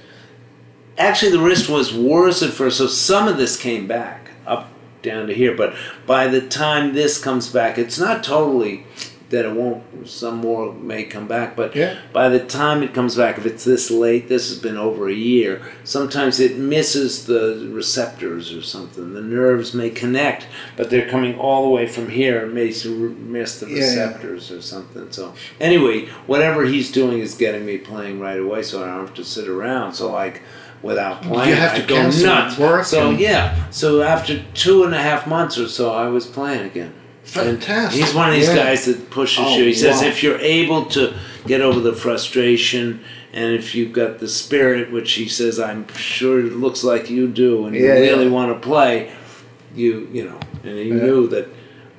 actually 0.98 1.32
the 1.32 1.40
wrist 1.40 1.68
was 1.68 1.94
worse 1.94 2.42
at 2.42 2.50
first, 2.50 2.78
so 2.78 2.86
some 2.86 3.26
of 3.26 3.36
this 3.36 3.56
came 3.56 3.86
back 3.86 4.30
up 4.46 4.70
down 5.02 5.26
to 5.26 5.34
here. 5.34 5.56
But 5.56 5.74
by 6.06 6.28
the 6.28 6.40
time 6.40 6.94
this 6.94 7.22
comes 7.22 7.50
back, 7.50 7.78
it's 7.78 7.98
not 7.98 8.22
totally 8.22 8.86
that 9.30 9.44
it 9.44 9.52
won't. 9.52 9.82
Some 10.08 10.38
more 10.38 10.72
may 10.74 11.04
come 11.04 11.26
back, 11.28 11.54
but 11.56 11.74
Yeah. 11.76 11.94
by 12.12 12.28
the 12.28 12.40
time 12.40 12.82
it 12.82 12.92
comes 12.92 13.14
back, 13.16 13.38
if 13.38 13.46
it's 13.46 13.64
this 13.64 13.90
late, 13.90 14.28
this 14.28 14.48
has 14.48 14.58
been 14.58 14.76
over 14.76 15.08
a 15.08 15.12
year. 15.14 15.62
Sometimes 15.84 16.40
it 16.40 16.56
misses 16.58 17.26
the 17.26 17.68
receptors 17.72 18.52
or 18.52 18.60
something. 18.62 19.14
The 19.14 19.20
nerves 19.22 19.72
may 19.72 19.90
connect, 19.90 20.46
but 20.76 20.90
they're 20.90 21.08
coming 21.08 21.38
all 21.38 21.62
the 21.64 21.70
way 21.70 21.86
from 21.86 22.08
here 22.10 22.44
and 22.44 22.52
may 22.54 22.72
miss 22.72 23.60
the 23.60 23.66
Yeah, 23.68 23.76
yeah. 23.76 23.80
receptors 23.84 24.50
or 24.50 24.60
something. 24.60 25.06
So 25.10 25.32
anyway, 25.60 26.06
whatever 26.26 26.64
he's 26.64 26.90
doing 26.90 27.20
is 27.20 27.34
getting 27.34 27.64
me 27.64 27.78
playing 27.78 28.18
right 28.20 28.38
away, 28.40 28.62
so 28.62 28.82
I 28.82 28.86
don't 28.88 29.06
have 29.06 29.14
to 29.14 29.24
sit 29.24 29.46
around. 29.48 29.94
So 29.94 30.10
like 30.10 30.42
without 30.82 31.22
playing, 31.22 31.50
You 31.50 31.54
have 31.54 31.74
I 31.74 31.80
to 31.80 31.86
go 31.86 31.94
cancel 31.94 32.26
nuts. 32.26 32.58
work 32.58 32.84
So 32.84 33.10
yeah, 33.10 33.54
so 33.70 34.02
after 34.02 34.42
two 34.54 34.82
and 34.82 34.94
a 34.94 34.98
half 35.02 35.26
months 35.26 35.56
or 35.56 35.68
so, 35.68 35.92
I 35.92 36.08
was 36.08 36.26
playing 36.26 36.64
again. 36.66 36.94
Fantastic. 37.30 38.00
he's 38.04 38.14
one 38.14 38.28
of 38.30 38.34
these 38.34 38.48
Yeah. 38.48 38.56
guys 38.56 38.84
that 38.86 39.10
pushes 39.10 39.44
Oh, 39.46 39.56
you. 39.56 39.64
He 39.64 39.74
says 39.74 40.00
wow. 40.02 40.08
if 40.08 40.22
you're 40.22 40.38
able 40.40 40.84
to 40.86 41.14
get 41.46 41.60
over 41.60 41.80
the 41.80 41.92
frustration 41.92 43.00
and 43.32 43.54
if 43.54 43.74
you've 43.74 43.92
got 43.92 44.18
the 44.18 44.28
spirit, 44.28 44.90
which 44.92 45.12
he 45.12 45.28
says 45.28 45.58
I'm 45.60 45.86
sure 45.94 46.40
it 46.40 46.52
looks 46.56 46.82
like 46.84 47.08
you 47.10 47.28
do, 47.28 47.66
and 47.66 47.74
Yeah, 47.76 47.82
you 47.82 48.00
really 48.00 48.24
yeah. 48.26 48.30
want 48.30 48.52
to 48.60 48.68
play, 48.68 49.12
you 49.74 50.08
you 50.12 50.24
know, 50.24 50.40
and 50.64 50.76
he 50.78 50.90
knew 50.90 51.26
that. 51.28 51.46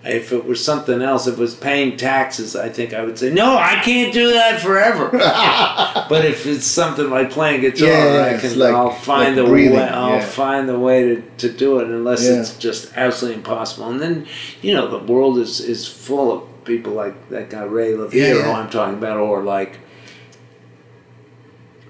If 0.04 0.32
it 0.34 0.46
was 0.46 0.64
something 0.66 1.00
else, 1.04 1.28
if 1.28 1.36
it 1.36 1.40
was 1.40 1.54
paying 1.54 1.96
taxes, 1.96 2.56
I 2.56 2.70
think 2.70 2.92
I 2.92 3.04
would 3.06 3.20
say, 3.20 3.32
no, 3.32 3.56
I 3.56 3.82
can't 3.84 4.12
do 4.12 4.34
that 4.34 4.60
forever. 4.60 5.10
but 6.10 6.26
if 6.26 6.48
it's 6.48 6.66
something 6.66 7.08
like 7.12 7.30
playing 7.30 7.62
guitar, 7.62 7.88
Yeah, 7.88 8.34
I 8.36 8.40
can, 8.42 8.58
like, 8.58 8.74
I'll 8.74 8.90
find 8.90 9.36
like 9.36 9.46
the 9.46 9.52
breathing, 9.52 9.76
way. 9.78 9.84
I'll 9.88 10.16
yeah. 10.18 10.26
find 10.26 10.68
the 10.68 10.80
way 10.80 11.04
to, 11.16 11.22
to 11.38 11.54
do 11.54 11.80
it, 11.82 11.88
unless 11.88 12.26
Yeah. 12.26 12.40
it's 12.40 12.58
just 12.58 12.92
absolutely 12.98 13.38
impossible. 13.38 13.92
And 13.92 14.02
then, 14.02 14.26
you 14.64 14.74
know, 14.74 14.88
the 14.88 15.12
world 15.14 15.38
is 15.38 15.60
is 15.60 15.88
full 15.88 16.32
of 16.32 16.64
people 16.66 16.94
like 16.94 17.30
that 17.30 17.52
guy 17.52 17.64
Ray 17.64 17.96
Levere, 17.96 18.28
Yeah, 18.28 18.34
who 18.42 18.50
yeah. 18.50 18.58
I'm 18.60 18.70
talking 18.72 18.98
about, 18.98 19.18
or 19.18 19.44
like, 19.44 19.78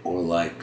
or 0.03 0.19
like 0.19 0.61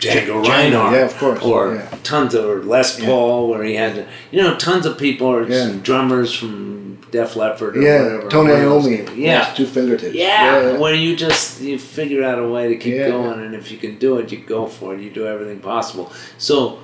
Django 0.00 0.42
Django, 0.44 0.48
Reinhardt, 0.48 0.92
yeah, 0.94 1.04
of 1.04 1.16
course, 1.18 1.42
or 1.42 1.74
yeah. 1.76 1.94
tons 2.02 2.34
of 2.34 2.44
or 2.46 2.62
Les 2.62 2.98
Yeah. 2.98 3.06
Paul, 3.06 3.48
where 3.48 3.62
he 3.62 3.74
had, 3.74 3.94
to, 3.96 4.06
you 4.30 4.42
know, 4.42 4.56
tons 4.56 4.86
of 4.86 4.96
people, 4.98 5.26
or 5.28 5.46
Yeah. 5.48 5.66
some 5.66 5.80
drummers 5.80 6.32
from 6.34 6.98
Def 7.10 7.36
Leppard, 7.36 7.76
or 7.76 7.82
Yeah, 7.82 8.02
whatever. 8.04 8.28
Tony 8.30 8.52
one 8.52 8.60
of 8.62 8.68
those 8.70 8.86
Iommi. 8.86 9.16
yeah. 9.16 9.52
two 9.56 9.66
fingertips. 9.66 10.14
Yeah, 10.14 10.78
where 10.78 10.94
you 10.94 11.16
just 11.16 11.60
you 11.60 11.78
figure 11.78 12.22
out 12.24 12.38
a 12.38 12.48
way 12.48 12.68
to 12.68 12.76
keep 12.76 12.94
Yeah. 12.94 13.08
going, 13.10 13.40
and 13.40 13.54
if 13.54 13.70
you 13.70 13.78
can 13.78 13.96
do 13.98 14.16
it, 14.18 14.30
you 14.32 14.38
go 14.38 14.66
for 14.66 14.94
it. 14.94 15.00
You 15.00 15.10
do 15.10 15.26
everything 15.26 15.58
possible. 15.58 16.10
So, 16.38 16.78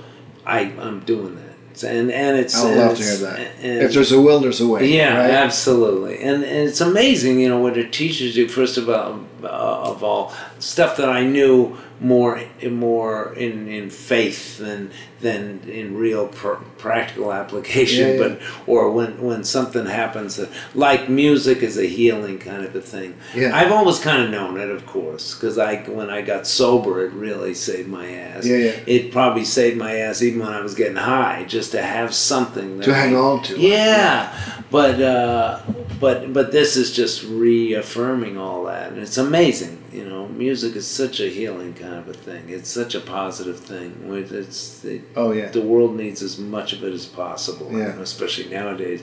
I 0.45 0.71
I'm 0.81 1.01
doing 1.01 1.37
that, 1.37 1.85
and 1.89 2.11
and 2.11 2.37
it's. 2.39 2.55
I 2.57 2.65
would 2.69 2.77
love 2.77 2.97
to 2.97 3.03
it's- 3.03 3.19
hear 3.21 3.29
that. 3.31 3.41
and- 3.63 3.83
If 3.83 3.93
there's 3.95 4.13
a 4.13 4.21
will, 4.21 4.41
there's 4.41 4.61
a 4.61 4.67
way. 4.67 4.87
yeah, 4.87 5.17
right? 5.19 5.31
absolutely, 5.31 6.19
and, 6.19 6.43
and 6.45 6.69
it's 6.69 6.81
amazing, 6.81 7.41
you 7.41 7.49
know, 7.49 7.59
what 7.59 7.77
it 7.79 7.93
teaches 7.93 8.37
you. 8.37 8.47
First 8.49 8.77
of 8.79 8.89
all, 8.91 9.21
uh, 9.43 9.47
of 9.47 10.03
all, 10.03 10.33
stuff 10.59 10.97
that 10.97 11.09
I 11.09 11.25
knew 11.25 11.77
more, 11.99 12.43
more 12.71 13.33
in, 13.35 13.69
in 13.69 13.89
faith 13.91 14.59
than 14.59 14.91
than 15.21 15.61
in 15.67 15.97
real 15.97 16.29
pr- 16.29 16.63
practical 16.77 17.33
application. 17.33 18.07
Yeah, 18.07 18.13
yeah. 18.15 18.29
But 18.29 18.43
or 18.67 18.91
when 18.91 19.23
when 19.23 19.45
something 19.45 19.87
happens, 19.87 20.37
that, 20.37 20.51
like 20.75 21.09
music 21.09 21.59
is 21.63 21.79
a 21.79 21.87
healing 21.87 22.39
kind 22.39 22.65
of 22.65 22.77
a 22.77 22.83
thing. 22.83 23.15
Yeah. 23.35 23.57
I've 23.57 23.73
always 23.73 23.99
kind 23.99 24.23
of 24.23 24.31
known 24.31 24.61
it, 24.61 24.69
of 24.69 24.85
course, 24.87 25.35
because 25.35 25.57
I 25.59 25.77
when 25.85 26.11
I 26.11 26.21
got 26.21 26.47
sober, 26.47 27.05
it 27.07 27.13
really 27.13 27.55
saved 27.55 27.89
my 27.89 28.07
ass. 28.07 28.45
Yeah, 28.47 28.57
yeah. 28.59 28.81
It 28.87 29.11
probably 29.11 29.45
saved 29.45 29.79
my 29.79 29.97
ass 29.97 30.21
even 30.23 30.41
when 30.41 30.53
I 30.53 30.61
was 30.61 30.75
getting 30.75 30.97
high, 30.97 31.45
just 31.49 31.73
to 31.73 31.83
have 31.83 32.15
something 32.15 32.79
that 32.79 32.85
To 32.85 32.95
hang 32.95 33.17
on 33.17 33.43
to. 33.45 33.59
yeah, 33.59 34.63
but 34.71 35.01
uh, 35.01 35.61
but 36.01 36.33
but 36.33 36.53
this 36.53 36.77
is 36.77 36.93
just 36.95 37.23
reaffirming 37.25 38.37
all 38.39 38.65
that, 38.65 38.93
and 38.93 38.99
it's 39.01 39.17
amazing. 39.19 39.83
You 39.93 40.05
know, 40.05 40.29
music 40.29 40.77
is 40.77 40.87
such 40.87 41.21
a 41.21 41.29
healing 41.29 41.73
kind 41.75 41.95
of 41.95 42.09
a 42.09 42.13
thing. 42.13 42.49
It's 42.49 42.69
such 42.71 42.95
a 42.95 43.01
positive 43.01 43.59
thing. 43.61 44.09
With 44.09 44.33
It's 44.33 44.85
it, 44.85 45.03
Oh 45.17 45.33
yeah. 45.33 45.49
the 45.51 45.63
world 45.63 45.97
needs 45.97 46.23
as 46.23 46.39
much 46.39 46.73
of 46.73 46.85
it 46.85 46.93
as 46.93 47.07
possible, 47.07 47.71
you 47.73 47.79
Yeah. 47.79 47.95
know, 47.95 48.03
especially 48.03 48.49
nowadays. 48.51 49.03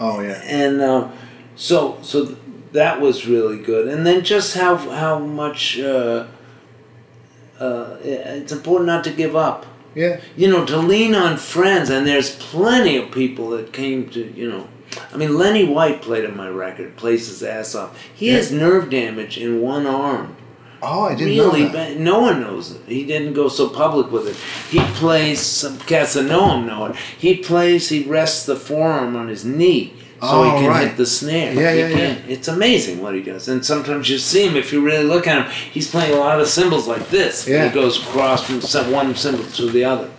Oh 0.00 0.20
yeah. 0.20 0.40
And 0.44 0.80
uh, 0.80 1.08
so 1.56 1.98
so 2.02 2.36
that 2.72 3.00
was 3.00 3.26
really 3.26 3.58
good. 3.58 3.86
And 3.86 4.04
then 4.06 4.24
just 4.24 4.56
how 4.56 4.76
how 4.76 5.18
much 5.20 5.78
uh, 5.78 6.26
uh, 7.60 7.96
it's 8.02 8.52
important 8.52 8.88
not 8.88 9.04
to 9.04 9.10
give 9.10 9.36
up 9.36 9.66
Yeah. 9.94 10.20
you 10.36 10.48
know, 10.48 10.64
to 10.66 10.76
lean 10.78 11.14
on 11.14 11.36
friends, 11.36 11.88
and 11.90 12.04
there's 12.06 12.34
plenty 12.36 12.96
of 12.96 13.12
people 13.12 13.50
that 13.50 13.72
came 13.72 14.08
to, 14.10 14.20
you 14.34 14.48
know, 14.50 14.66
I 15.12 15.16
mean, 15.16 15.36
Lenny 15.36 15.64
White 15.64 16.02
played 16.02 16.24
on 16.24 16.36
my 16.36 16.48
record, 16.48 16.96
plays 16.96 17.28
his 17.28 17.42
ass 17.42 17.74
off. 17.74 17.98
He 18.14 18.28
has 18.28 18.50
nerve 18.52 18.90
damage 18.90 19.38
in 19.38 19.60
one 19.60 19.86
arm. 19.86 20.36
Oh, 20.82 21.04
I 21.04 21.14
didn't 21.14 21.38
Really 21.38 21.62
know 21.64 21.68
that. 21.68 21.72
bad. 21.94 22.00
No 22.00 22.20
one 22.20 22.40
knows 22.40 22.72
it. 22.72 22.80
He 22.86 23.04
didn't 23.06 23.32
go 23.32 23.48
so 23.48 23.68
public 23.70 24.10
with 24.12 24.28
it. 24.28 24.36
He 24.70 24.80
plays, 24.94 25.40
some 25.40 25.78
cats 25.78 26.12
that 26.14 26.24
know 26.24 26.56
him 26.58 26.66
know 26.66 26.86
it. 26.86 26.96
He 26.96 27.36
plays, 27.36 27.88
he 27.88 28.02
rests 28.04 28.44
the 28.44 28.54
forearm 28.56 29.16
on 29.16 29.28
his 29.28 29.46
knee 29.46 29.94
so 30.20 30.42
he 30.42 30.50
Oh, 30.50 30.58
can 30.60 30.68
right. 30.68 30.88
hit 30.88 30.96
the 30.98 31.06
snare. 31.06 31.54
Yeah, 31.54 31.72
He 31.72 31.78
yeah, 31.80 31.88
yeah. 31.88 31.96
can't- 31.96 32.18
It's 32.28 32.48
amazing 32.48 33.00
what 33.02 33.14
he 33.14 33.22
does. 33.22 33.48
And 33.48 33.64
sometimes 33.64 34.10
you 34.10 34.18
see 34.18 34.46
him, 34.46 34.56
if 34.56 34.72
you 34.74 34.82
really 34.82 35.04
look 35.04 35.26
at 35.26 35.46
him, 35.46 35.52
he's 35.72 35.90
playing 35.90 36.12
a 36.12 36.18
lot 36.18 36.38
of 36.38 36.48
cymbals 36.48 36.86
like 36.86 37.08
this. 37.08 37.48
Yeah. 37.48 37.68
He 37.68 37.74
goes 37.74 37.98
across 38.02 38.44
from 38.44 38.60
one 38.92 39.14
cymbal 39.14 39.44
to 39.44 39.70
the 39.70 39.84
other. 39.84 40.10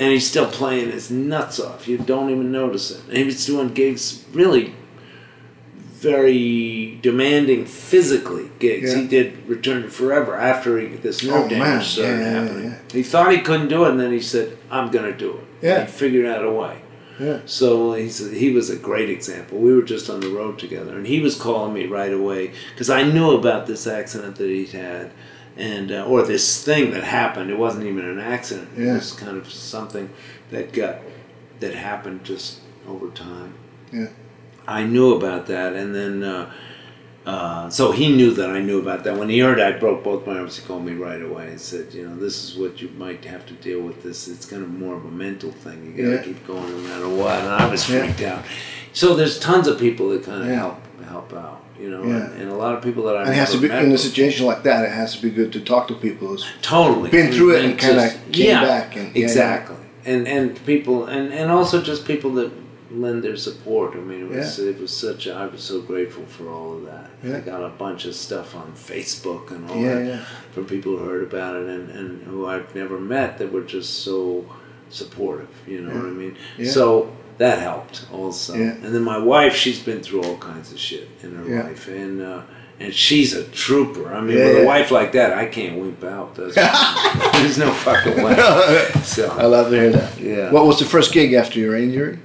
And 0.00 0.10
he's 0.12 0.26
still 0.26 0.50
playing 0.50 0.90
his 0.90 1.10
nuts 1.10 1.60
off. 1.60 1.86
You 1.86 1.98
don't 1.98 2.30
even 2.30 2.50
notice 2.50 2.90
it. 2.90 3.02
And 3.08 3.18
he 3.18 3.24
was 3.24 3.44
doing 3.44 3.74
gigs 3.74 4.24
really 4.32 4.72
very 5.74 6.98
demanding 7.02 7.66
physically 7.66 8.50
gigs. 8.58 8.92
Yeah. 8.94 9.00
He 9.02 9.06
did 9.06 9.46
Return 9.46 9.82
to 9.82 9.90
Forever 9.90 10.34
after 10.36 10.78
he, 10.78 10.96
this 10.96 11.22
nerve 11.22 11.44
Oh, 11.44 11.48
damage 11.48 11.58
man. 11.58 11.82
started 11.82 12.18
Yeah, 12.20 12.30
happening. 12.42 12.64
yeah. 12.64 12.78
He 12.92 13.02
thought 13.02 13.32
he 13.32 13.38
couldn't 13.40 13.68
do 13.68 13.84
it, 13.84 13.90
and 13.90 14.00
then 14.00 14.12
he 14.12 14.20
said, 14.20 14.56
"I'm 14.70 14.90
going 14.90 15.10
to 15.10 15.16
do 15.16 15.32
it." 15.32 15.44
Yeah. 15.66 15.80
And 15.80 15.88
he 15.88 15.92
figured 15.94 16.26
out 16.26 16.44
a 16.44 16.50
way. 16.50 16.78
Yeah. 17.18 17.40
So 17.44 17.92
he's 17.92 18.30
he 18.30 18.50
was 18.50 18.70
a 18.70 18.76
great 18.76 19.10
example. 19.10 19.58
We 19.58 19.74
were 19.74 19.82
just 19.82 20.08
on 20.08 20.20
the 20.20 20.30
road 20.30 20.58
together, 20.58 20.96
and 20.96 21.06
he 21.06 21.20
was 21.20 21.34
calling 21.34 21.74
me 21.74 21.84
right 21.86 22.12
away 22.14 22.52
because 22.72 22.88
I 22.88 23.02
knew 23.02 23.32
about 23.32 23.66
this 23.66 23.86
accident 23.86 24.36
that 24.36 24.48
he'd 24.48 24.70
had, 24.70 25.10
and 25.56 25.90
uh, 25.92 26.04
or 26.06 26.22
this 26.22 26.64
thing 26.64 26.90
that 26.92 27.04
happened. 27.04 27.50
It 27.50 27.58
wasn't 27.58 27.84
even 27.86 28.04
an 28.04 28.18
accident. 28.20 28.68
It 28.76 28.92
was 28.92 29.12
kind 29.12 29.36
of 29.36 29.50
something 29.52 30.10
that 30.50 30.72
got 30.72 30.98
that 31.60 31.74
happened 31.74 32.24
just 32.24 32.60
over 32.88 33.08
time. 33.10 33.54
Yeah. 33.92 34.08
I 34.66 34.84
knew 34.84 35.14
about 35.14 35.46
that, 35.46 35.74
and 35.74 35.94
then 35.94 36.22
uh, 36.22 36.52
uh, 37.26 37.68
so 37.68 37.92
he 37.92 38.14
knew 38.14 38.30
that 38.32 38.50
I 38.50 38.60
knew 38.60 38.78
about 38.80 39.04
that. 39.04 39.16
When 39.16 39.28
he 39.28 39.40
heard 39.40 39.60
I 39.60 39.72
broke 39.72 40.02
both 40.04 40.26
my 40.26 40.38
arms, 40.38 40.56
he 40.58 40.66
called 40.66 40.84
me 40.84 40.92
right 40.94 41.20
away 41.20 41.48
and 41.48 41.60
said, 41.60 41.92
"You 41.92 42.08
know, 42.08 42.16
this 42.16 42.44
is 42.44 42.56
what 42.56 42.80
you 42.80 42.88
might 42.96 43.24
have 43.24 43.44
to 43.46 43.54
deal 43.54 43.80
with. 43.80 44.02
This 44.02 44.28
it's 44.28 44.46
kind 44.46 44.62
of 44.62 44.70
more 44.72 44.94
of 44.96 45.04
a 45.04 45.10
mental 45.10 45.50
thing. 45.50 45.84
You 45.84 46.02
got 46.04 46.10
to 46.10 46.16
Yeah. 46.16 46.22
keep 46.22 46.46
going 46.46 46.70
no 46.70 46.78
matter 46.88 47.08
what." 47.08 47.34
And 47.40 47.48
I 47.48 47.68
was 47.68 47.88
Yeah. 47.90 48.04
freaked 48.04 48.22
out. 48.22 48.44
So 48.92 49.14
there's 49.14 49.38
tons 49.38 49.66
of 49.68 49.78
people 49.78 50.08
that 50.10 50.22
kind 50.24 50.42
of 50.42 50.48
Yeah. 50.48 50.54
help 50.56 50.76
help 51.08 51.32
out, 51.34 51.60
you 51.80 51.90
know, 51.90 52.02
Yeah. 52.04 52.16
and, 52.26 52.42
and 52.42 52.50
a 52.50 52.54
lot 52.54 52.74
of 52.74 52.82
people 52.82 53.04
that 53.04 53.16
I 53.16 53.20
And 53.22 53.30
it 53.30 53.34
has 53.34 53.52
to 53.52 53.58
be 53.58 53.68
in 53.70 53.92
a 53.92 53.98
situation 53.98 54.46
like 54.46 54.62
that. 54.64 54.84
It 54.84 54.92
has 54.92 55.16
to 55.16 55.22
be 55.22 55.30
good 55.30 55.52
to 55.54 55.60
talk 55.60 55.88
to 55.88 55.94
people 55.94 56.28
who's 56.28 56.46
totally. 56.62 57.10
been 57.10 57.32
through 57.32 57.56
it 57.56 57.64
and 57.64 57.78
kinda 57.78 58.10
came 58.32 58.46
yeah, 58.48 58.60
back 58.64 58.96
and- 58.96 59.06
yeah, 59.14 59.20
yeah. 59.20 59.24
exactly. 59.24 59.76
And 60.04 60.26
and 60.28 60.46
people 60.66 61.06
and 61.06 61.32
and 61.32 61.50
also 61.50 61.82
just 61.82 62.06
people 62.06 62.30
that 62.40 62.50
lend 62.90 63.22
their 63.22 63.36
support. 63.36 63.94
I 63.94 64.00
mean 64.00 64.22
it 64.24 64.30
was 64.30 64.58
it 64.58 64.80
was 64.80 64.90
such 65.06 65.26
a, 65.26 65.32
i 65.34 65.46
was 65.46 65.62
so 65.62 65.80
grateful 65.80 66.24
for 66.36 66.44
all 66.50 66.70
of 66.76 66.82
that. 66.90 67.08
I 67.36 67.40
got 67.52 67.62
a 67.62 67.68
bunch 67.84 68.04
of 68.10 68.14
stuff 68.14 68.48
on 68.56 68.72
facebook 68.92 69.44
and 69.54 69.62
all 69.70 69.80
that 69.82 70.24
from 70.52 70.64
people 70.74 70.92
who 70.96 71.04
heard 71.10 71.22
about 71.30 71.52
it 71.60 71.66
and 71.74 71.84
and 71.98 72.22
who 72.30 72.46
i've 72.52 72.74
never 72.74 72.98
met 73.16 73.30
that 73.38 73.48
were 73.52 73.66
just 73.76 73.90
so 74.08 74.44
supportive 74.88 75.48
you 75.66 75.80
know 75.82 75.94
what 75.94 76.04
i 76.06 76.14
mean? 76.22 76.36
So 76.64 77.12
that 77.42 77.56
helped 77.70 77.96
also 78.12 78.52
Yeah. 78.54 78.74
and 78.84 78.90
then 78.94 79.04
my 79.14 79.18
wife 79.34 79.54
she's 79.62 79.80
been 79.88 80.00
through 80.06 80.22
all 80.26 80.38
kinds 80.50 80.68
of 80.72 80.78
shit 80.88 81.06
in 81.24 81.30
her 81.38 81.44
Yeah. 81.54 81.62
life 81.68 81.84
and 81.88 82.14
uh 82.32 82.40
and 82.82 82.94
she's 82.94 83.30
a 83.42 83.44
trooper. 83.64 84.06
I 84.18 84.20
mean, 84.26 84.38
Yeah, 84.38 84.46
with 84.46 84.62
a 84.64 84.66
wife 84.74 84.90
like 84.98 85.10
that, 85.18 85.30
I 85.42 85.44
can't 85.56 85.74
wimp 85.82 86.02
out. 86.16 86.28
There's 87.38 87.58
no 87.66 87.70
fucking 87.86 88.18
way. 88.24 88.34
So 89.14 89.22
I 89.44 89.46
love 89.56 89.66
to 89.70 89.76
hear 89.82 89.90
that. 90.00 90.12
Yeah. 90.18 90.50
What 90.56 90.64
was 90.70 90.78
the 90.78 90.86
first 90.94 91.12
gig 91.12 91.30
after 91.42 91.58
your 91.64 91.76
injury? 91.76 92.16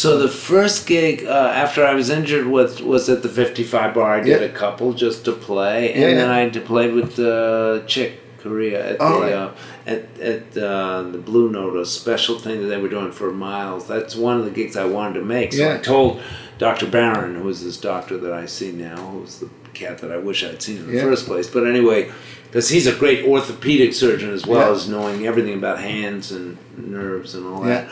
so 0.00 0.08
the 0.26 0.32
first 0.50 0.78
gig 0.86 1.14
uh, 1.36 1.62
after 1.64 1.80
I 1.90 1.94
was 2.00 2.08
injured 2.18 2.46
was 2.46 2.70
was 2.92 3.08
at 3.14 3.20
the 3.22 3.28
55 3.28 3.94
bar. 3.94 4.10
I 4.18 4.20
did 4.30 4.42
a 4.42 4.52
couple 4.62 4.88
just 5.06 5.18
to 5.26 5.32
play, 5.48 5.78
and 5.94 6.18
then. 6.18 6.30
I 6.38 6.40
played 6.72 6.92
with 7.00 7.12
uh, 7.18 7.80
Chick 7.92 8.10
Corea 8.42 8.80
at 8.90 8.96
Oh, 9.00 9.20
the 9.20 9.36
right. 9.36 9.50
At 9.86 10.18
at 10.20 10.56
uh, 10.56 11.02
the 11.02 11.18
Blue 11.18 11.50
Note, 11.50 11.76
a 11.76 11.86
special 11.86 12.38
thing 12.38 12.60
that 12.62 12.68
they 12.68 12.76
were 12.76 12.88
doing 12.88 13.12
for 13.12 13.30
Miles. 13.32 13.86
That's 13.86 14.14
one 14.16 14.38
of 14.38 14.44
the 14.44 14.50
gigs 14.50 14.76
I 14.76 14.84
wanted 14.84 15.14
to 15.20 15.24
make. 15.24 15.52
So 15.52 15.74
I 15.74 15.78
told 15.78 16.20
Dr. 16.58 16.86
Barron, 16.86 17.36
who 17.36 17.48
is 17.48 17.64
this 17.64 17.76
doctor 17.78 18.18
that 18.18 18.32
I 18.32 18.46
see 18.46 18.72
now, 18.72 18.96
who's 18.96 19.38
the 19.38 19.48
cat 19.74 19.98
that 19.98 20.10
I 20.12 20.18
wish 20.18 20.44
I'd 20.44 20.60
seen 20.60 20.78
in 20.78 20.86
the 20.88 20.94
Yeah. 20.94 21.02
first 21.02 21.26
place. 21.26 21.46
But 21.46 21.66
anyway, 21.66 22.10
because 22.44 22.68
he's 22.68 22.86
a 22.86 22.92
great 22.94 23.24
orthopedic 23.24 23.94
surgeon 23.94 24.30
as 24.32 24.46
well 24.46 24.68
Yeah. 24.68 24.74
as 24.74 24.88
knowing 24.88 25.26
everything 25.26 25.54
about 25.54 25.78
hands 25.78 26.30
and 26.32 26.58
nerves 26.76 27.34
and 27.34 27.46
all 27.46 27.66
Yeah. 27.66 27.86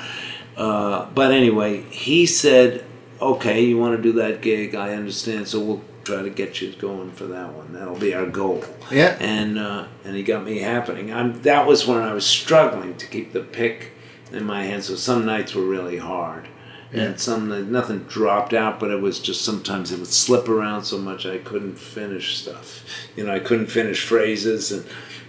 that. 0.57 0.61
Uh, 0.61 1.07
but 1.14 1.30
anyway, 1.30 1.84
he 1.91 2.26
said, 2.26 2.84
"Okay, 3.22 3.64
you 3.64 3.78
want 3.78 3.97
to 3.97 4.03
do 4.03 4.12
that 4.18 4.43
gig? 4.43 4.74
I 4.74 4.93
understand. 4.95 5.47
So 5.49 5.61
we'll 5.61 5.80
try 6.09 6.23
to 6.23 6.31
get 6.31 6.61
you 6.61 6.73
going 6.73 7.11
for 7.13 7.27
that 7.27 7.53
one. 7.53 7.73
That'll 7.73 7.99
be 7.99 8.15
our 8.15 8.27
goal." 8.27 8.65
Yeah. 8.91 9.17
And 9.21 9.59
uh, 9.59 9.87
and 10.05 10.17
he 10.17 10.23
got 10.23 10.45
me 10.45 10.59
happening. 10.59 11.13
I'm, 11.13 11.43
that 11.43 11.67
was 11.67 11.87
when 11.87 11.99
I 12.11 12.13
was 12.15 12.27
struggling 12.27 12.97
to 12.97 13.07
keep 13.07 13.33
the 13.33 13.41
pick 13.61 13.93
in 14.33 14.45
my 14.45 14.65
hand. 14.65 14.85
So 14.85 14.95
some 14.97 15.25
nights 15.27 15.55
were 15.55 15.65
really 15.77 15.99
hard. 15.99 16.49
Yeah. 16.93 17.03
And 17.03 17.21
some 17.21 17.71
nothing 17.71 18.01
dropped 18.05 18.55
out, 18.55 18.81
but 18.81 18.91
it 18.91 19.01
was 19.03 19.21
just 19.21 19.45
sometimes 19.45 19.93
it 19.93 19.99
would 19.99 20.09
slip 20.09 20.49
around 20.49 20.85
so 20.85 20.97
much 20.97 21.27
I 21.27 21.37
couldn't 21.37 21.79
finish 21.79 22.39
stuff. 22.39 22.83
You 23.15 23.25
know, 23.27 23.35
I 23.35 23.41
couldn't 23.41 23.67
finish 23.67 24.03
phrases, 24.03 24.73
and 24.73 24.87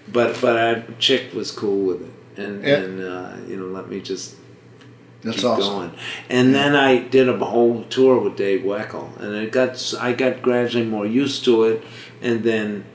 but 0.07 0.39
but 0.39 0.55
I, 0.57 0.69
Chick 0.99 1.33
was 1.33 1.51
cool 1.51 1.85
with 1.85 2.01
it, 2.01 2.41
and 2.41 2.63
Yeah. 2.63 2.75
and 2.77 3.01
uh, 3.01 3.31
you 3.49 3.57
know 3.57 3.65
let 3.77 3.89
me 3.89 3.99
just 3.99 4.35
That's 5.23 5.37
keep 5.37 5.45
awesome. 5.45 5.73
going. 5.73 5.91
And 6.29 6.53
then 6.55 6.75
I 6.75 6.99
did 6.99 7.27
a 7.29 7.37
whole 7.37 7.83
tour 7.85 8.19
with 8.19 8.35
Dave 8.37 8.61
Weckl, 8.61 9.19
and 9.19 9.35
it 9.35 9.51
got 9.51 9.93
I 9.99 10.13
got 10.13 10.41
gradually 10.41 10.85
more 10.85 11.05
used 11.05 11.43
to 11.45 11.63
it. 11.63 11.83
And 12.21 12.43
then 12.43 12.85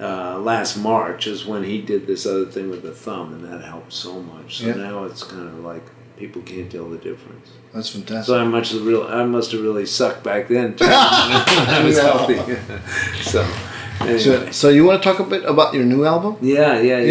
uh, 0.00 0.38
last 0.38 0.76
March 0.76 1.26
is 1.26 1.44
when 1.46 1.64
he 1.64 1.80
did 1.80 2.06
this 2.06 2.24
other 2.26 2.46
thing 2.46 2.70
with 2.70 2.82
the 2.82 2.92
thumb, 2.92 3.32
and 3.34 3.44
that 3.44 3.64
helped 3.64 3.92
so 3.92 4.20
much. 4.22 4.58
So 4.58 4.66
Yeah. 4.66 4.74
now 4.74 5.04
it's 5.04 5.22
kind 5.24 5.48
of 5.48 5.58
like 5.60 5.82
people 6.16 6.42
can't 6.42 6.70
tell 6.70 6.88
the 6.88 6.98
difference. 6.98 7.48
That's 7.74 7.88
fantastic. 7.88 8.26
So 8.26 8.38
I 8.40 8.44
must 8.44 8.72
have 8.72 8.84
real 8.86 9.02
I 9.04 9.24
must 9.24 9.50
have 9.52 9.62
really 9.62 9.86
sucked 9.86 10.22
back 10.22 10.48
then 10.48 10.76
too, 10.76 10.84
I 10.88 11.82
was 11.84 11.98
healthy. 11.98 12.36
so 13.22 13.46
anyway. 14.00 14.18
So, 14.18 14.50
so 14.52 14.68
you 14.68 14.84
want 14.84 15.02
to 15.02 15.08
talk 15.08 15.18
a 15.20 15.24
bit 15.24 15.44
about 15.44 15.74
your 15.74 15.84
new 15.84 16.04
album? 16.04 16.36
yeah, 16.42 16.78
yeah, 16.80 16.98
yeah, 16.98 17.04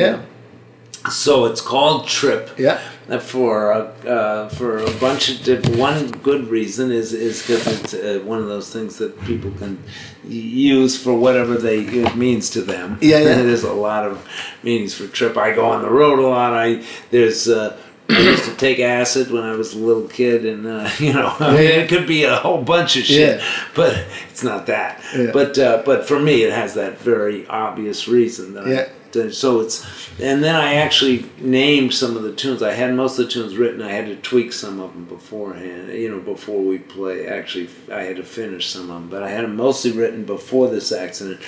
Yeah. 1.03 1.09
So 1.09 1.45
it's 1.45 1.61
called 1.61 2.07
Trip. 2.07 2.51
Yeah. 2.57 2.79
For 3.19 3.73
uh, 3.73 3.77
uh, 4.07 4.49
for 4.49 4.77
a 4.77 4.91
bunch 4.99 5.29
of 5.29 5.43
diff- 5.43 5.75
one 5.75 6.11
good 6.23 6.47
reason 6.47 6.91
is 6.91 7.11
is 7.11 7.41
because 7.41 7.67
it's 7.67 7.93
uh, 7.93 8.21
one 8.23 8.39
of 8.39 8.47
those 8.47 8.71
things 8.71 8.97
that 8.99 9.19
people 9.25 9.51
can 9.51 9.83
use 10.23 11.01
for 11.01 11.13
whatever 11.13 11.55
they 11.55 11.79
it 11.81 12.15
means 12.15 12.49
to 12.51 12.61
them. 12.61 12.97
Yeah, 13.01 13.17
yeah. 13.19 13.41
there's 13.41 13.63
a 13.65 13.73
lot 13.73 14.05
of 14.05 14.25
meanings 14.63 14.93
for 14.93 15.07
trip. 15.07 15.35
I 15.37 15.53
go 15.53 15.65
on 15.71 15.81
the 15.81 15.89
road 15.89 16.19
a 16.19 16.27
lot. 16.27 16.53
I 16.53 16.83
there's. 17.09 17.49
Uh, 17.49 17.77
I 18.09 18.19
used 18.19 18.43
to 18.45 18.55
take 18.55 18.79
acid 18.79 19.31
when 19.31 19.43
I 19.43 19.55
was 19.55 19.73
a 19.73 19.77
little 19.77 20.05
kid, 20.07 20.45
and 20.45 20.65
uh, 20.67 20.89
you 20.99 21.13
know, 21.13 21.33
I 21.39 21.51
mean, 21.53 21.63
Yeah. 21.63 21.69
it 21.81 21.89
could 21.89 22.07
be 22.07 22.23
a 22.25 22.35
whole 22.35 22.61
bunch 22.61 22.97
of 22.97 23.03
shit, 23.03 23.39
Yeah. 23.39 23.45
but 23.73 24.05
it's 24.29 24.43
not 24.43 24.65
that. 24.67 25.01
Yeah. 25.15 25.31
But 25.33 25.57
uh, 25.57 25.81
but 25.85 26.05
for 26.07 26.19
me, 26.19 26.43
it 26.43 26.51
has 26.53 26.73
that 26.73 26.97
very 26.99 27.45
obvious 27.47 28.07
reason 28.09 28.53
that 28.55 28.65
I 28.67 28.89
So 29.31 29.59
it's 29.61 29.85
and 30.19 30.43
then 30.43 30.55
I 30.55 30.75
actually 30.75 31.29
named 31.37 31.93
some 31.93 32.15
of 32.17 32.23
the 32.23 32.33
tunes. 32.33 32.61
I 32.63 32.73
had 32.73 32.93
most 32.95 33.17
of 33.19 33.25
the 33.25 33.31
tunes 33.31 33.57
written. 33.57 33.81
I 33.81 33.91
had 33.91 34.05
to 34.07 34.15
tweak 34.15 34.53
some 34.53 34.79
of 34.79 34.93
them 34.93 35.05
beforehand. 35.05 35.89
You 35.93 36.09
know, 36.09 36.19
before 36.19 36.61
we 36.61 36.77
play. 36.79 37.27
Actually, 37.27 37.69
I 37.91 38.03
had 38.03 38.15
to 38.17 38.23
finish 38.23 38.67
some 38.69 38.83
of 38.83 38.87
them, 38.89 39.09
but 39.09 39.23
I 39.23 39.29
had 39.29 39.43
them 39.43 39.55
mostly 39.55 39.91
written 39.91 40.23
before 40.25 40.67
this 40.69 40.91
accident. 40.91 41.39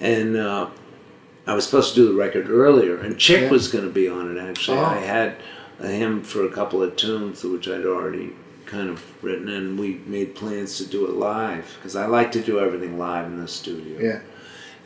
And 0.00 0.36
uh, 0.36 0.68
I 1.46 1.54
was 1.54 1.64
supposed 1.64 1.94
to 1.94 2.00
do 2.00 2.08
the 2.08 2.18
record 2.18 2.48
earlier, 2.48 2.96
and 2.96 3.18
Chick 3.18 3.42
Yeah. 3.42 3.50
was 3.50 3.68
going 3.68 3.84
to 3.84 3.90
be 3.92 4.08
on 4.08 4.36
it. 4.36 4.40
Actually, 4.40 4.78
Oh. 4.78 4.84
I 4.84 4.98
had 4.98 5.36
him 5.80 6.22
for 6.22 6.44
a 6.44 6.50
couple 6.50 6.82
of 6.82 6.94
tunes 6.96 7.42
which 7.44 7.66
I'd 7.68 7.84
already 7.84 8.32
kind 8.66 8.88
of 8.88 9.02
written, 9.22 9.48
and 9.48 9.78
we 9.78 10.00
made 10.06 10.34
plans 10.34 10.78
to 10.78 10.86
do 10.86 11.04
it 11.06 11.12
live 11.14 11.76
because 11.78 11.94
I 11.96 12.06
like 12.06 12.30
to 12.32 12.40
do 12.40 12.58
everything 12.60 12.98
live 12.98 13.26
in 13.26 13.38
the 13.40 13.48
studio 13.48 13.98
Yeah. 14.00 14.20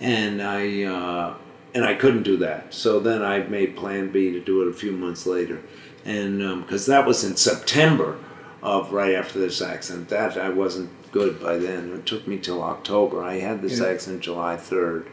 and 0.01 0.43
I 0.43 0.83
uh, 0.85 1.35
and 1.77 1.85
I 1.85 1.95
couldn't 1.95 2.23
do 2.23 2.39
that. 2.39 2.73
So 2.73 2.99
then 2.99 3.23
I 3.23 3.41
made 3.41 3.77
Plan 3.77 4.11
B 4.11 4.33
to 4.33 4.41
do 4.41 4.63
it 4.63 4.69
a 4.69 4.73
few 4.73 4.93
months 4.93 5.27
later, 5.27 5.61
and 6.07 6.39
because 6.63 6.87
that 6.87 7.07
was 7.07 7.23
in 7.23 7.37
September 7.37 8.17
of 8.63 8.93
right 8.93 9.15
after 9.15 9.39
this 9.39 9.61
accident. 9.61 10.09
That 10.09 10.39
I 10.39 10.49
wasn't 10.49 10.89
good 11.13 11.39
by 11.39 11.59
then. 11.59 11.93
It 11.93 12.07
took 12.07 12.27
me 12.27 12.39
till 12.39 12.63
October. 12.63 13.23
I 13.23 13.35
had 13.41 13.61
this 13.61 13.79
Yeah. 13.79 13.89
accident 13.89 14.23
July 14.23 14.57
third, 14.57 15.07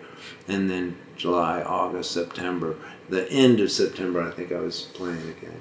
and 0.48 0.70
then 0.70 0.96
July, 1.18 1.62
August, 1.62 2.12
September. 2.12 2.76
The 3.10 3.30
end 3.30 3.60
of 3.60 3.70
September, 3.70 4.22
I 4.22 4.32
think 4.32 4.54
I 4.54 4.60
was 4.60 4.88
playing 4.94 5.36
again, 5.38 5.60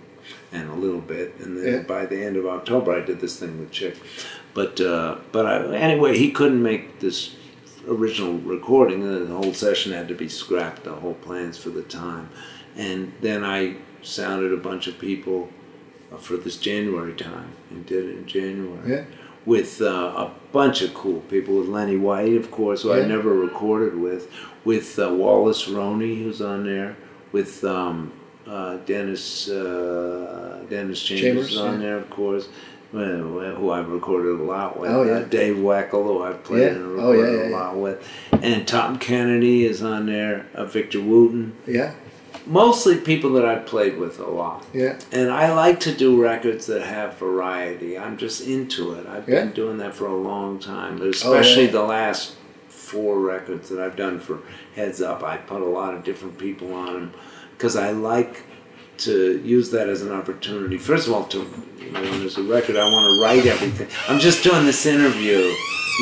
and 0.53 0.71
a 0.71 0.75
little 0.75 1.01
bit, 1.01 1.35
and 1.41 1.59
then 1.59 1.73
Yeah. 1.73 1.83
by 1.83 2.07
the 2.07 2.23
end 2.23 2.37
of 2.37 2.47
October, 2.47 2.93
I 2.93 3.01
did 3.01 3.21
this 3.21 3.37
thing 3.37 3.59
with 3.59 3.73
Chick. 3.73 3.97
But 4.55 4.81
uh, 4.81 5.17
but 5.33 5.47
I, 5.47 5.75
anyway, 5.77 6.17
he 6.17 6.31
couldn't 6.31 6.63
make 6.63 7.01
this 7.01 7.35
original 7.89 8.39
recording. 8.39 9.03
And 9.03 9.29
the 9.29 9.35
whole 9.35 9.55
session 9.55 9.93
had 9.93 10.09
to 10.09 10.15
be 10.15 10.29
scrapped. 10.29 10.85
The 10.85 10.93
whole 10.95 11.15
plans 11.15 11.59
for 11.59 11.71
the 11.71 11.83
time, 11.83 12.29
and 12.77 13.13
then 13.21 13.45
I 13.45 13.77
sounded 14.03 14.53
a 14.53 14.57
bunch 14.57 14.87
of 14.89 14.99
people 14.99 15.49
for 16.19 16.37
this 16.37 16.57
January 16.59 17.15
time 17.15 17.53
and 17.71 17.87
did 17.87 18.05
it 18.05 18.19
in 18.19 18.27
January 18.27 18.91
Yeah. 18.91 19.05
with 19.47 19.81
uh, 19.81 19.87
a 19.87 20.31
bunch 20.53 20.83
of 20.83 20.93
cool 20.93 21.21
people. 21.23 21.55
With 21.59 21.69
Lenny 21.69 21.97
White, 21.97 22.35
of 22.35 22.51
course, 22.51 22.83
who 22.83 22.91
Yeah. 22.95 23.03
I 23.03 23.07
never 23.07 23.33
recorded 23.33 23.97
with. 23.97 24.31
With 24.65 24.99
uh, 24.99 25.13
Wallace 25.13 25.69
Roney, 25.69 26.23
who's 26.23 26.41
on 26.43 26.65
there. 26.65 26.97
With 27.33 27.65
um, 27.65 28.13
uh, 28.47 28.77
Dennis 28.79 29.49
uh, 29.49 30.65
Dennis 30.69 31.01
Chambers, 31.03 31.49
Chambers, 31.51 31.57
on 31.59 31.75
yeah. 31.81 31.87
there, 31.87 31.97
of 31.97 32.11
course. 32.11 32.49
Well, 32.93 33.55
Who 33.57 33.71
I've 33.71 33.89
recorded 33.91 34.39
a 34.41 34.43
lot 34.43 34.79
with. 34.79 34.91
Oh, 34.91 35.03
yeah. 35.05 35.13
Uh, 35.13 35.25
Dave 35.25 35.57
Weckl, 35.57 36.05
who 36.05 36.23
I've 36.23 36.45
played 36.45 36.63
Yeah. 36.63 36.69
and 36.69 37.01
Oh, 37.01 37.13
yeah, 37.13 37.21
recorded 37.21 37.51
yeah, 37.51 37.57
a 37.57 37.59
lot 37.59 37.77
with. 37.77 38.09
And 38.33 38.67
Tom 38.69 38.99
Kennedy 38.99 39.65
is 39.65 39.83
on 39.83 40.07
there. 40.07 40.47
Uh, 40.55 40.65
Victor 40.65 41.01
Wooten. 41.01 41.55
Yeah. 41.67 41.93
Mostly 42.47 42.97
people 42.99 43.31
that 43.35 43.45
I've 43.45 43.67
played 43.67 43.99
with 43.99 44.19
a 44.19 44.27
lot. 44.29 44.67
Yeah. 44.73 44.99
And 45.13 45.31
I 45.31 45.53
like 45.55 45.79
to 45.81 45.95
do 45.95 46.21
records 46.21 46.67
that 46.67 46.83
have 46.83 47.17
variety. 47.19 47.97
I'm 47.97 48.17
just 48.17 48.47
into 48.47 48.95
it. 48.95 49.07
I've 49.07 49.27
been 49.27 49.53
doing 49.53 49.79
that 49.79 49.95
for 49.95 50.07
a 50.07 50.17
long 50.17 50.59
time, 50.59 50.99
but 50.99 51.07
Oh, 51.07 51.11
especially 51.11 51.67
yeah. 51.67 51.71
the 51.73 51.83
last 51.85 52.35
four 52.69 53.21
records 53.21 53.69
that 53.69 53.79
I've 53.81 53.95
done 53.97 54.19
for 54.19 54.41
Heads 54.75 55.01
Up. 55.01 55.23
I 55.23 55.37
put 55.37 55.63
a 55.63 55.67
lot 55.67 55.95
of 55.95 56.03
different 56.03 56.37
people 56.37 56.75
on 56.75 56.93
them 56.95 57.13
because 57.57 57.77
I 57.77 57.93
like 57.93 58.43
to 59.05 59.41
use 59.45 59.71
that 59.71 59.89
as 59.89 60.03
an 60.03 60.13
opportunity. 60.13 60.79
First 60.79 61.07
of 61.09 61.15
all, 61.15 61.25
to 61.27 61.39
you 61.79 61.91
know, 61.93 62.01
when 62.03 62.21
there's 62.21 62.39
a 62.39 62.43
record, 62.43 62.77
I 62.77 62.85
want 62.85 63.05
to 63.19 63.23
write 63.23 63.47
everything. 63.47 63.89
I'm 64.09 64.21
just 64.21 64.43
doing 64.45 64.65
this 64.65 64.87
interview. 64.87 65.53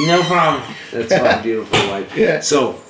No 0.06 0.22
problem. 0.22 0.62
That's 0.92 1.10
my 1.10 1.40
beautiful 1.42 1.78
wife. 1.90 2.16
Yeah. 2.16 2.40
So 2.40 2.80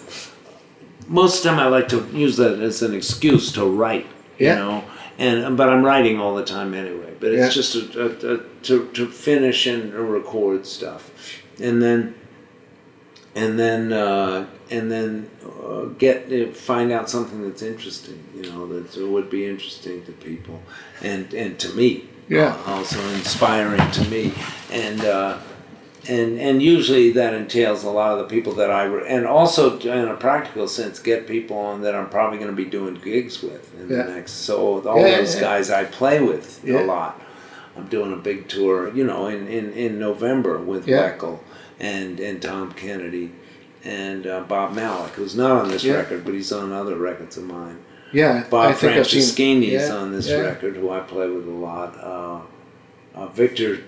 most 1.08 1.38
of 1.38 1.42
the 1.42 1.48
time 1.50 1.58
I 1.60 1.66
like 1.68 1.88
to 1.88 2.06
use 2.12 2.36
that 2.36 2.60
as 2.60 2.82
an 2.82 2.94
excuse 2.94 3.52
to 3.52 3.64
write. 3.64 4.06
Yeah. 4.38 4.52
You 4.54 4.58
know, 4.60 4.84
and 5.18 5.44
um, 5.44 5.56
but 5.56 5.68
I'm 5.68 5.84
writing 5.84 6.18
all 6.18 6.34
the 6.34 6.44
time 6.44 6.72
anyway. 6.74 7.14
But 7.20 7.32
it's 7.32 7.54
Yeah. 7.54 7.62
just 7.62 7.74
a, 7.74 8.02
a, 8.02 8.34
a, 8.34 8.38
to 8.62 8.88
to 8.92 9.06
finish 9.06 9.66
and 9.66 9.92
uh, 9.94 9.98
record 10.00 10.66
stuff, 10.66 11.10
and 11.60 11.82
then 11.82 12.14
and 13.34 13.58
then 13.58 13.92
uh, 13.92 14.46
and 14.70 14.90
then 14.90 15.30
uh, 15.44 15.84
get 15.98 16.32
uh, 16.32 16.52
find 16.52 16.90
out 16.92 17.08
something 17.10 17.42
that's 17.42 17.62
interesting. 17.62 18.22
You 18.34 18.42
know, 18.50 18.66
that 18.66 18.96
would 19.08 19.30
be 19.30 19.46
interesting 19.46 20.04
to 20.06 20.12
people, 20.12 20.62
and 21.02 21.32
and 21.34 21.58
to 21.60 21.68
me. 21.74 22.06
Yeah. 22.28 22.54
uh, 22.66 22.74
also 22.76 23.00
inspiring 23.10 23.90
to 23.92 24.04
me, 24.08 24.32
and. 24.72 25.00
Uh, 25.04 25.38
and 26.08 26.40
and 26.40 26.62
usually 26.62 27.10
that 27.12 27.34
entails 27.34 27.84
a 27.84 27.90
lot 27.90 28.12
of 28.12 28.18
the 28.20 28.24
people 28.24 28.54
that 28.54 28.70
I 28.70 28.84
re- 28.84 29.06
and 29.06 29.26
also 29.26 29.78
in 29.80 30.08
a 30.08 30.14
practical 30.16 30.66
sense 30.66 30.98
get 30.98 31.26
people 31.26 31.58
on 31.58 31.82
that 31.82 31.94
I'm 31.94 32.08
probably 32.08 32.38
going 32.38 32.50
to 32.50 32.56
be 32.56 32.64
doing 32.64 32.94
gigs 32.94 33.42
with 33.42 33.78
in 33.78 33.90
Yeah. 33.90 34.04
the 34.04 34.14
next. 34.14 34.32
So 34.32 34.80
all 34.88 34.96
Yeah, 35.06 35.18
those 35.18 35.34
yeah. 35.34 35.40
guys 35.42 35.70
I 35.70 35.84
play 35.84 36.22
with 36.22 36.64
a 36.66 36.84
lot. 36.84 37.20
I'm 37.76 37.86
doing 37.88 38.14
a 38.14 38.16
big 38.16 38.48
tour, 38.48 38.90
you 38.94 39.04
know, 39.04 39.26
in 39.26 39.46
in, 39.46 39.72
in 39.74 39.98
November 39.98 40.56
with 40.56 40.88
Yeah. 40.88 41.02
And 41.80 42.20
and 42.20 42.42
Tom 42.42 42.72
Kennedy 42.72 43.32
and 43.84 44.26
uh, 44.26 44.40
Bob 44.42 44.74
Malach, 44.74 45.10
who's 45.10 45.34
not 45.34 45.52
on 45.52 45.68
this 45.70 45.82
Yeah. 45.84 45.94
record, 45.94 46.24
but 46.24 46.34
he's 46.34 46.52
on 46.52 46.72
other 46.72 46.96
records 46.96 47.36
of 47.36 47.44
mine. 47.44 47.78
Yeah. 48.12 48.44
Bob 48.50 48.70
I 48.70 48.72
think 48.74 48.98
I've 48.98 49.06
seen. 49.06 49.22
Franceschini 49.22 49.68
is 49.68 49.88
yeah, 49.88 49.94
on 49.96 50.12
this 50.12 50.28
yeah. 50.28 50.40
record, 50.40 50.76
who 50.76 50.90
I 50.90 51.00
play 51.00 51.28
with 51.28 51.46
a 51.46 51.50
lot. 51.50 51.96
Uh, 51.96 52.40
uh, 53.14 53.26
Victor 53.28 53.82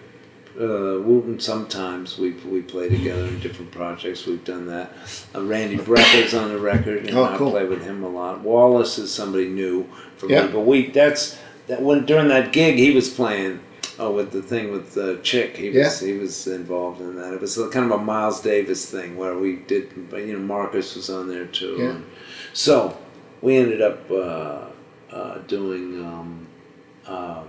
uh, 0.58 1.00
Wooten 1.00 1.40
sometimes 1.40 2.18
we 2.18 2.30
we 2.46 2.60
play 2.62 2.88
together 2.88 3.24
in 3.26 3.40
different 3.40 3.70
projects. 3.72 4.26
We've 4.26 4.44
done 4.44 4.66
that. 4.66 4.92
Uh, 5.34 5.42
Randy 5.42 5.76
Brecker's 5.76 6.34
on 6.34 6.48
the 6.50 6.58
record, 6.58 7.06
and 7.06 7.16
Oh, 7.16 7.24
I 7.24 7.36
play 7.36 7.64
with 7.66 7.84
him 7.84 8.02
a 8.02 8.08
lot. 8.08 8.40
Wallace 8.40 8.98
is 8.98 9.12
somebody 9.12 9.48
new 9.48 9.86
for 10.16 10.26
me, 10.26 10.34
but 10.52 10.60
we 10.60 10.90
that's 10.90 11.38
that 11.66 11.82
when 11.82 12.04
during 12.06 12.28
that 12.28 12.52
gig 12.52 12.76
he 12.76 12.90
was 12.94 13.08
playing. 13.10 13.60
Oh, 14.02 14.10
with 14.10 14.32
the 14.32 14.42
thing 14.42 14.72
with 14.72 14.94
the 14.94 15.20
chick, 15.22 15.56
he 15.56 15.70
was 15.70 16.00
he 16.00 16.14
was 16.14 16.48
involved 16.48 17.00
in 17.00 17.14
that. 17.16 17.34
It 17.34 17.40
was 17.40 17.56
kind 17.70 17.86
of 17.86 18.00
a 18.00 18.02
Miles 18.02 18.40
Davis 18.40 18.90
thing 18.90 19.16
where 19.16 19.38
we 19.38 19.56
did, 19.56 19.92
you 20.12 20.32
know, 20.32 20.40
Marcus 20.40 20.96
was 20.96 21.08
on 21.08 21.28
there 21.28 21.46
too. 21.46 21.76
Yeah. 21.78 21.84
And 21.90 22.06
so 22.52 22.98
we 23.42 23.56
ended 23.56 23.80
up 23.80 24.10
uh, 24.10 24.64
uh, 25.12 25.38
doing. 25.46 26.04
Um, 26.04 26.48
uh, 27.06 27.44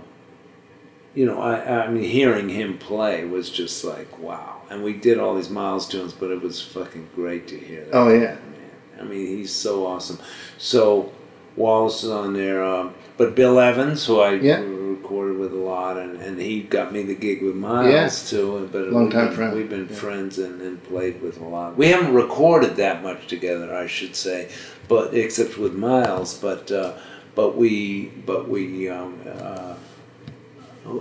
you 1.14 1.26
know, 1.26 1.40
I, 1.40 1.86
I 1.86 1.90
mean, 1.90 2.04
hearing 2.04 2.48
him 2.48 2.78
play 2.78 3.24
was 3.24 3.50
just 3.50 3.84
like 3.84 4.16
wow. 4.18 4.62
And 4.70 4.84
we 4.84 4.92
did 4.92 5.18
all 5.18 5.34
these 5.34 5.50
Miles 5.50 5.88
tunes, 5.88 6.12
but 6.12 6.30
it 6.30 6.40
was 6.40 6.62
fucking 6.62 7.08
great 7.16 7.48
to 7.48 7.58
hear 7.58 7.84
that. 7.84 7.94
Oh, 7.94 8.08
yeah. 8.08 8.34
man. 8.34 8.70
I 9.00 9.02
mean, 9.02 9.26
he's 9.26 9.52
so 9.52 9.86
awesome. 9.86 10.18
So 10.58 11.12
Wallace 11.56 12.04
is 12.04 12.10
on 12.10 12.34
there, 12.34 12.64
um, 12.64 12.94
but 13.16 13.34
Bill 13.34 13.58
Evans, 13.60 14.06
who 14.06 14.20
I 14.20 14.34
Yeah. 14.34 14.60
Recorded 15.04 15.36
with 15.38 15.52
a 15.52 15.56
lot, 15.56 15.98
and, 15.98 16.20
and 16.20 16.40
he 16.40 16.62
got 16.62 16.92
me 16.92 17.02
the 17.02 17.14
gig 17.14 17.42
with 17.42 17.54
Miles 17.54 17.92
Yeah. 17.92 18.08
too. 18.38 18.68
But 18.72 18.88
Long 18.88 19.04
we've 19.04 19.12
time 19.12 19.26
been, 19.26 19.36
friend. 19.36 19.56
We've 19.56 19.68
been 19.68 19.88
Yeah. 19.90 19.96
friends 19.96 20.38
and, 20.38 20.60
and 20.62 20.82
played 20.84 21.20
with 21.22 21.40
a 21.40 21.44
lot. 21.44 21.76
We 21.76 21.88
haven't 21.88 22.14
recorded 22.14 22.76
that 22.76 23.02
much 23.02 23.26
together, 23.26 23.74
I 23.74 23.86
should 23.86 24.16
say, 24.16 24.48
but 24.88 25.12
except 25.14 25.58
with 25.58 25.74
Miles. 25.74 26.34
But 26.38 26.72
uh, 26.72 26.94
but 27.34 27.56
we 27.56 28.06
but 28.26 28.48
we 28.48 28.88
um, 28.88 29.18
uh, 29.38 29.74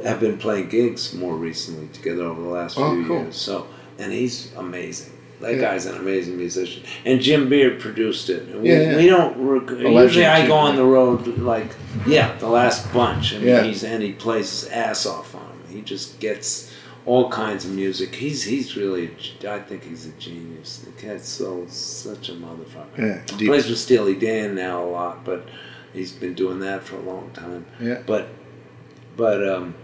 have 0.04 0.20
been 0.20 0.38
playing 0.38 0.68
gigs 0.70 1.14
more 1.14 1.36
recently 1.36 1.88
together 1.94 2.24
over 2.24 2.42
the 2.42 2.50
last 2.50 2.78
Oh, 2.78 2.94
few 2.94 3.06
cool. 3.08 3.18
years. 3.22 3.38
So 3.38 3.68
and 3.98 4.12
he's 4.12 4.54
amazing. 4.58 5.14
That 5.42 5.56
Yeah. 5.56 5.62
guy's 5.62 5.86
an 5.86 5.98
amazing 5.98 6.38
musician. 6.38 6.84
And 7.06 7.20
Jim 7.20 7.50
Beard 7.50 7.80
produced 7.80 8.30
it. 8.30 8.48
We, 8.56 8.70
Yeah, 8.70 8.82
yeah. 8.92 8.98
we 8.98 9.08
don't. 9.08 9.36
Rec- 9.38 9.80
usually, 9.80 10.26
I 10.26 10.48
go 10.48 10.54
on 10.56 10.76
the 10.76 10.86
road 10.86 11.28
like 11.40 11.68
yeah, 12.08 12.38
the 12.40 12.48
last 12.48 12.92
bunch. 12.94 13.34
I 13.34 13.38
mean, 13.40 13.48
Yeah. 13.48 13.64
he's 13.64 13.84
and 13.84 14.02
he 14.02 14.14
plays 14.14 14.50
his 14.62 14.70
ass 14.70 15.06
off 15.06 15.36
on 15.36 15.42
him. 15.42 15.76
He 15.76 15.82
just 15.82 16.20
gets 16.20 16.72
all 17.06 17.30
kinds 17.30 17.66
of 17.66 17.72
music. 17.72 18.16
He's 18.16 18.44
he's 18.44 18.78
really. 18.78 19.12
I 19.48 19.60
think 19.60 19.84
he's 19.84 20.06
a 20.06 20.12
genius. 20.12 20.78
The 20.86 20.92
cat's 20.92 21.28
so 21.28 21.66
such 21.68 22.30
a 22.30 22.34
motherfucker. 22.34 22.98
Yeah, 22.98 23.38
deep. 23.38 23.50
Plays 23.50 23.68
with 23.70 23.80
Steely 23.80 24.16
Dan 24.16 24.56
now 24.56 24.82
a 24.84 24.88
lot, 24.88 25.26
but 25.26 25.46
he's 25.94 26.14
been 26.14 26.34
doing 26.36 26.60
that 26.60 26.84
for 26.84 26.96
a 26.96 27.02
long 27.02 27.32
time. 27.34 27.66
Yeah. 27.82 28.00
But 28.06 28.30
but 29.18 29.46
um, 29.48 29.76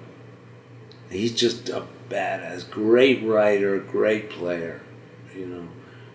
he's 1.09 1.33
just 1.33 1.67
a 1.69 1.83
badass, 2.09 2.69
great 2.69 3.21
writer, 3.23 3.77
great 3.79 4.29
player. 4.29 4.81
You 5.39 5.47
know. 5.47 5.67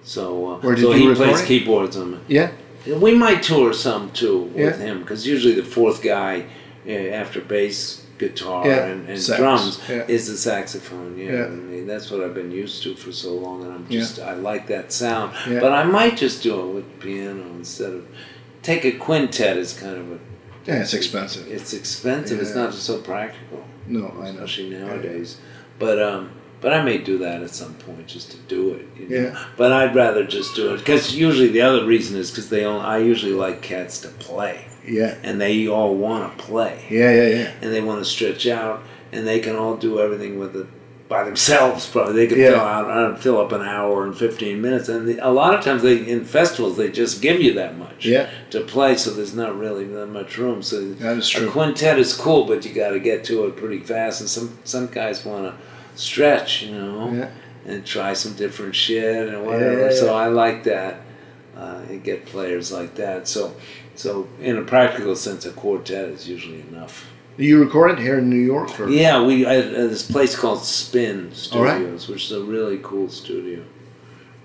So 0.03 0.23
uh, 0.63 0.77
so 0.77 0.93
he 0.93 1.15
plays 1.15 1.41
it? 1.41 1.47
keyboards 1.47 1.97
on 1.97 2.15
it. 2.15 2.21
Yeah. 2.29 2.51
We 3.09 3.15
might 3.15 3.43
tour 3.43 3.73
some 3.73 4.11
too 4.13 4.39
with 4.55 4.79
Yeah. 4.79 4.87
him 4.87 5.01
because 5.01 5.27
usually 5.27 5.55
the 5.55 5.65
fourth 5.77 6.03
guy 6.03 6.45
uh, 6.87 6.91
after 7.23 7.41
bass, 7.41 8.05
guitar, 8.19 8.67
Yeah, 8.67 8.85
and, 8.91 9.09
and 9.09 9.19
drums 9.39 9.81
yeah. 9.89 10.05
is 10.07 10.23
the 10.29 10.37
saxophone. 10.37 11.17
Yeah. 11.17 11.47
I 11.47 11.49
mean, 11.49 11.87
that's 11.87 12.11
what 12.11 12.21
I've 12.23 12.35
been 12.35 12.51
used 12.51 12.83
to 12.83 12.95
for 12.95 13.13
so 13.13 13.33
long, 13.35 13.65
and 13.65 13.73
I'm 13.73 13.89
just 13.89 14.19
I 14.21 14.35
like 14.35 14.67
that 14.67 14.93
sound. 14.93 15.33
Yeah. 15.49 15.61
But 15.61 15.73
I 15.73 15.85
might 15.85 16.17
just 16.25 16.43
do 16.43 16.53
it 16.69 16.71
with 16.75 17.01
piano 17.01 17.45
instead 17.57 17.93
of 17.95 18.07
take 18.63 18.85
a 18.85 18.93
quintet 18.93 19.57
is 19.57 19.73
kind 19.73 19.97
of 19.97 20.07
a 20.13 20.19
Yeah, 20.67 20.83
it's 20.83 20.93
expensive. 20.95 21.45
it's 21.57 21.73
expensive. 21.73 22.39
It's 22.43 22.55
not 22.55 22.75
so 22.75 22.99
practical, 22.99 23.65
No, 23.87 24.05
I 24.21 24.31
know. 24.31 24.45
especially 24.45 24.71
nowadays. 24.77 25.39
But 25.79 25.99
um. 26.03 26.31
But 26.65 26.73
I 26.73 26.83
may 26.83 26.97
do 26.97 27.19
that 27.19 27.43
at 27.43 27.51
some 27.51 27.75
point 27.75 28.07
just 28.07 28.31
to 28.31 28.39
do 28.49 28.73
it. 28.73 28.87
You 28.99 29.09
know? 29.09 29.17
Yeah. 29.29 29.45
But 29.59 29.71
I'd 29.73 29.95
rather 29.95 30.25
just 30.25 30.57
do 30.57 30.73
it 30.73 30.79
because 30.79 31.15
usually 31.15 31.49
the 31.49 31.61
other 31.61 31.85
reason 31.85 32.17
is 32.17 32.31
because 32.31 32.49
they 32.49 32.65
only, 32.65 32.87
I 32.87 32.99
usually 32.99 33.35
like 33.35 33.61
cats 33.61 34.01
to 34.01 34.09
play 34.09 34.65
Yeah. 34.87 35.15
and 35.23 35.39
they 35.39 35.69
all 35.69 35.95
want 35.95 36.39
to 36.39 36.43
play 36.43 36.87
Yeah, 36.89 37.13
yeah, 37.13 37.29
yeah. 37.29 37.51
and 37.61 37.71
they 37.73 37.83
want 37.83 37.99
to 37.99 38.07
stretch 38.07 38.47
out 38.47 38.83
and 39.13 39.27
they 39.27 39.41
can 39.41 39.57
all 39.57 39.77
do 39.77 40.01
everything 40.01 40.39
with 40.39 40.57
it 40.57 40.67
by 41.07 41.23
themselves 41.23 41.87
probably 41.87 42.15
they 42.15 42.27
can 42.27 42.39
Yeah. 42.39 42.53
fill 42.53 42.61
out 42.61 42.91
uh, 42.91 43.15
fill 43.17 43.39
up 43.39 43.53
an 43.53 43.61
hour 43.61 44.07
and 44.07 44.17
15 44.17 44.63
minutes 44.63 44.89
and 44.89 45.07
the, 45.07 45.19
a 45.19 45.29
lot 45.31 45.55
of 45.55 45.63
times 45.63 45.83
they 45.83 45.99
in 45.99 46.25
festivals 46.25 46.79
they 46.79 46.91
just 46.91 47.21
give 47.21 47.43
you 47.43 47.53
that 47.61 47.77
much 47.77 48.07
Yeah. 48.07 48.31
to 48.51 48.61
play 48.63 48.97
so 48.97 49.11
there's 49.11 49.35
not 49.35 49.59
really 49.59 49.85
that 49.85 50.07
much 50.07 50.39
room 50.39 50.63
so 50.63 50.77
That 50.95 51.19
is 51.19 51.29
true. 51.29 51.47
a 51.47 51.51
quintet 51.51 51.99
is 51.99 52.15
cool 52.15 52.47
but 52.47 52.65
you 52.65 52.73
got 52.73 52.93
to 52.93 53.01
get 53.01 53.23
to 53.25 53.45
it 53.45 53.57
pretty 53.57 53.81
fast 53.81 54.23
and 54.23 54.31
some 54.31 54.57
some 54.65 54.87
guys 54.87 55.27
want 55.27 55.45
to 55.45 55.55
stretch 55.95 56.63
you 56.63 56.75
know 56.75 57.11
Yeah. 57.13 57.31
and 57.67 57.85
try 57.85 58.13
some 58.13 58.35
different 58.35 58.75
shit 58.75 59.29
and 59.29 59.45
whatever. 59.47 59.91
Yeah, 59.91 59.95
So. 59.95 60.15
I 60.15 60.29
like 60.29 60.65
that. 60.65 61.01
Uh, 61.57 61.81
and 61.89 62.03
get 62.03 62.27
players 62.27 62.73
like 62.73 62.97
that. 62.97 63.29
So, 63.29 63.55
so 63.95 64.27
in 64.41 64.57
a 64.57 64.63
practical 64.63 65.15
sense, 65.15 65.47
a 65.47 65.53
quartet 65.53 66.09
is 66.09 66.29
usually 66.29 66.63
enough. 66.63 67.07
Do 67.39 67.45
you 67.45 67.63
recorded 67.63 68.01
here 68.01 68.19
in 68.19 68.29
New 68.29 68.45
York? 68.45 68.79
Or? 68.81 68.89
Yeah, 68.89 69.25
we 69.25 69.47
at 69.47 69.71
this 69.71 70.03
place 70.11 70.37
called 70.37 70.65
Spin 70.65 71.31
All 71.53 71.63
right. 71.63 71.77
Studios, 71.77 72.09
which 72.09 72.25
is 72.27 72.33
a 72.33 72.43
really 72.43 72.81
cool 72.83 73.09
studio, 73.09 73.63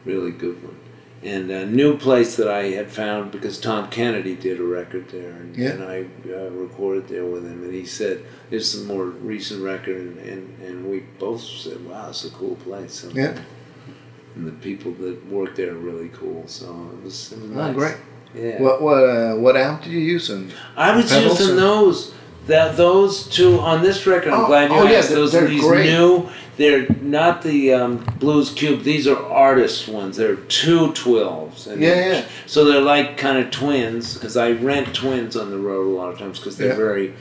really 0.06 0.30
good 0.32 0.62
one, 0.64 0.78
and 1.24 1.52
a 1.52 1.66
new 1.66 1.98
place 1.98 2.36
that 2.38 2.48
I 2.48 2.64
had 2.72 2.90
found 2.92 3.32
because 3.32 3.60
Tom 3.60 3.90
Kennedy 3.90 4.36
did 4.36 4.60
a 4.60 4.64
record 4.64 5.10
there, 5.10 5.32
and, 5.32 5.56
Yeah. 5.56 5.70
and 5.72 5.84
I 5.84 6.06
uh, 6.32 6.50
recorded 6.52 7.08
there 7.08 7.26
with 7.26 7.44
him, 7.46 7.64
and 7.64 7.74
he 7.74 7.86
said 7.86 8.22
this 8.50 8.74
is 8.74 8.84
a 8.84 8.86
more 8.86 9.06
recent 9.06 9.62
record, 9.64 9.98
and, 9.98 10.18
and, 10.20 10.60
and 10.62 10.90
we 10.90 11.00
both 11.20 11.42
said, 11.42 11.86
wow, 11.86 12.10
it's 12.10 12.24
a 12.26 12.30
cool 12.32 12.56
place. 12.58 12.94
So, 12.94 13.10
Yeah. 13.10 13.38
And 14.36 14.48
the 14.48 14.52
people 14.52 14.92
that 14.94 15.26
work 15.28 15.56
there 15.56 15.72
are 15.72 15.78
really 15.78 16.10
cool, 16.10 16.44
so 16.48 16.66
it 16.94 17.04
was, 17.04 17.32
it 17.34 17.42
was 17.42 17.52
Oh, 17.52 17.54
nice. 17.56 17.76
great. 17.76 17.98
Yeah. 18.36 18.62
What 18.62 18.82
what 18.84 19.04
uh, 19.10 19.34
what 19.36 19.58
amp 19.58 19.82
did 19.84 19.92
you 19.92 20.00
use? 20.00 20.30
And 20.30 20.54
I 20.78 20.96
was 20.96 21.12
using 21.12 21.56
those. 21.56 22.14
That 22.50 22.76
those 22.78 23.28
two 23.28 23.60
on 23.60 23.82
this 23.82 24.06
record. 24.06 24.34
I'm 24.34 24.42
Oh, 24.44 24.48
glad 24.48 24.70
you 24.72 24.78
oh, 24.78 24.84
yeah, 24.84 24.98
asked. 24.98 25.10
they're- 25.10 25.18
those 25.20 25.32
they're 25.32 25.48
these 25.48 25.62
great. 25.64 25.86
new. 25.86 26.30
They're 26.58 26.88
not 27.02 27.42
the 27.42 27.74
um, 27.74 28.06
Blues 28.20 28.50
Cube. 28.52 28.84
These 28.84 29.08
are 29.08 29.16
artist 29.26 29.88
ones. 29.88 30.18
They're 30.18 30.36
two 30.36 30.92
twelves. 30.92 31.68
Yeah, 31.68 31.76
yeah. 31.78 32.26
So 32.48 32.66
they're 32.66 32.82
like 32.82 33.18
kind 33.18 33.38
of 33.38 33.50
twins 33.50 34.16
because 34.16 34.36
I 34.36 34.52
rent 34.52 34.94
twins 34.94 35.38
on 35.38 35.52
the 35.52 35.58
road 35.58 35.88
a 35.88 35.96
lot 35.98 36.12
of 36.12 36.20
times 36.20 36.38
because 36.38 36.58
they're 36.58 36.70
Yeah. 36.70 36.76
very. 36.76 37.14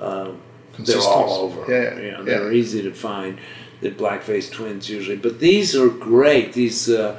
Um, 0.00 0.38
they're 0.78 0.98
all 1.00 1.34
over. 1.42 1.60
Yeah, 1.68 1.82
yeah, 1.82 2.00
You 2.04 2.10
know, 2.12 2.18
yeah. 2.18 2.24
they're 2.24 2.52
easy 2.52 2.80
to 2.82 2.92
find. 2.92 3.38
The 3.80 3.88
black-faced 3.90 4.52
twins 4.52 4.90
usually, 4.90 5.16
but 5.16 5.40
these 5.40 5.74
are 5.74 5.88
great. 5.88 6.52
These 6.52 6.90
uh, 6.90 7.16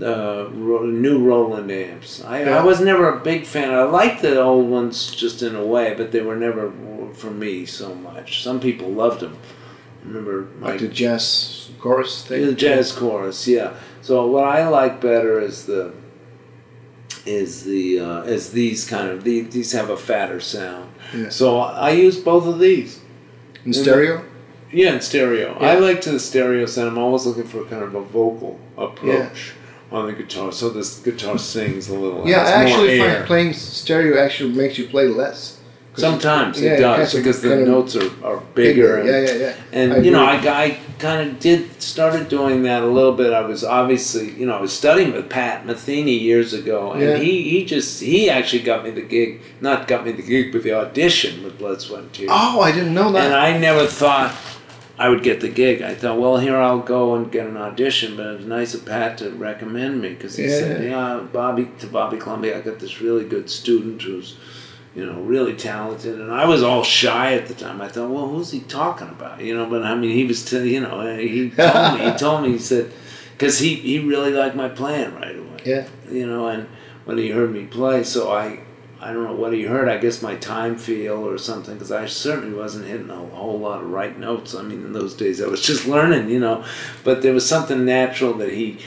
uh, 0.00 0.48
new 0.52 1.24
Roland 1.24 1.70
amps. 1.70 2.24
I, 2.24 2.42
Yeah. 2.44 2.58
I 2.58 2.64
was 2.64 2.80
never 2.80 3.08
a 3.08 3.20
big 3.20 3.44
fan. 3.44 3.72
I 3.72 3.82
liked 3.82 4.22
the 4.22 4.40
old 4.40 4.68
ones 4.68 5.10
just 5.10 5.42
in 5.42 5.54
a 5.54 5.64
way, 5.64 5.94
but 5.94 6.12
they 6.12 6.20
were 6.20 6.36
never 6.36 6.72
for 7.14 7.30
me 7.30 7.66
so 7.66 7.94
much. 7.94 8.42
Some 8.42 8.60
people 8.60 8.88
loved 8.88 9.20
them. 9.20 9.36
I 10.02 10.08
remember 10.08 10.48
my 10.58 10.70
like 10.72 10.80
the 10.80 10.88
jazz 10.88 11.70
chorus 11.78 12.24
thing? 12.24 12.46
the 12.46 12.54
jazz 12.54 12.92
chorus, 12.92 13.46
yeah. 13.46 13.74
So 14.00 14.26
what 14.26 14.44
I 14.44 14.66
like 14.68 15.00
better 15.00 15.40
is 15.40 15.66
the 15.66 15.92
is 17.24 17.64
the 17.64 18.00
uh, 18.00 18.22
is 18.22 18.52
these 18.52 18.84
kind 18.84 19.08
of 19.08 19.24
these, 19.24 19.50
these 19.50 19.72
have 19.72 19.90
a 19.90 19.96
fatter 19.96 20.40
sound. 20.40 20.92
Yeah. 21.14 21.28
So 21.28 21.58
I 21.58 21.90
use 21.90 22.18
both 22.18 22.46
of 22.46 22.58
these. 22.58 23.00
In 23.64 23.72
stereo? 23.72 24.24
Yeah, 24.72 24.94
in 24.94 25.00
stereo. 25.00 25.56
Yeah. 25.60 25.68
I 25.68 25.74
like 25.78 26.00
to 26.02 26.10
the 26.12 26.18
stereo 26.18 26.66
sound. 26.66 26.88
I'm 26.88 26.98
always 26.98 27.26
looking 27.26 27.44
for 27.44 27.64
kind 27.66 27.82
of 27.84 27.94
a 27.94 28.02
vocal 28.02 28.58
approach 28.76 29.52
on 29.94 30.06
the 30.06 30.12
guitar, 30.12 30.52
so 30.52 30.68
this 30.70 30.98
guitar 31.00 31.38
sings 31.38 31.88
a 31.88 31.94
little. 31.94 32.26
Yeah, 32.28 32.38
I 32.38 32.50
actually 32.64 32.98
find 32.98 33.24
playing 33.26 33.52
stereo 33.52 34.18
actually 34.18 34.52
makes 34.54 34.78
you 34.78 34.88
play 34.88 35.06
less. 35.08 35.58
Sometimes 35.94 36.58
yeah, 36.58 36.70
it 36.70 36.78
it 36.78 36.80
does 36.80 37.14
because 37.14 37.42
the 37.42 37.54
notes 37.56 37.96
are, 37.96 38.10
are 38.24 38.38
bigger. 38.54 38.96
and, 38.96 39.08
Yeah, 39.08 39.20
yeah, 39.20 39.32
yeah. 39.34 39.54
And 39.72 39.92
I 39.92 39.96
you 39.98 40.10
know. 40.10 40.24
I, 40.24 40.36
I 40.36 40.78
kind 40.98 41.28
of 41.28 41.38
did 41.38 41.82
started 41.82 42.30
doing 42.30 42.62
that 42.62 42.82
a 42.82 42.86
little 42.86 43.12
bit. 43.12 43.32
I 43.34 43.42
was 43.42 43.62
obviously, 43.62 44.30
you 44.30 44.46
know, 44.46 44.56
I 44.56 44.60
was 44.60 44.72
studying 44.72 45.12
with 45.12 45.28
Pat 45.28 45.66
Metheny 45.66 46.18
years 46.18 46.54
ago, 46.54 46.92
and 46.92 47.02
Yeah. 47.02 47.16
he 47.18 47.42
he 47.42 47.66
just 47.66 48.00
he 48.00 48.30
actually 48.30 48.62
got 48.62 48.84
me 48.84 48.90
the 48.90 49.02
gig, 49.02 49.42
not 49.60 49.86
got 49.86 50.06
me 50.06 50.12
the 50.12 50.22
gig, 50.22 50.50
but 50.50 50.62
the 50.62 50.72
audition 50.72 51.44
with 51.44 51.58
Blood, 51.58 51.82
Sweat, 51.82 52.00
and 52.04 52.12
Tears. 52.14 52.30
Oh, 52.32 52.62
I 52.62 52.72
didn't 52.72 52.94
know 52.94 53.12
that. 53.12 53.26
And 53.26 53.34
I 53.34 53.58
never 53.58 53.86
thought 53.86 54.30
I 54.98 55.08
would 55.08 55.22
get 55.22 55.40
the 55.40 55.48
gig. 55.48 55.82
I 55.82 55.94
thought, 55.94 56.18
well, 56.20 56.36
here 56.38 56.56
I'll 56.56 56.80
go 56.80 57.14
and 57.14 57.30
get 57.32 57.46
an 57.46 57.56
audition. 57.56 58.16
But 58.16 58.26
it 58.26 58.36
was 58.38 58.46
nice 58.46 58.74
of 58.74 58.84
Pat 58.84 59.18
to 59.18 59.30
recommend 59.30 60.00
me 60.02 60.10
because 60.10 60.36
he 60.36 60.44
Yeah. 60.44 60.58
said, 60.58 60.84
yeah, 60.84 61.20
Bobby 61.32 61.68
to 61.80 61.86
Bobby 61.86 62.18
Colomby, 62.18 62.52
I 62.54 62.60
got 62.60 62.78
this 62.78 63.00
really 63.00 63.24
good 63.24 63.48
student 63.50 64.02
who's, 64.02 64.36
you 64.94 65.04
know, 65.06 65.20
really 65.22 65.54
talented. 65.54 66.20
And 66.20 66.30
I 66.30 66.44
was 66.46 66.62
all 66.62 66.82
shy 66.84 67.34
at 67.34 67.46
the 67.46 67.54
time. 67.54 67.80
I 67.80 67.88
thought, 67.88 68.10
well, 68.10 68.28
who's 68.28 68.50
he 68.50 68.60
talking 68.60 69.08
about? 69.08 69.40
You 69.40 69.56
know, 69.56 69.66
but 69.68 69.82
I 69.82 69.94
mean, 69.94 70.10
he 70.10 70.24
was, 70.26 70.44
t- 70.44 70.72
you 70.74 70.80
know, 70.80 71.00
uh, 71.00 71.16
he 71.16 71.50
told 71.56 71.98
me, 71.98 72.10
he 72.10 72.18
told 72.18 72.42
me, 72.42 72.48
he 72.52 72.58
said, 72.58 72.92
because 73.32 73.58
he, 73.58 73.74
he 73.76 73.98
really 73.98 74.30
liked 74.32 74.54
my 74.54 74.68
playing 74.68 75.14
right 75.16 75.36
away 75.36 75.48
yeah. 75.64 75.86
you 76.10 76.26
know, 76.26 76.46
and 76.48 76.68
when 77.06 77.18
he 77.18 77.30
heard 77.30 77.50
me 77.52 77.64
play, 77.64 78.04
so 78.04 78.30
I 78.30 78.60
I 79.02 79.12
don't 79.12 79.24
know 79.24 79.34
what 79.34 79.52
he 79.52 79.64
heard. 79.64 79.88
I 79.88 79.98
guess 79.98 80.22
my 80.22 80.36
time 80.36 80.76
feel 80.76 81.28
or 81.28 81.36
something, 81.36 81.74
because 81.74 81.90
I 81.90 82.06
certainly 82.06 82.56
wasn't 82.56 82.86
hitting 82.86 83.10
a 83.10 83.16
whole 83.16 83.58
lot 83.58 83.82
of 83.82 83.90
right 83.90 84.16
notes. 84.16 84.54
I 84.54 84.62
mean, 84.62 84.84
in 84.84 84.92
those 84.92 85.14
days 85.14 85.42
I 85.42 85.48
was 85.48 85.60
just 85.66 85.86
learning, 85.86 86.28
you 86.28 86.38
know. 86.38 86.64
But 87.02 87.22
there 87.22 87.34
was 87.34 87.46
something 87.46 87.84
natural 87.84 88.32
that 88.34 88.52
he 88.52 88.78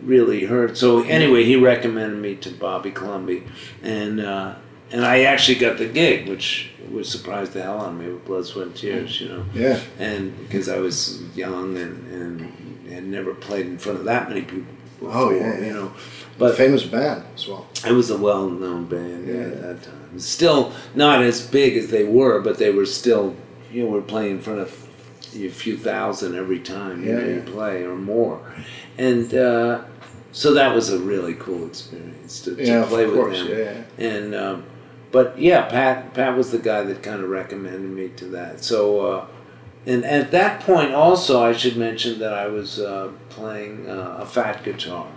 really 0.00 0.44
heard. 0.44 0.76
So 0.76 1.02
anyway, 1.02 1.44
he 1.44 1.56
recommended 1.56 2.20
me 2.20 2.36
to 2.36 2.50
Bobby 2.50 2.92
Colomby, 2.92 3.42
and 3.82 4.20
uh, 4.20 4.54
and 4.92 5.04
I 5.04 5.22
actually 5.22 5.58
got 5.58 5.78
the 5.78 5.88
gig, 5.88 6.28
which 6.28 6.70
was 6.90 7.08
surprised 7.08 7.52
the 7.52 7.62
hell 7.62 7.80
out 7.80 7.88
of 7.88 7.94
me 7.96 8.12
with 8.12 8.24
Blood, 8.24 8.46
Sweat, 8.46 8.66
and 8.68 8.76
Tears, 8.76 9.20
you 9.20 9.28
know. 9.28 9.44
Yeah. 9.52 9.80
And 9.98 10.38
because 10.38 10.68
I 10.68 10.78
was 10.78 11.20
young 11.36 11.76
and 11.76 12.06
and 12.06 12.88
had 12.88 13.04
never 13.04 13.34
played 13.34 13.66
in 13.66 13.78
front 13.78 13.98
of 13.98 14.04
that 14.04 14.28
many 14.28 14.42
people. 14.42 14.72
Oh, 15.10 15.30
yeah, 15.30 15.58
yeah. 15.58 15.66
you 15.66 15.72
know. 15.72 15.92
But 16.38 16.56
famous 16.56 16.84
band 16.84 17.22
as 17.36 17.46
well. 17.46 17.66
it 17.86 17.92
was 17.92 18.10
a 18.10 18.18
well-known 18.18 18.86
band 18.86 19.28
Yeah. 19.28 19.34
at 19.34 19.62
that 19.62 19.82
time. 19.84 20.18
Still 20.18 20.72
not 20.94 21.22
as 21.22 21.40
big 21.46 21.76
as 21.76 21.88
they 21.90 22.04
were, 22.04 22.40
but 22.40 22.58
they 22.58 22.70
were 22.70 22.86
still, 22.86 23.36
you 23.72 23.84
know, 23.84 23.90
we're 23.90 24.02
playing 24.02 24.32
in 24.32 24.40
front 24.40 24.60
of 24.60 24.88
a 25.36 25.48
few 25.48 25.76
thousand 25.76 26.34
every 26.36 26.58
time 26.60 27.04
you, 27.04 27.10
Yeah, 27.10 27.18
know, 27.20 27.28
you 27.28 27.40
play 27.42 27.82
or 27.84 27.96
more, 27.96 28.40
and 28.98 29.32
uh, 29.34 29.82
so 30.32 30.54
that 30.54 30.74
was 30.74 30.90
a 30.92 30.98
really 30.98 31.34
cool 31.34 31.66
experience 31.66 32.40
to, 32.42 32.54
to 32.56 32.64
Yeah, 32.64 32.84
play 32.86 33.06
with 33.06 33.14
course. 33.16 33.38
them. 33.38 33.48
Yeah. 33.48 33.82
And 34.06 34.34
um, 34.34 34.64
but 35.12 35.36
yeah, 35.38 35.62
Pat 35.68 36.14
Pat 36.14 36.36
was 36.36 36.50
the 36.52 36.58
guy 36.58 36.82
that 36.84 37.02
kind 37.02 37.22
of 37.22 37.30
recommended 37.30 37.90
me 37.90 38.08
to 38.16 38.26
that. 38.26 38.62
So 38.62 39.00
uh, 39.00 39.26
and 39.86 40.04
at 40.04 40.30
that 40.30 40.60
point 40.60 40.92
also, 40.94 41.42
I 41.42 41.52
should 41.52 41.76
mention 41.76 42.18
that 42.20 42.32
I 42.32 42.46
was 42.48 42.78
uh, 42.80 43.10
playing 43.28 43.88
uh, 43.88 44.18
a 44.20 44.26
fat 44.26 44.62
guitar. 44.64 45.08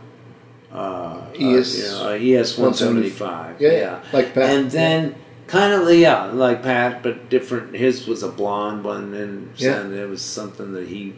Uh, 0.72 1.22
ES 1.34 1.93
uh, 1.93 2.09
you 2.20 2.34
know, 2.34 2.39
ES 2.41 2.57
one 2.57 2.74
seventy 2.74 3.09
five. 3.09 3.59
Yeah, 3.61 3.72
yeah. 3.72 4.03
Like 4.11 4.34
Pat. 4.34 4.49
And 4.49 4.70
then 4.70 5.15
kind 5.47 5.74
of 5.74 5.89
yeah, 5.95 6.26
like 6.26 6.61
Pat, 6.61 7.01
but 7.01 7.30
different. 7.30 7.76
His 7.76 8.05
was 8.07 8.22
a 8.24 8.30
blonde 8.30 8.84
one, 8.84 9.13
and, 9.13 9.51
Yeah. 9.55 9.80
and 9.80 9.93
it 9.93 10.07
was 10.09 10.22
something 10.22 10.74
that 10.74 10.88
he 10.89 11.13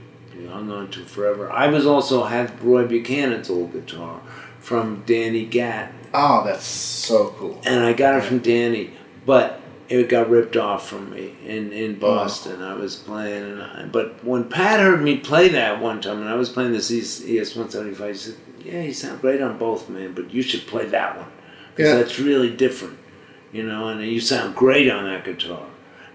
hung 0.50 0.72
on 0.72 0.90
to 0.92 1.04
forever. 1.04 1.52
I 1.52 1.68
was 1.68 1.86
also 1.86 2.24
had 2.24 2.62
Roy 2.64 2.86
Buchanan's 2.88 3.50
old 3.50 3.74
guitar 3.74 4.22
from 4.60 5.04
Danny 5.06 5.46
Gatt 5.46 5.94
Oh, 6.14 6.44
that's 6.46 6.64
so 6.66 7.34
cool. 7.38 7.62
and 7.66 7.84
I 7.84 7.94
got 7.94 8.16
it 8.16 8.24
from 8.24 8.40
Danny, 8.40 8.92
but 9.26 9.59
it 9.90 10.08
got 10.08 10.30
ripped 10.30 10.56
off 10.56 10.88
from 10.88 11.10
me 11.10 11.36
in, 11.44 11.74
in 11.74 11.96
oh. 11.96 12.00
Boston. 12.00 12.62
I 12.62 12.76
was 12.76 12.96
playing, 12.96 13.44
and 13.44 13.62
I, 13.62 13.86
but 13.86 14.24
when 14.24 14.48
Pat 14.48 14.80
heard 14.80 15.02
me 15.02 15.18
play 15.18 15.50
that 15.50 15.82
one 15.82 16.00
time, 16.02 16.20
and 16.22 16.30
I 16.30 16.36
was 16.36 16.50
playing 16.50 16.72
this 16.74 16.92
ES 16.92 17.56
one 17.56 17.70
seventy 17.70 17.94
five, 17.96 18.12
he 18.12 18.18
said, 18.18 18.36
"Yeah, 18.64 18.82
you 18.84 18.94
sound 18.94 19.22
great 19.22 19.42
on 19.42 19.58
both, 19.58 19.90
man, 19.90 20.14
but 20.14 20.32
you 20.34 20.42
should 20.42 20.68
play 20.68 20.86
that 20.88 21.18
one 21.18 21.28
because 21.76 21.92
Yeah. 21.92 21.98
that's 21.98 22.20
really 22.20 22.50
different, 22.56 22.98
you 23.52 23.64
know, 23.64 23.88
and 23.88 24.02
you 24.02 24.22
sound 24.22 24.56
great 24.56 24.90
on 24.90 25.06
that 25.06 25.26
guitar." 25.26 25.66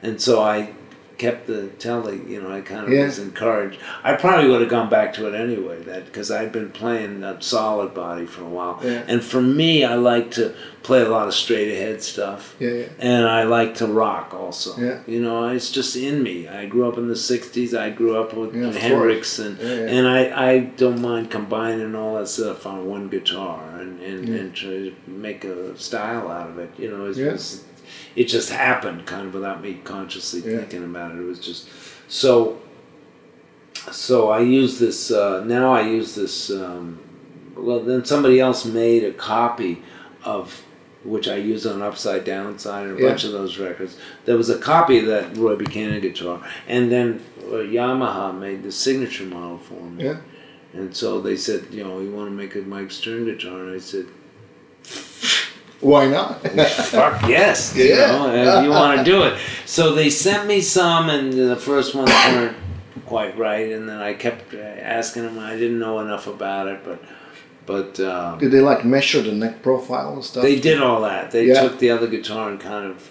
And 0.03 0.21
so 0.21 0.41
I 0.43 0.73
kept 1.19 1.47
the 1.47 1.69
telly, 1.79 2.21
you 2.27 2.41
know, 2.43 2.51
I 2.51 2.61
kind 2.61 2.85
of 2.87 2.93
Yeah. 2.93 3.05
was 3.07 3.19
encouraged. 3.19 3.79
I 4.03 4.15
probably 4.15 4.51
would 4.51 4.61
have 4.61 4.71
gone 4.71 4.89
back 4.91 5.15
to 5.15 5.27
it 5.27 5.35
anyway, 5.35 5.83
that 5.85 6.07
because 6.07 6.31
I'd 6.31 6.53
been 6.53 6.71
playing 6.71 7.23
a 7.23 7.41
solid 7.41 7.95
body 7.95 8.27
for 8.27 8.43
a 8.43 8.49
while. 8.49 8.81
Yeah. 8.83 9.03
And 9.07 9.23
for 9.23 9.41
me, 9.41 9.85
I 9.85 9.95
like 9.95 10.31
to 10.33 10.55
play 10.83 11.01
a 11.03 11.09
lot 11.09 11.27
of 11.29 11.35
straight 11.35 11.73
ahead 11.73 12.03
stuff. 12.03 12.55
Yeah, 12.59 12.71
yeah. 12.71 12.87
And 12.99 13.27
I 13.27 13.45
like 13.45 13.77
to 13.77 13.87
rock 13.87 14.35
also. 14.35 14.79
Yeah. 14.79 14.99
You 15.07 15.21
know, 15.23 15.49
it's 15.49 15.71
just 15.71 15.97
in 15.97 16.23
me. 16.23 16.47
I 16.49 16.67
grew 16.67 16.87
up 16.89 16.99
in 16.99 17.09
the 17.09 17.15
60s. 17.17 17.75
I 17.75 17.91
grew 17.91 18.17
up 18.17 18.35
with 18.35 18.55
Yeah, 18.55 18.71
Hendrix. 18.73 19.39
And, 19.39 19.59
and 19.61 20.07
I, 20.07 20.53
I 20.53 20.59
don't 20.59 21.01
mind 21.01 21.31
combining 21.31 21.95
all 21.95 22.17
that 22.17 22.29
stuff 22.29 22.67
on 22.67 22.87
one 22.87 23.09
guitar 23.09 23.63
and, 23.79 23.99
and, 24.01 24.29
and 24.29 24.55
try 24.55 24.71
to 24.71 24.95
make 25.07 25.45
a 25.45 25.77
style 25.79 26.29
out 26.31 26.51
of 26.51 26.59
it. 26.59 26.71
You 26.77 26.91
know, 26.91 27.07
it's, 27.07 27.19
it's, 27.19 27.65
it 28.17 28.25
just 28.25 28.51
happened 28.51 29.07
kind 29.07 29.27
of 29.27 29.35
without 29.35 29.61
me 29.63 29.81
consciously 29.85 30.41
Yeah. 30.41 30.59
thinking 30.59 30.85
about 30.85 31.13
it. 31.13 31.19
It 31.21 31.25
was 31.25 31.39
just 31.41 31.69
so. 32.09 32.61
So 33.93 34.31
I 34.31 34.41
use 34.41 34.79
this 34.79 35.11
uh, 35.11 35.45
now. 35.45 35.73
I 35.73 35.83
use 35.83 36.15
this. 36.15 36.51
Um, 36.51 36.99
well, 37.57 37.81
then 37.81 38.05
somebody 38.05 38.41
else 38.41 38.65
made 38.65 39.05
a 39.05 39.13
copy 39.13 39.83
of 40.25 40.63
which 41.05 41.29
I 41.29 41.37
use 41.37 41.67
on 41.67 41.83
Upside 41.83 42.25
Downside 42.25 42.87
and 42.89 42.99
a 42.99 43.03
Yeah. 43.03 43.09
bunch 43.11 43.25
of 43.25 43.33
those 43.33 43.59
records. 43.59 43.97
There 44.25 44.39
was 44.39 44.49
a 44.49 44.59
copy 44.59 44.99
of 45.01 45.07
that 45.07 45.37
Roy 45.37 45.55
Buchanan 45.55 46.01
guitar, 46.01 46.41
and 46.67 46.91
then 46.91 47.21
uh, 47.47 47.57
Yamaha 47.57 48.37
made 48.39 48.63
the 48.63 48.73
signature 48.73 49.25
model 49.25 49.59
for 49.59 49.75
me. 49.83 50.05
Yeah. 50.05 50.17
And 50.73 50.97
so 50.97 51.21
they 51.21 51.37
said, 51.37 51.67
you 51.71 51.85
know, 51.85 52.01
you 52.01 52.11
want 52.11 52.29
to 52.31 52.35
make 52.35 52.55
a 52.57 52.61
Mike 52.61 52.91
Stern 52.91 53.27
guitar, 53.27 53.61
and 53.65 53.75
I 53.75 53.79
said, 53.79 54.07
Why 55.85 56.07
not? 56.09 56.41
fuck 56.91 57.29
yes. 57.29 57.77
You 57.77 57.85
Yeah. 57.85 58.07
know, 58.13 58.35
if 58.35 58.65
you 58.65 58.71
want 58.71 58.99
to 58.99 59.05
do 59.05 59.23
it. 59.25 59.39
So 59.67 59.95
they 59.95 60.09
sent 60.11 60.49
me 60.49 60.61
some, 60.61 61.11
and 61.11 61.33
the 61.33 61.57
first 61.57 61.95
ones 61.95 62.11
weren't 62.11 62.57
quite 63.05 63.37
right, 63.37 63.71
and 63.71 63.87
then 63.89 63.99
I 64.01 64.15
kept 64.15 64.55
asking 64.55 65.25
them. 65.25 65.39
I 65.39 65.53
didn't 65.57 65.79
know 65.79 66.01
enough 66.01 66.27
about 66.27 66.69
it, 66.69 66.81
but 66.85 67.01
but 67.67 67.99
um, 68.01 68.39
Did 68.39 68.51
they 68.51 68.61
like 68.61 68.85
measure 68.85 69.23
the 69.23 69.33
neck 69.33 69.63
profile 69.63 70.15
and 70.15 70.25
stuff? 70.25 70.43
they 70.43 70.59
did 70.59 70.83
all 70.83 71.01
that. 71.03 71.31
They 71.31 71.47
Yeah. 71.47 71.61
took 71.63 71.79
the 71.79 71.91
other 71.91 72.07
guitar 72.07 72.51
and 72.51 72.59
kind 72.61 72.87
of, 72.87 73.11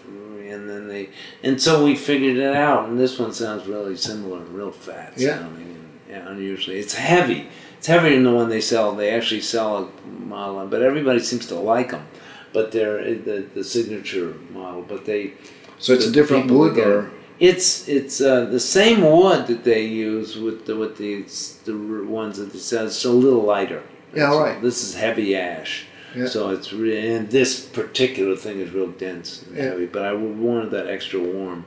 and 0.54 0.70
then 0.70 0.88
they, 0.88 1.10
and 1.44 1.60
so 1.62 1.84
we 1.84 1.96
figured 1.96 2.38
it 2.38 2.56
out. 2.56 2.88
And 2.90 3.00
this 3.00 3.18
one 3.20 3.34
sounds 3.34 3.68
really 3.68 3.98
similar, 3.98 4.38
and 4.40 4.50
real 4.50 4.72
fat 4.72 5.14
Yeah. 5.18 5.38
sounding, 5.40 5.64
and 5.78 5.90
yeah, 6.10 6.28
unusually. 6.30 6.78
It's 6.80 6.96
heavy. 6.96 7.48
It's 7.78 7.88
heavier 7.88 8.12
than 8.16 8.24
the 8.24 8.32
one 8.32 8.50
they 8.50 8.62
sell. 8.62 8.94
They 8.94 9.10
actually 9.12 9.42
sell 9.42 9.78
a 9.78 10.10
model, 10.26 10.66
but 10.68 10.82
everybody 10.82 11.20
seems 11.20 11.46
to 11.48 11.56
like 11.56 11.92
them. 11.92 12.06
But 12.54 12.72
they're 12.72 13.00
uh, 13.00 13.04
the 13.26 13.46
the 13.54 13.64
signature 13.64 14.36
model. 14.52 14.84
But 14.84 15.06
they 15.06 15.34
so 15.80 15.94
it's 15.94 16.06
a 16.06 16.12
different 16.12 16.50
wood 16.52 16.76
that 16.76 16.88
or. 16.88 17.12
It's 17.40 17.88
it's 17.90 18.22
uh, 18.22 18.46
the 18.46 18.60
same 18.60 19.02
wood 19.02 19.48
that 19.48 19.64
they 19.64 19.86
use 19.86 20.38
with 20.38 20.66
the 20.66 20.76
with 20.78 20.98
the 20.98 21.24
the 21.66 22.06
ones 22.06 22.38
that 22.38 22.54
they 22.54 22.60
sell. 22.60 22.86
It's 22.86 23.04
a 23.06 23.12
little 23.12 23.42
lighter. 23.44 23.84
Yeah, 24.16 24.30
So 24.32 24.40
right. 24.44 24.62
This 24.62 24.84
is 24.84 24.96
heavy 24.96 25.36
ash. 25.36 25.86
Yeah. 26.16 26.28
So 26.28 26.52
it's 26.52 26.72
really, 26.72 27.10
and 27.16 27.30
this 27.32 27.60
particular 27.66 28.36
thing 28.36 28.60
is 28.60 28.70
real 28.72 28.88
dense 28.92 29.42
and 29.42 29.58
Yeah. 29.58 29.64
heavy. 29.64 29.88
But 29.88 30.04
I 30.06 30.14
wanted 30.14 30.70
that 30.72 30.88
extra 30.88 31.20
warm 31.20 31.66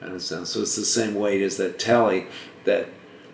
kind 0.00 0.14
of 0.14 0.22
sound. 0.22 0.48
So 0.48 0.62
it's 0.62 0.76
the 0.76 0.84
same 0.86 1.14
weight 1.14 1.42
as 1.42 1.58
that 1.58 1.78
Telly 1.78 2.26
that 2.64 2.88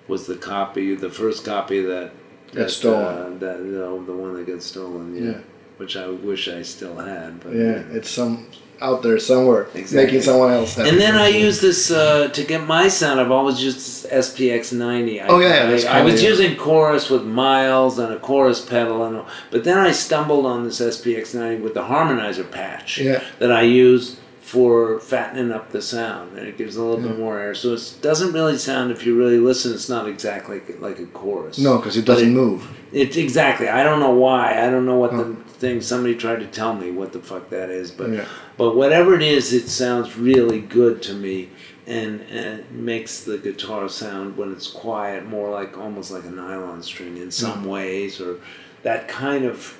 was 0.09 0.27
the 0.27 0.35
copy, 0.37 0.95
the 0.97 1.11
first 1.11 1.45
copy 1.45 1.81
that 1.83 2.11
Got 2.53 2.71
stolen. 2.71 3.35
Uh, 3.35 3.39
that 3.39 3.59
you 3.61 3.73
know, 3.79 4.05
the 4.05 4.13
one 4.13 4.35
that 4.35 4.47
got 4.47 4.63
stolen. 4.63 5.15
Yeah. 5.15 5.31
Yeah. 5.31 5.39
Which 5.79 5.97
I 5.97 6.09
wish 6.09 6.49
I 6.49 6.63
still 6.63 6.97
had. 6.97 7.41
But 7.41 7.55
yeah, 7.55 7.83
it's 7.93 8.11
some 8.11 8.47
out 8.81 9.03
there 9.03 9.19
somewhere 9.19 9.65
Exactly. 9.75 10.05
making 10.05 10.23
someone 10.23 10.53
else 10.53 10.75
happy. 10.77 10.89
And 10.91 11.01
then 11.01 11.17
I 11.17 11.27
use 11.29 11.61
this 11.61 11.91
uh, 11.91 12.29
to 12.29 12.45
get 12.45 12.65
my 12.65 12.87
sound. 12.89 13.21
I've 13.21 13.31
always 13.33 13.63
used 13.63 13.79
this 13.79 14.07
SPX 14.07 14.73
ninety. 14.73 15.21
Oh, 15.21 15.41
yeah, 15.41 15.67
that's 15.67 15.85
I, 15.85 16.01
I 16.01 16.03
was 16.03 16.23
using 16.23 16.57
chorus 16.57 17.11
with 17.11 17.25
Miles 17.25 17.99
and 17.99 18.13
a 18.13 18.19
chorus 18.21 18.65
pedal, 18.65 19.05
and 19.05 19.25
but 19.51 19.65
then 19.65 19.79
I 19.79 19.91
stumbled 19.93 20.47
on 20.47 20.65
this 20.65 20.81
SPX 20.81 21.35
ninety 21.35 21.63
with 21.63 21.75
the 21.75 21.83
harmonizer 21.83 22.49
patch 22.49 22.99
Yeah. 22.99 23.23
that 23.41 23.51
I 23.51 23.63
use 23.63 24.19
for 24.41 24.99
fattening 25.01 25.53
up 25.53 25.73
the 25.73 25.83
sound, 25.83 26.39
and 26.39 26.47
it 26.49 26.57
gives 26.57 26.77
a 26.77 26.83
little 26.83 27.05
bit 27.07 27.19
more 27.19 27.39
air. 27.39 27.55
So 27.55 27.75
it 27.75 27.99
doesn't 28.01 28.33
really 28.33 28.57
sound, 28.57 28.91
if 28.91 29.05
you 29.05 29.15
really 29.19 29.37
listen, 29.39 29.75
it's 29.75 29.89
not 29.91 30.09
exactly 30.09 30.63
like 30.81 30.99
a 31.01 31.07
chorus. 31.07 31.59
no, 31.59 31.77
because 31.77 31.97
it 31.97 32.05
doesn't 32.07 32.29
it- 32.31 32.35
move. 32.35 32.67
It's 32.93 33.17
exactly. 33.19 33.69
I 33.69 33.83
don't 33.85 34.01
know 34.01 34.13
why. 34.13 34.65
I 34.67 34.71
don't 34.71 34.87
know 34.87 34.97
what 34.97 35.11
the 35.11 35.37
thing. 35.59 35.81
Somebody 35.81 36.15
tried 36.15 36.41
to 36.41 36.47
tell 36.47 36.75
me 36.75 36.91
what 36.91 37.13
the 37.13 37.21
fuck 37.21 37.51
that 37.51 37.71
is, 37.71 37.91
but 37.91 38.11
Yeah. 38.11 38.25
but 38.57 38.77
whatever 38.77 39.15
it 39.15 39.23
is, 39.23 39.53
it 39.53 39.69
sounds 39.69 40.17
really 40.17 40.61
good 40.61 41.03
to 41.03 41.15
me, 41.15 41.49
and, 41.87 42.21
and 42.23 42.61
it 42.61 42.73
makes 42.73 43.21
the 43.25 43.39
guitar 43.39 43.89
sound 43.89 44.37
when 44.37 44.53
it's 44.53 44.67
quiet 44.69 45.27
more 45.27 45.51
like 45.51 45.77
almost 45.79 46.11
like 46.11 46.25
a 46.25 46.31
nylon 46.31 46.83
string 46.83 47.17
in 47.17 47.31
some 47.31 47.65
ways, 47.65 48.21
or 48.21 48.37
that 48.83 49.09
kind 49.09 49.45
of 49.45 49.79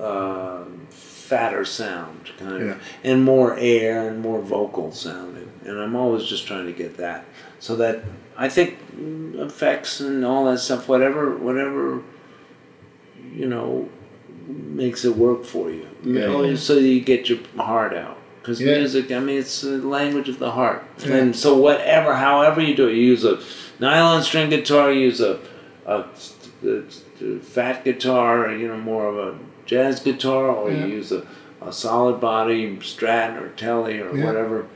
uh, 0.00 0.64
fatter 0.90 1.64
sound, 1.64 2.30
kind 2.38 2.60
Yeah. 2.66 2.72
of, 2.72 2.82
and 3.02 3.24
more 3.24 3.56
air 3.58 4.08
and 4.08 4.20
more 4.20 4.40
vocal 4.40 4.92
sounding. 4.92 5.50
And 5.64 5.78
I'm 5.80 5.96
always 5.96 6.24
just 6.24 6.46
trying 6.46 6.66
to 6.66 6.72
get 6.72 6.96
that, 6.98 7.24
so 7.60 7.76
that 7.76 8.04
I 8.36 8.48
think 8.48 8.78
mm, 8.94 9.38
effects 9.46 10.00
and 10.00 10.24
all 10.24 10.44
that 10.46 10.58
stuff, 10.58 10.86
whatever, 10.88 11.34
whatever, 11.36 12.02
you 13.34 13.46
know, 13.46 13.88
makes 14.46 15.04
it 15.04 15.16
work 15.16 15.44
for 15.44 15.70
you. 15.70 15.86
Yeah. 16.04 16.24
Oh, 16.24 16.42
know, 16.42 16.54
so 16.54 16.74
you 16.78 17.00
get 17.00 17.28
your 17.28 17.38
heart 17.56 17.94
out. 17.94 18.16
Because 18.40 18.60
Yeah. 18.60 18.78
music, 18.78 19.10
I 19.10 19.18
mean, 19.18 19.38
it's 19.38 19.60
the 19.62 19.78
language 19.78 20.28
of 20.28 20.38
the 20.38 20.52
heart. 20.52 20.84
Yeah. 21.04 21.16
And 21.16 21.36
so, 21.36 21.56
whatever, 21.56 22.14
however 22.14 22.60
you 22.60 22.74
do 22.76 22.86
it, 22.88 22.94
you 22.94 23.02
use 23.02 23.24
a 23.24 23.40
nylon 23.80 24.22
string 24.22 24.50
guitar, 24.50 24.92
you 24.92 25.00
use 25.00 25.20
a, 25.20 25.40
a, 25.84 26.04
a 26.64 27.38
fat 27.40 27.84
guitar, 27.84 28.52
you 28.52 28.68
know, 28.68 28.76
more 28.78 29.06
of 29.08 29.18
a 29.18 29.38
jazz 29.66 29.98
guitar, 30.00 30.46
or 30.48 30.70
you 30.70 30.86
use 30.86 31.10
a, 31.10 31.26
a 31.60 31.72
solid 31.72 32.20
body 32.20 32.76
Strat 32.76 33.40
or 33.40 33.48
Telly 33.50 33.98
or 33.98 34.10
whatever. 34.24 34.66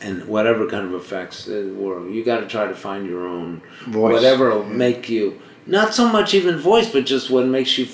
And 0.00 0.26
whatever 0.28 0.68
kind 0.68 0.84
of 0.86 0.94
effects 0.94 1.48
it 1.48 1.74
work, 1.74 2.08
you 2.10 2.22
got 2.22 2.40
to 2.40 2.46
try 2.46 2.66
to 2.68 2.74
find 2.74 3.08
your 3.08 3.26
own 3.26 3.62
Voice. 3.86 4.12
whatever 4.12 4.50
will 4.50 4.62
Yeah. 4.68 4.76
make 4.76 5.08
you 5.08 5.40
not 5.66 5.92
so 5.92 6.06
much 6.08 6.34
even 6.34 6.56
voice, 6.58 6.88
but 6.92 7.04
just 7.04 7.30
what 7.30 7.46
makes 7.46 7.76
you 7.78 7.84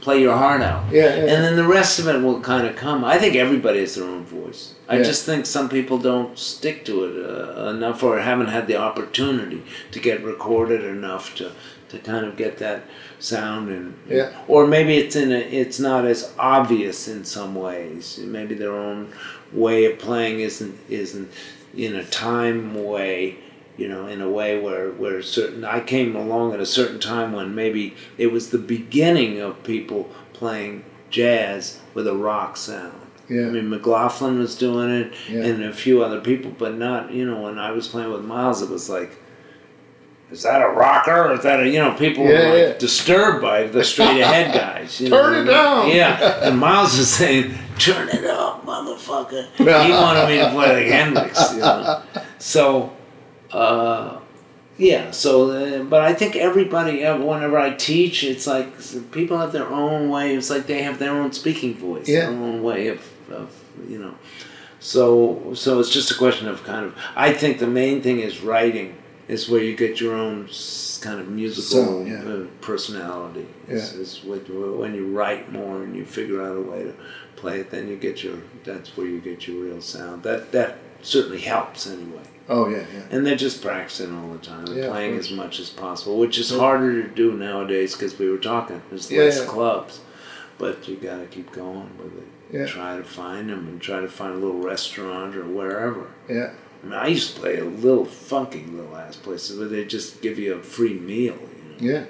play 0.00 0.20
your 0.20 0.36
heart 0.36 0.62
out. 0.62 0.84
Yeah, 0.92 1.02
yeah. 1.04 1.20
And 1.32 1.44
then 1.44 1.56
the 1.56 1.66
rest 1.66 1.98
of 1.98 2.06
it 2.08 2.20
will 2.20 2.40
kind 2.40 2.66
of 2.66 2.76
come. 2.76 3.04
I 3.04 3.18
think 3.18 3.34
everybody 3.34 3.80
has 3.80 3.94
their 3.94 4.04
own 4.04 4.24
voice. 4.24 4.74
I 4.88 4.98
Yeah. 4.98 5.02
just 5.04 5.24
think 5.24 5.46
some 5.46 5.68
people 5.68 5.98
don't 5.98 6.38
stick 6.38 6.84
to 6.84 7.04
it 7.04 7.14
uh, 7.30 7.70
enough 7.70 8.02
or 8.02 8.20
haven't 8.20 8.48
had 8.48 8.66
the 8.66 8.76
opportunity 8.76 9.62
to 9.92 9.98
get 10.00 10.22
recorded 10.22 10.84
enough 10.84 11.34
to, 11.36 11.52
to 11.88 11.98
kind 11.98 12.24
of 12.26 12.36
get 12.36 12.58
that 12.58 12.82
sound 13.18 13.70
and 13.70 13.94
Yeah. 14.08 14.30
or 14.48 14.66
maybe 14.66 14.96
it's 14.98 15.16
in 15.16 15.32
a, 15.32 15.38
it's 15.38 15.80
not 15.80 16.04
as 16.04 16.32
obvious 16.38 17.08
in 17.08 17.24
some 17.24 17.54
ways. 17.54 18.18
Maybe 18.22 18.54
their 18.54 18.76
own 18.76 19.12
way 19.52 19.86
of 19.86 19.98
playing 19.98 20.40
isn't 20.40 20.78
isn't 20.90 21.30
in 21.76 21.94
a 21.96 22.04
time 22.04 22.84
way, 22.84 23.36
you 23.76 23.88
know, 23.88 24.06
in 24.06 24.20
a 24.20 24.28
way 24.30 24.58
where 24.58 24.90
where 24.90 25.20
certain 25.22 25.64
I 25.64 25.80
came 25.80 26.16
along 26.16 26.52
at 26.54 26.60
a 26.60 26.66
certain 26.66 26.98
time 27.00 27.32
when 27.32 27.54
maybe 27.54 27.94
it 28.18 28.28
was 28.28 28.50
the 28.50 28.58
beginning 28.58 29.38
of 29.40 29.62
people 29.64 30.10
playing 30.32 30.84
jazz 31.10 31.80
with 31.94 32.06
a 32.06 32.14
rock 32.14 32.56
sound. 32.56 33.00
Yeah. 33.28 33.46
I 33.48 33.50
mean, 33.50 33.68
McLaughlin 33.70 34.38
was 34.38 34.56
doing 34.56 34.88
it, 34.90 35.12
Yeah. 35.28 35.42
and 35.44 35.64
a 35.64 35.72
few 35.72 36.02
other 36.04 36.20
people, 36.20 36.52
but 36.56 36.74
not. 36.76 37.12
You 37.12 37.26
know, 37.26 37.40
when 37.42 37.58
I 37.58 37.72
was 37.72 37.88
playing 37.88 38.12
with 38.12 38.22
Miles, 38.24 38.62
it 38.62 38.70
was 38.70 38.88
like, 38.88 39.18
is 40.30 40.42
that 40.44 40.62
a 40.62 40.68
rocker? 40.68 41.24
Or 41.24 41.34
is 41.34 41.42
that 41.42 41.60
a 41.60 41.68
you 41.68 41.78
know? 41.80 41.92
People 41.94 42.24
Yeah, 42.24 42.30
were 42.50 42.56
like 42.58 42.68
yeah. 42.74 42.78
disturbed 42.78 43.42
by 43.42 43.64
the 43.64 43.84
straight 43.84 44.20
ahead 44.20 44.54
guys. 44.54 45.00
You 45.00 45.08
Turn 45.10 45.32
what 45.32 45.42
it 45.42 45.44
down. 45.50 45.90
Yeah, 45.90 46.40
and 46.48 46.58
Miles 46.58 46.96
was 46.98 47.10
saying, 47.12 47.54
"Turn 47.78 48.08
it 48.08 48.24
up, 48.24 48.64
motherfucker." 48.64 49.46
he 49.56 49.64
wanted 49.92 50.28
me 50.28 50.38
to 50.38 50.50
play 50.50 50.84
like 50.84 50.92
Hendrix. 50.92 51.52
You 51.54 51.60
know? 51.60 52.02
So, 52.38 52.92
uh, 53.56 54.20
yeah. 54.78 55.10
So, 55.10 55.50
uh, 55.50 55.82
but 55.84 56.02
I 56.02 56.12
think 56.14 56.36
everybody, 56.36 57.04
uh, 57.04 57.16
whenever 57.18 57.58
I 57.58 57.70
teach, 57.74 58.22
it's 58.24 58.46
like 58.46 58.68
people 59.12 59.38
have 59.38 59.52
their 59.52 59.68
own 59.68 60.10
way. 60.10 60.34
It's 60.36 60.50
like 60.50 60.66
they 60.66 60.82
have 60.82 60.98
their 60.98 61.12
own 61.12 61.32
speaking 61.32 61.74
voice, 61.74 62.08
Yeah. 62.08 62.30
their 62.30 62.38
own 62.48 62.62
way 62.62 62.88
of, 62.88 63.00
of 63.30 63.48
you 63.88 63.98
know. 63.98 64.14
So, 64.80 65.52
so 65.54 65.80
it's 65.80 65.90
just 65.90 66.10
a 66.10 66.14
question 66.14 66.46
of 66.48 66.62
kind 66.64 66.84
of. 66.86 66.94
I 67.16 67.32
think 67.32 67.58
the 67.58 67.66
main 67.66 68.02
thing 68.02 68.20
is 68.20 68.40
writing. 68.42 68.94
Is 69.28 69.48
where 69.48 69.60
you 69.60 69.74
get 69.76 69.98
your 70.00 70.14
own 70.14 70.48
kind 71.00 71.18
of 71.18 71.26
musical 71.28 71.84
So, 71.84 72.04
yeah. 72.04 72.22
uh, 72.22 72.46
personality. 72.60 73.46
Is, 73.66 73.92
Yeah. 73.92 74.00
is 74.02 74.22
when, 74.24 74.38
when 74.78 74.94
you 74.94 75.06
write 75.08 75.50
more 75.52 75.82
and 75.82 75.96
you 75.96 76.04
figure 76.04 76.40
out 76.46 76.56
a 76.56 76.60
way 76.60 76.84
to 76.84 76.94
play 77.34 77.58
it, 77.58 77.70
then 77.72 77.88
you 77.88 77.96
get 77.96 78.22
your. 78.22 78.36
That's 78.64 78.96
where 78.96 79.08
you 79.08 79.18
get 79.20 79.48
your 79.48 79.56
real 79.64 79.80
sound. 79.80 80.22
That 80.22 80.52
that 80.52 80.78
certainly 81.02 81.40
helps 81.40 81.88
anyway. 81.88 82.28
Oh 82.48 82.68
yeah, 82.68 82.84
yeah. 82.94 83.02
And 83.10 83.26
they're 83.26 83.36
just 83.36 83.60
practicing 83.62 84.14
all 84.16 84.28
the 84.32 84.38
time 84.38 84.66
Yeah, 84.68 84.88
playing 84.88 85.16
as 85.18 85.30
much 85.30 85.58
as 85.58 85.68
possible, 85.70 86.18
which 86.18 86.38
is 86.38 86.50
harder 86.50 87.02
to 87.02 87.08
do 87.08 87.32
nowadays 87.32 87.94
because 87.94 88.18
we 88.18 88.30
were 88.30 88.38
talking. 88.38 88.82
There's 88.88 89.10
Yeah, 89.10 89.22
less 89.22 89.40
yeah. 89.40 89.46
clubs, 89.46 90.00
but 90.58 90.86
you 90.86 90.96
got 90.96 91.18
to 91.18 91.26
keep 91.26 91.50
going 91.52 91.90
with 91.98 92.16
it. 92.18 92.28
Yeah. 92.52 92.66
Try 92.66 92.96
to 92.96 93.02
find 93.04 93.50
them 93.50 93.66
and 93.66 93.80
try 93.80 94.00
to 94.00 94.08
find 94.08 94.34
a 94.34 94.36
little 94.36 94.60
restaurant 94.60 95.36
or 95.36 95.44
wherever. 95.44 96.06
Yeah. 96.28 96.52
I 96.82 96.86
mean, 96.86 96.94
I 96.94 97.08
used 97.08 97.34
to 97.34 97.40
play 97.40 97.58
a 97.58 97.64
little 97.64 98.04
funky 98.04 98.64
little 98.64 98.96
ass 98.96 99.16
places 99.16 99.58
where 99.58 99.66
they 99.66 99.84
just 99.84 100.22
give 100.22 100.38
you 100.38 100.54
a 100.54 100.62
free 100.62 100.94
meal, 100.94 101.34
you 101.80 101.88
know. 101.90 101.94
Yeah. 101.98 102.04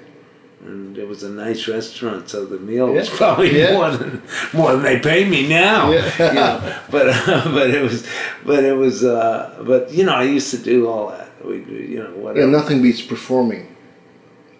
And 0.65 0.97
it 0.97 1.07
was 1.07 1.21
a 1.23 1.29
nice 1.29 1.67
restaurant, 1.67 2.29
so 2.29 2.43
the 2.45 2.57
meal 2.57 2.91
was 2.91 3.09
probably 3.09 3.57
Yeah. 3.59 3.73
more 3.73 3.91
than 3.91 4.21
more 4.53 4.71
than 4.73 4.81
they 4.83 4.99
pay 4.99 5.23
me 5.23 5.47
now. 5.47 5.91
Yeah. 5.91 6.29
You 6.29 6.33
know, 6.33 6.79
but 6.89 7.05
but 7.53 7.69
it 7.69 7.81
was 7.83 8.05
but 8.45 8.63
it 8.63 8.73
was 8.75 9.03
uh, 9.03 9.63
but 9.65 9.91
you 9.91 10.03
know 10.03 10.13
I 10.15 10.23
used 10.23 10.49
to 10.51 10.57
do 10.57 10.87
all 10.87 11.09
that. 11.11 11.29
We 11.45 11.57
you 11.93 11.99
know 12.03 12.09
whatever. 12.23 12.45
Yeah, 12.47 12.51
nothing 12.59 12.81
beats 12.81 13.01
performing. 13.01 13.75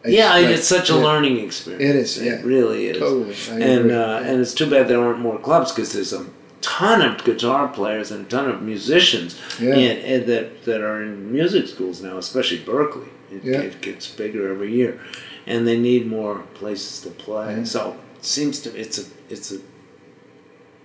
It's 0.04 0.14
yeah, 0.14 0.34
like- 0.36 0.45
it's 0.56 0.68
such 0.68 0.89
a 0.91 0.93
yeah, 0.93 1.00
learning 1.04 1.39
experience. 1.39 1.84
It 1.89 1.95
is, 1.95 2.24
yeah. 2.24 2.34
It 2.39 2.45
really 2.45 2.88
is. 2.88 3.00
Totally. 3.00 3.36
I 3.52 3.68
And 3.68 3.91
uh, 3.91 4.22
and 4.24 4.39
it's 4.39 4.54
too 4.54 4.70
bad 4.70 4.88
there 4.88 5.02
aren't 5.04 5.20
more 5.20 5.39
clubs 5.39 5.72
because 5.72 5.91
there's 5.93 6.14
a 6.14 6.26
ton 6.62 7.02
of 7.02 7.24
guitar 7.24 7.68
players 7.70 8.12
and 8.12 8.26
a 8.28 8.30
ton 8.30 8.48
of 8.50 8.62
musicians 8.62 9.36
Yeah. 9.60 9.74
in, 9.74 9.98
in 9.98 10.28
that 10.28 10.64
that 10.66 10.82
are 10.82 11.02
in 11.02 11.32
music 11.34 11.68
schools 11.68 12.02
now, 12.04 12.18
especially 12.20 12.60
Berklee. 12.60 13.10
It, 13.32 13.43
Yeah. 13.43 13.62
it 13.62 13.82
gets 13.82 14.08
bigger 14.08 14.48
every 14.54 14.72
year, 14.72 15.00
and 15.48 15.66
they 15.68 15.78
need 15.80 16.06
more 16.08 16.39
places 16.54 17.02
to 17.02 17.10
play. 17.10 17.58
Yeah. 17.58 17.64
So 17.64 17.98
it 18.18 18.26
seems 18.26 18.60
to 18.62 18.76
it's 18.80 18.98
a 19.00 19.06
it's 19.30 19.52
a 19.52 19.60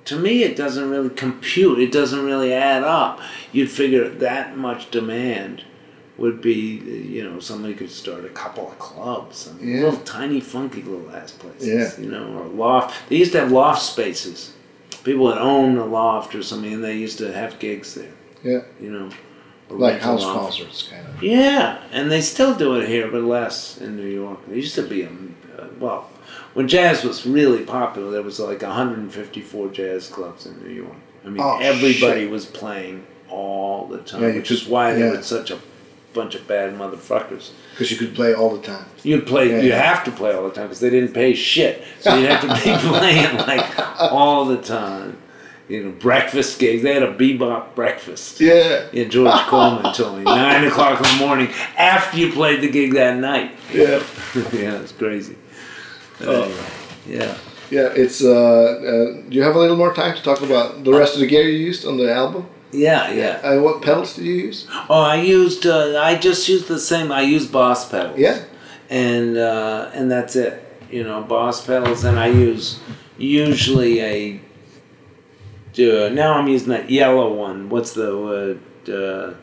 to 0.07 0.19
me 0.19 0.43
it 0.43 0.57
doesn't 0.57 0.89
really 0.91 1.11
compute. 1.11 1.79
It 1.79 1.93
doesn't 1.93 2.25
really 2.25 2.53
add 2.53 2.83
up. 2.83 3.21
You'd 3.53 3.71
figure 3.71 4.09
that 4.09 4.57
much 4.57 4.91
demand 4.91 5.65
would 6.19 6.41
be 6.41 6.53
you 6.53 7.25
know 7.25 7.41
somebody 7.41 7.75
could 7.75 7.91
start 7.91 8.25
a 8.25 8.29
couple 8.29 8.69
of 8.69 8.79
clubs, 8.79 9.49
I 9.49 9.53
mean, 9.61 9.77
Yeah. 9.77 9.85
little 9.85 10.01
tiny 10.01 10.41
funky 10.41 10.83
little 10.83 11.11
ass 11.11 11.33
places, 11.33 11.69
Yeah. 11.69 12.05
you 12.05 12.11
know, 12.11 12.27
or 12.39 12.47
loft. 12.47 13.09
They 13.09 13.17
used 13.17 13.33
to 13.33 13.41
have 13.41 13.51
loft 13.53 13.83
spaces. 13.83 14.53
People 15.05 15.27
that 15.29 15.39
own 15.39 15.77
a 15.79 15.85
loft 15.87 16.35
or 16.37 16.43
something, 16.45 16.73
and 16.75 16.85
they 16.85 16.97
used 16.97 17.19
to 17.19 17.33
have 17.33 17.59
gigs 17.59 17.95
there. 17.95 18.13
Yeah. 18.45 18.61
you 18.81 18.91
know, 18.91 19.09
Like 19.79 20.01
house 20.01 20.23
loft. 20.23 20.41
concerts, 20.59 20.89
kind 20.89 21.07
of. 21.07 21.23
Yeah, 21.23 21.83
and 21.93 22.11
they 22.11 22.21
still 22.21 22.55
do 22.55 22.75
it 22.81 22.89
here, 22.89 23.09
but 23.11 23.23
less 23.23 23.79
in 23.79 23.97
New 23.97 24.07
York. 24.09 24.39
There 24.47 24.57
used 24.57 24.75
to 24.77 24.83
be 24.83 25.03
a 25.03 25.09
uh, 25.09 25.67
well, 25.79 26.09
when 26.55 26.69
jazz 26.69 27.05
was 27.05 27.27
really 27.27 27.65
popular, 27.65 28.11
there 28.11 28.23
was 28.23 28.39
like 28.41 28.63
154 28.63 29.69
jazz 29.71 30.09
clubs 30.09 30.47
in 30.47 30.63
New 30.63 30.71
York. 30.75 30.97
I 31.25 31.29
mean, 31.29 31.43
Oh, 31.43 31.59
everybody 31.61 32.23
shit. 32.23 32.31
was 32.31 32.47
playing 32.47 33.07
all 33.29 33.87
the 33.87 33.99
time, 33.99 34.23
Yeah, 34.23 34.35
which 34.35 34.51
is 34.51 34.67
why 34.67 34.93
there 34.95 35.07
yeah. 35.11 35.17
were 35.17 35.23
such 35.23 35.51
a 35.51 35.59
bunch 36.15 36.35
of 36.35 36.47
bad 36.47 36.75
motherfuckers. 36.75 37.53
Because 37.71 37.91
you 37.91 37.97
could 37.97 38.15
play 38.15 38.35
all 38.35 38.55
the 38.57 38.63
time. 38.63 38.85
You'd 39.03 39.27
play. 39.27 39.51
Yeah. 39.51 39.61
You 39.61 39.73
have 39.73 40.05
to 40.05 40.11
play 40.11 40.35
all 40.35 40.45
the 40.45 40.51
time 40.55 40.65
because 40.65 40.81
they 40.81 40.91
didn't 40.91 41.15
pay 41.15 41.33
shit, 41.35 41.83
so 42.01 42.15
you'd 42.17 42.29
have 42.29 42.43
to 42.43 42.49
be 42.49 42.77
playing 42.89 43.37
like 43.39 43.79
all 44.13 44.45
the 44.45 44.61
time. 44.61 45.17
You 45.73 45.85
know, 45.85 45.91
breakfast 45.93 46.59
gigs. 46.59 46.83
They 46.83 46.93
had 46.93 47.03
a 47.03 47.15
bebop 47.15 47.75
breakfast. 47.75 48.41
Yeah. 48.41 48.89
Yeah, 48.93 49.05
George 49.05 49.33
Coleman 49.53 49.93
told 49.95 50.19
me 50.19 50.25
nine 50.25 50.65
o'clock 50.71 50.99
in 50.99 51.05
the 51.19 51.25
morning 51.27 51.49
after 51.79 52.19
you 52.19 52.31
played 52.31 52.61
the 52.61 52.71
gig 52.71 52.93
that 52.95 53.17
night. 53.17 53.53
Yeah. 53.73 54.03
yeah, 54.53 54.83
it's 54.83 54.93
crazy. 54.93 55.37
But 56.19 56.29
Oh. 56.29 56.43
anyway, 56.43 56.67
yeah. 57.07 57.35
Yeah, 57.71 57.89
it's. 58.03 58.23
Uh, 58.23 58.29
uh, 58.33 59.05
do 59.29 59.35
you 59.39 59.43
have 59.43 59.57
a 59.57 59.59
little 59.59 59.79
more 59.79 59.95
time 59.95 60.15
to 60.15 60.23
talk 60.23 60.43
about 60.43 60.85
the 60.85 60.93
rest 60.93 61.15
of 61.15 61.21
the 61.21 61.27
gear 61.27 61.49
you 61.49 61.57
used 61.71 61.87
on 61.87 61.97
the 61.97 62.13
album? 62.13 62.43
Yeah, 62.71 63.11
yeah. 63.11 63.41
And 63.43 63.65
what 63.65 63.81
pedals 63.81 64.15
did 64.15 64.27
you 64.27 64.35
use? 64.49 64.67
Oh, 64.91 65.01
I 65.01 65.17
used. 65.17 65.65
Uh, 65.65 65.99
I 66.11 66.17
just 66.17 66.47
used 66.51 66.69
the 66.69 66.79
same. 66.79 67.11
I 67.11 67.23
used 67.23 67.51
Boss 67.51 67.89
pedals. 67.89 68.19
Yeah. 68.19 68.39
And 68.91 69.39
uh, 69.39 69.91
and 69.95 70.11
that's 70.11 70.37
it. 70.37 70.53
You 70.91 71.03
know, 71.05 71.23
Boss 71.23 71.65
pedals, 71.67 72.05
and 72.05 72.19
I 72.19 72.27
use 72.27 72.79
usually 73.17 74.01
a. 74.01 74.41
Uh, 75.79 76.09
now 76.11 76.35
I'm 76.35 76.49
using 76.49 76.69
that 76.69 76.91
yellow 76.91 77.33
one. 77.33 77.69
What's 77.69 77.93
the 77.93 78.59
uh, 78.89 78.93
uh, 78.93 79.35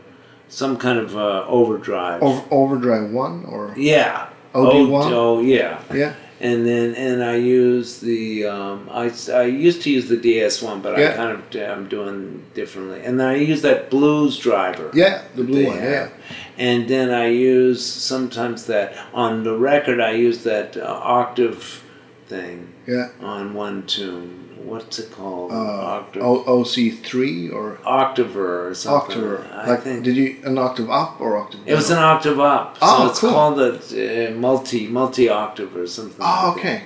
some 0.47 0.77
kind 0.77 0.99
of 0.99 1.15
uh, 1.15 1.45
overdrive? 1.47 2.21
Over, 2.21 2.43
overdrive 2.51 3.11
one 3.11 3.45
or 3.45 3.73
Yeah. 3.77 4.29
OD1? 4.53 5.11
Oh, 5.11 5.37
oh, 5.37 5.41
yeah. 5.41 5.79
yeah, 5.93 6.15
And 6.39 6.65
then 6.65 6.95
and 6.95 7.23
I 7.23 7.35
use 7.35 7.99
the 7.99 8.45
um, 8.47 8.89
I, 8.91 9.11
I 9.31 9.43
used 9.43 9.83
to 9.83 9.91
use 9.91 10.09
the 10.09 10.17
DS 10.17 10.61
one, 10.61 10.81
but 10.81 10.97
Yeah. 10.97 11.11
I 11.11 11.15
kind 11.15 11.31
of 11.31 11.69
I'm 11.69 11.87
doing 11.87 12.45
differently. 12.55 13.01
And 13.03 13.19
then 13.19 13.27
I 13.27 13.35
use 13.35 13.61
that 13.61 13.89
blues 13.91 14.39
driver. 14.39 14.89
yeah, 14.93 15.21
the 15.35 15.43
blue 15.43 15.67
one. 15.67 15.77
Yeah. 15.77 16.09
And 16.57 16.87
then 16.89 17.11
I 17.11 17.27
use 17.27 17.85
sometimes 17.85 18.65
that 18.65 18.97
on 19.13 19.43
the 19.43 19.55
record 19.57 19.99
I 20.01 20.11
use 20.11 20.43
that 20.43 20.75
uh, 20.77 20.99
octave 21.03 21.83
thing 22.27 22.73
yeah. 22.87 23.09
on 23.21 23.53
one 23.53 23.85
tune. 23.85 24.48
What's 24.65 24.99
it 24.99 25.11
called? 25.11 25.51
Uh. 25.51 26.01
O- 26.19 26.43
OC 26.61 26.91
three 27.03 27.49
or 27.49 27.77
Octaver 27.85 28.67
or 28.69 28.73
something. 28.75 29.17
octave. 29.17 29.47
I 29.53 29.67
Like, 29.71 29.83
think 29.83 30.03
did 30.03 30.15
you 30.17 30.37
an 30.43 30.57
octave 30.57 30.89
up 30.89 31.19
or 31.21 31.37
octave? 31.37 31.61
it 31.65 31.75
was 31.75 31.89
an 31.89 31.97
octave 31.97 32.39
up. 32.39 32.75
So 32.77 32.85
Oh, 32.85 33.09
it's 33.09 33.19
cool. 33.19 33.31
called 33.31 33.59
a 33.59 33.71
uh, 33.73 34.31
multi 34.35 34.87
multi 34.87 35.29
octave 35.29 35.75
or 35.75 35.87
something. 35.87 36.17
Oh, 36.19 36.53
like 36.55 36.55
that. 36.55 36.59
okay. 36.59 36.83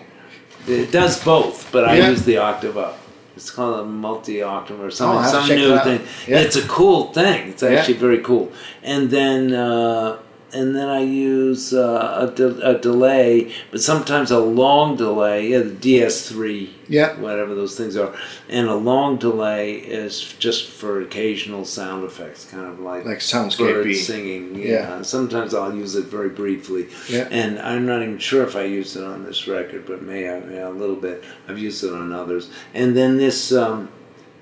It 0.67 0.91
does 0.91 1.21
both, 1.23 1.71
but 1.71 1.83
I 1.85 1.95
Yeah. 1.97 2.09
use 2.11 2.23
the 2.23 2.37
octave 2.37 2.77
up. 2.77 2.99
It's 3.35 3.49
called 3.49 3.79
a 3.79 3.85
multi 3.85 4.43
octave 4.43 4.79
or 4.79 4.85
Oh, 4.85 4.89
something, 4.89 5.23
to 5.23 5.29
some 5.29 5.47
new 5.57 5.79
thing. 5.79 6.01
Yeah. 6.27 6.39
It's 6.39 6.55
a 6.55 6.67
cool 6.67 7.11
thing. 7.11 7.49
It's 7.49 7.63
Yeah. 7.63 7.71
actually 7.71 7.95
very 8.07 8.19
cool. 8.19 8.51
And 8.83 9.09
then 9.09 9.53
uh, 9.53 10.17
and 10.53 10.75
then 10.75 10.87
I 10.87 10.99
use 11.01 11.73
uh, 11.73 12.27
a, 12.29 12.35
de- 12.35 12.69
a 12.69 12.79
delay, 12.79 13.51
but 13.71 13.81
sometimes 13.81 14.29
a 14.31 14.39
long 14.39 14.95
delay. 14.95 15.47
Yeah, 15.49 15.59
the 15.59 15.71
DS3, 15.71 16.69
Yeah, 16.87 17.19
whatever 17.19 17.55
those 17.55 17.75
things 17.75 17.97
are, 17.97 18.13
and 18.49 18.67
a 18.67 18.75
long 18.75 19.17
delay 19.17 19.75
is 19.75 20.33
just 20.39 20.69
for 20.69 21.01
occasional 21.01 21.65
sound 21.65 22.03
effects, 22.03 22.45
kind 22.45 22.65
of 22.67 22.79
like. 22.79 23.05
like 23.05 23.15
Birds 23.19 23.31
soundscapey. 23.31 23.95
singing, 23.95 24.55
yeah. 24.55 24.65
Yeah. 24.97 25.01
Sometimes 25.01 25.53
I'll 25.53 25.75
use 25.75 25.95
it 25.95 26.05
very 26.05 26.29
briefly, 26.29 26.87
Yeah. 27.09 27.27
and 27.31 27.59
I'm 27.59 27.85
not 27.85 28.01
even 28.01 28.19
sure 28.19 28.43
if 28.43 28.55
I 28.55 28.63
used 28.63 28.95
it 28.95 29.03
on 29.03 29.23
this 29.23 29.47
record, 29.47 29.85
but 29.85 30.01
may 30.03 30.29
I, 30.29 30.37
yeah, 30.39 30.67
a 30.67 30.69
little 30.69 30.95
bit. 30.95 31.23
I've 31.47 31.57
used 31.59 31.83
it 31.83 31.93
on 31.93 32.11
others, 32.13 32.49
and 32.73 32.95
then 32.95 33.17
this 33.17 33.51
um, 33.51 33.89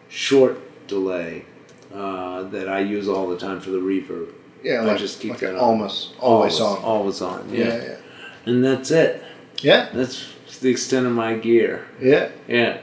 short 0.09 0.59
delay 0.87 1.45
uh, 1.93 2.43
that 2.43 2.67
I 2.69 2.79
use 2.81 3.07
all 3.07 3.27
the 3.29 3.37
time 3.37 3.59
for 3.61 3.69
the 3.69 3.79
reverb. 3.79 4.33
Yeah, 4.63 4.81
I 4.81 4.85
like, 4.85 4.97
just 4.97 5.19
keep 5.19 5.31
like 5.31 5.39
that 5.41 5.55
on. 5.55 5.59
almost 5.59 6.13
always 6.19 6.59
on. 6.59 6.77
always 6.83 7.21
on. 7.21 7.49
Yeah, 7.53 7.65
Yeah. 7.65 7.83
yeah, 7.83 7.95
and 8.45 8.63
that's 8.63 8.91
it. 8.91 9.23
yeah. 9.61 9.89
That's 9.93 10.27
the 10.61 10.69
extent 10.69 11.05
of 11.07 11.13
my 11.13 11.33
gear. 11.35 11.85
Yeah. 12.01 12.29
Yeah. 12.47 12.77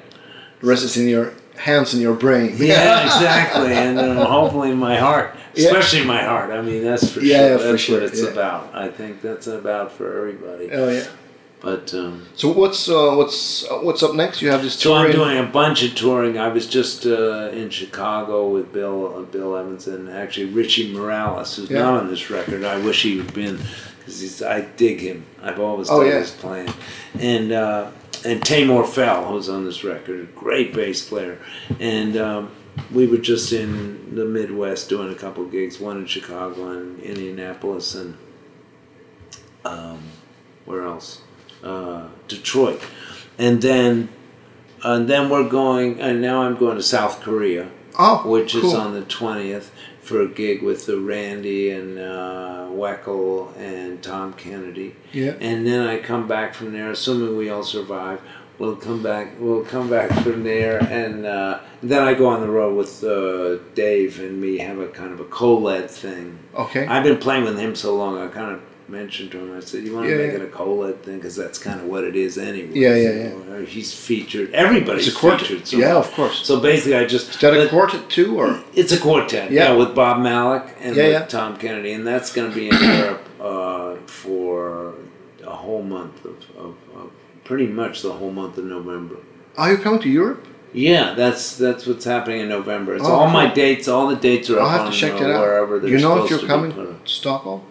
The 0.61 0.67
rest 0.67 0.85
is 0.85 0.97
in 0.97 1.07
your 1.09 1.35
hands 1.57 1.93
and 1.93 2.03
your 2.03 2.15
brain. 2.15 2.55
Yeah, 2.57 3.05
exactly, 3.05 3.73
and 3.73 3.99
uh, 3.99 4.25
hopefully 4.27 4.75
my 4.75 4.97
heart, 4.97 5.37
Yeah. 5.55 5.69
especially 5.69 6.05
my 6.05 6.23
heart. 6.23 6.51
I 6.51 6.63
mean, 6.63 6.83
that's 6.83 7.11
for 7.13 7.21
Yeah, 7.21 7.37
sure. 7.37 7.49
yeah, 7.51 7.57
for 7.59 7.63
that's 7.65 7.83
sure, 7.83 8.01
what 8.01 8.09
it's 8.11 8.23
yeah. 8.23 8.29
about. 8.31 8.75
I 8.75 8.89
think 8.89 9.23
that's 9.23 9.47
about 9.47 9.93
for 9.93 10.17
everybody. 10.19 10.71
Oh 10.73 10.89
yeah. 10.89 11.05
But 11.61 11.93
um, 11.93 12.25
So 12.37 12.53
what's 12.53 12.89
uh, 12.89 13.15
what's 13.17 13.65
uh, 13.69 13.79
what's 13.79 14.03
up 14.05 14.15
next? 14.15 14.41
You 14.43 14.51
have 14.51 14.63
this 14.63 14.75
so 14.75 14.91
tour. 14.91 15.07
I'm 15.07 15.13
doing 15.13 15.39
a 15.39 15.43
bunch 15.43 15.83
of 15.83 15.95
touring. 15.97 16.39
I 16.39 16.49
was 16.49 16.67
just 16.69 17.05
uh, 17.05 17.49
in 17.53 17.69
Chicago 17.71 18.49
with 18.49 18.73
Bill, 18.73 19.17
uh, 19.17 19.23
Bill 19.23 19.57
Evans, 19.57 19.89
and 19.89 20.09
actually 20.09 20.47
Richie 20.47 20.93
Morales, 20.93 21.57
who's 21.57 21.69
Yeah. 21.69 21.83
not 21.83 22.01
on 22.03 22.09
this 22.09 22.31
record. 22.31 22.63
I 22.65 22.79
wish 22.79 23.03
he 23.03 23.19
had 23.19 23.35
been, 23.35 23.59
because 23.99 24.41
I 24.41 24.61
dig 24.77 25.01
him. 25.01 25.27
I've 25.43 25.59
always 25.59 25.91
Oh, 25.91 26.03
yeah. 26.03 26.21
his 26.21 26.31
playing, 26.31 26.73
and 27.19 27.51
uh, 27.51 27.91
and 28.25 28.41
Teymur 28.41 28.85
Phell, 28.85 29.29
who's 29.29 29.49
on 29.49 29.65
this 29.65 29.83
record, 29.83 30.35
great 30.37 30.73
bass 30.75 31.07
player, 31.09 31.39
and. 31.81 32.17
Um, 32.17 32.51
we 32.95 33.09
were 33.09 33.17
just 33.19 33.53
in 33.53 34.15
the 34.15 34.25
Midwest 34.25 34.89
doing 34.89 35.11
a 35.11 35.15
couple 35.17 35.43
of 35.45 35.51
gigs, 35.51 35.81
one 35.81 35.97
in 35.99 36.07
Chicago 36.07 36.69
and 36.71 37.01
Indianapolis, 37.01 37.97
and 37.97 38.17
um, 39.65 39.99
where 40.65 40.85
else? 40.85 41.23
Uh, 41.63 42.09
Detroit, 42.29 42.81
and 43.39 43.61
then 43.63 44.09
and 44.85 45.09
then 45.09 45.29
we're 45.29 45.49
going. 45.49 46.01
And 46.01 46.23
now 46.23 46.43
I'm 46.43 46.57
going 46.57 46.77
to 46.77 46.83
South 46.83 47.21
Korea, 47.21 47.71
Oh, 47.99 48.23
which 48.29 48.53
cool. 48.53 48.67
is 48.67 48.75
on 48.75 48.95
the 48.95 49.03
twentieth 49.03 49.73
for 50.01 50.23
a 50.23 50.29
gig 50.29 50.63
with 50.63 50.87
the 50.87 50.99
Randy 51.01 51.71
and 51.71 51.99
uh, 51.99 52.67
Weckl 52.71 53.55
and 53.59 54.03
Tom 54.03 54.33
Kennedy. 54.35 54.95
Yeah. 55.13 55.33
And 55.41 55.67
then 55.67 55.87
I 55.87 55.99
come 55.99 56.27
back 56.29 56.55
from 56.55 56.73
there, 56.73 56.91
assuming 56.91 57.37
we 57.37 57.51
all 57.51 57.65
survive. 57.65 58.21
We'll 58.59 58.77
come 58.77 59.03
back. 59.03 59.35
We'll 59.39 59.65
come 59.65 59.89
back 59.91 60.11
from 60.25 60.43
there, 60.45 60.79
and 60.83 61.27
uh, 61.27 61.61
then 61.83 62.03
I 62.03 62.15
go 62.15 62.27
on 62.29 62.41
the 62.41 62.49
road 62.49 62.77
with 62.77 63.05
uh, 63.05 63.59
Dave, 63.75 64.19
and 64.21 64.41
me 64.41 64.59
have 64.59 64.79
a 64.79 64.89
kind 64.89 65.13
of 65.13 65.21
a 65.21 65.25
co-led 65.25 65.91
thing. 65.91 66.39
Okay. 66.55 66.87
I've 66.87 67.05
been 67.05 67.19
playing 67.19 67.45
with 67.45 67.59
him 67.59 67.75
so 67.77 67.97
long. 67.97 68.17
I 68.19 68.27
kind 68.29 68.53
of 68.55 68.61
mentioned 68.89 69.31
to 69.33 69.39
him. 69.39 69.57
I 69.57 69.61
said, 69.61 69.85
"You 69.85 69.95
want 69.95 70.07
to 70.07 70.11
Yeah, 70.13 70.19
make 70.19 70.33
yeah. 70.33 70.39
it 70.39 70.43
a 70.43 70.47
co-led 70.47 71.03
thing 71.03 71.17
because 71.17 71.37
that's 71.37 71.59
kind 71.59 71.81
of 71.81 71.87
what 71.87 72.05
it 72.05 72.17
is 72.17 72.39
anyway." 72.39 72.71
Yeah, 72.75 72.95
yeah, 72.97 73.11
You 73.11 73.45
know, 73.49 73.65
He's 73.65 73.93
featured. 73.93 74.51
Everybody's 74.53 75.09
It's 75.09 75.17
a 75.17 75.21
quartet. 75.21 75.47
featured. 75.47 75.67
So, 75.69 75.77
yeah, 75.79 75.97
of 75.97 76.11
course. 76.13 76.47
So 76.47 76.61
basically, 76.61 76.97
I 76.97 77.05
just 77.05 77.31
Is 77.31 77.37
that 77.41 77.55
a 77.55 77.69
quartet 77.69 78.09
too, 78.09 78.39
or 78.41 78.61
It's 78.75 78.93
a 78.93 78.99
quartet. 78.99 79.51
Yeah. 79.51 79.71
Yeah, 79.71 79.77
with 79.77 79.95
Bob 79.95 80.19
Malach 80.19 80.67
and 80.81 80.97
Yeah, 80.97 81.05
with 81.05 81.13
yeah. 81.13 81.25
Tom 81.27 81.57
Kennedy, 81.59 81.93
and 81.93 82.07
that's 82.07 82.33
going 82.33 82.49
to 82.51 82.55
be 82.55 82.69
in 82.69 82.77
Europe 82.99 83.25
uh, 83.41 83.95
for 84.07 84.95
a 85.47 85.51
whole 85.65 85.83
month 85.83 86.25
of, 86.25 86.37
of, 86.57 86.75
of 86.95 87.11
pretty 87.45 87.67
much 87.67 88.03
the 88.03 88.13
whole 88.13 88.31
month 88.31 88.59
of 88.59 88.65
November. 88.65 89.17
are 89.57 89.73
you 89.73 89.79
coming 89.79 90.01
to 90.01 90.09
Europe? 90.09 90.45
Yeah, 90.75 91.15
that's 91.15 91.57
that's 91.57 91.87
what's 91.87 92.05
happening 92.05 92.41
in 92.43 92.49
November. 92.51 92.95
It's 92.97 93.05
Oh, 93.05 93.13
all 93.21 93.31
my 93.31 93.47
dates. 93.63 93.89
All 93.89 94.07
the 94.07 94.17
dates 94.17 94.51
are 94.51 94.61
I'll 94.61 94.67
up 94.67 94.73
have 94.73 94.87
on 94.89 94.93
to 94.93 94.99
check 94.99 95.15
uh, 95.15 95.19
that 95.21 95.31
out. 95.31 95.41
wherever 95.41 95.79
they're 95.79 95.91
You 95.91 95.99
know 95.99 96.23
if 96.23 96.31
you're 96.31 96.41
coming 96.41 96.73
to 96.75 96.95
Stockholm? 97.07 97.63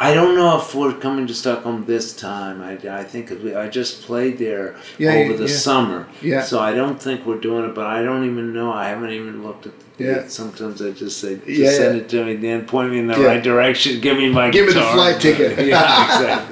I 0.00 0.14
don't 0.14 0.36
know 0.36 0.56
if 0.60 0.74
we're 0.76 0.92
coming 0.94 1.26
to 1.26 1.34
Stockholm 1.34 1.84
this 1.84 2.14
time. 2.14 2.62
I, 2.62 2.74
I 3.00 3.02
think 3.02 3.30
we, 3.42 3.54
I 3.56 3.68
just 3.68 4.02
played 4.02 4.38
there 4.38 4.76
Yeah, 4.96 5.10
over 5.14 5.36
the 5.36 5.48
yeah. 5.48 5.56
summer. 5.56 6.06
Yeah. 6.22 6.42
So 6.42 6.60
I 6.60 6.72
don't 6.72 7.02
think 7.02 7.26
we're 7.26 7.40
doing 7.40 7.64
it, 7.64 7.74
but 7.74 7.86
I 7.86 8.02
don't 8.02 8.24
even 8.24 8.52
know. 8.52 8.72
I 8.72 8.88
haven't 8.90 9.10
even 9.10 9.42
looked 9.42 9.66
at 9.66 9.72
the 9.96 10.04
Yeah. 10.04 10.28
Sometimes 10.28 10.80
I 10.82 10.92
just 10.92 11.18
say, 11.20 11.36
just 11.36 11.48
Yeah, 11.48 11.70
send 11.72 11.98
it 12.00 12.08
to 12.10 12.24
me, 12.24 12.36
then 12.36 12.64
point 12.64 12.92
me 12.92 13.00
in 13.00 13.08
the 13.08 13.18
right 13.18 13.42
direction. 13.42 14.00
Give 14.00 14.16
me 14.16 14.30
my 14.30 14.50
Give 14.50 14.66
me 14.68 14.72
the 14.72 14.82
flight 14.82 15.20
ticket. 15.26 15.66
yeah, 15.66 16.04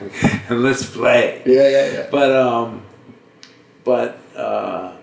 exactly. 0.03 0.41
and 0.49 0.63
let's 0.65 0.85
play. 0.91 1.43
Yeah, 1.47 1.69
yeah, 1.69 1.93
yeah. 1.93 2.09
But 2.11 2.33
um, 2.33 2.83
but 3.85 4.19
uh, 4.35 4.97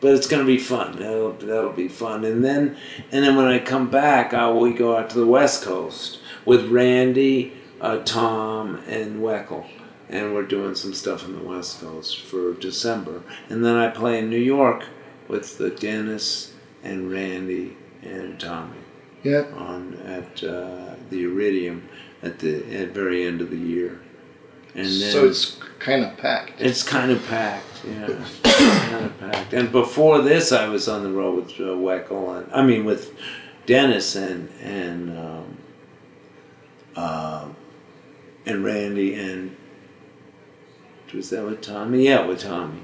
but 0.00 0.14
it's 0.14 0.26
gonna 0.26 0.44
be 0.46 0.56
fun. 0.58 0.96
That'll 0.96 1.32
that'll 1.32 1.72
be 1.72 1.88
fun. 1.88 2.24
And 2.24 2.42
then 2.42 2.76
and 3.12 3.22
then 3.22 3.36
when 3.36 3.44
I 3.46 3.58
come 3.58 3.90
back, 3.90 4.32
I 4.32 4.50
we 4.50 4.72
go 4.72 4.96
out 4.96 5.10
to 5.10 5.18
the 5.18 5.26
West 5.26 5.62
Coast 5.64 6.20
with 6.46 6.68
Randy, 6.70 7.52
uh, 7.84 8.02
Tom, 8.04 8.76
and 8.88 9.20
Weckl, 9.20 9.66
and 10.08 10.32
we're 10.34 10.46
doing 10.46 10.74
some 10.74 10.94
stuff 10.94 11.24
in 11.26 11.32
the 11.36 11.44
West 11.44 11.80
Coast 11.80 12.20
for 12.20 12.54
December. 12.54 13.22
And 13.50 13.64
then 13.64 13.76
I 13.76 13.88
play 13.88 14.18
in 14.18 14.30
New 14.30 14.38
York 14.56 14.84
with 15.28 15.58
the 15.58 15.70
Dennis 15.70 16.54
and 16.82 17.10
Randy 17.10 17.76
and 18.02 18.38
Tommy 18.40 18.78
Yeah. 19.22 19.44
on 19.56 19.94
at 20.04 20.42
uh, 20.44 20.94
the 21.10 21.24
Iridium 21.24 21.88
at 22.22 22.38
the 22.38 22.54
at 22.74 22.88
very 22.90 23.26
end 23.26 23.40
of 23.40 23.50
the 23.50 23.56
year. 23.74 24.00
And 24.74 24.86
then 24.86 25.12
so 25.12 25.26
it's 25.26 25.58
kind 25.78 26.04
of 26.04 26.16
packed. 26.16 26.60
it's 26.60 26.82
kind 26.82 27.10
of 27.10 27.24
packed, 27.26 27.84
yeah, 27.86 28.06
kind 28.42 29.04
of 29.06 29.20
packed. 29.20 29.52
And 29.52 29.70
before 29.70 30.20
this, 30.22 30.52
I 30.52 30.68
was 30.68 30.88
on 30.88 31.02
the 31.04 31.10
road 31.10 31.36
with 31.36 31.50
uh, 31.60 31.74
Weckl 31.86 32.38
and 32.38 32.52
I 32.52 32.62
mean 32.66 32.84
with 32.84 33.12
Dennis 33.66 34.16
and 34.16 34.48
and 34.62 35.16
um, 35.18 35.56
uh, 36.96 37.46
and 38.46 38.64
Randy 38.64 39.14
and 39.14 39.56
was 41.12 41.30
that 41.30 41.44
with 41.44 41.60
Tommy? 41.60 42.04
Yeah, 42.06 42.26
with 42.26 42.40
Tommy. 42.40 42.82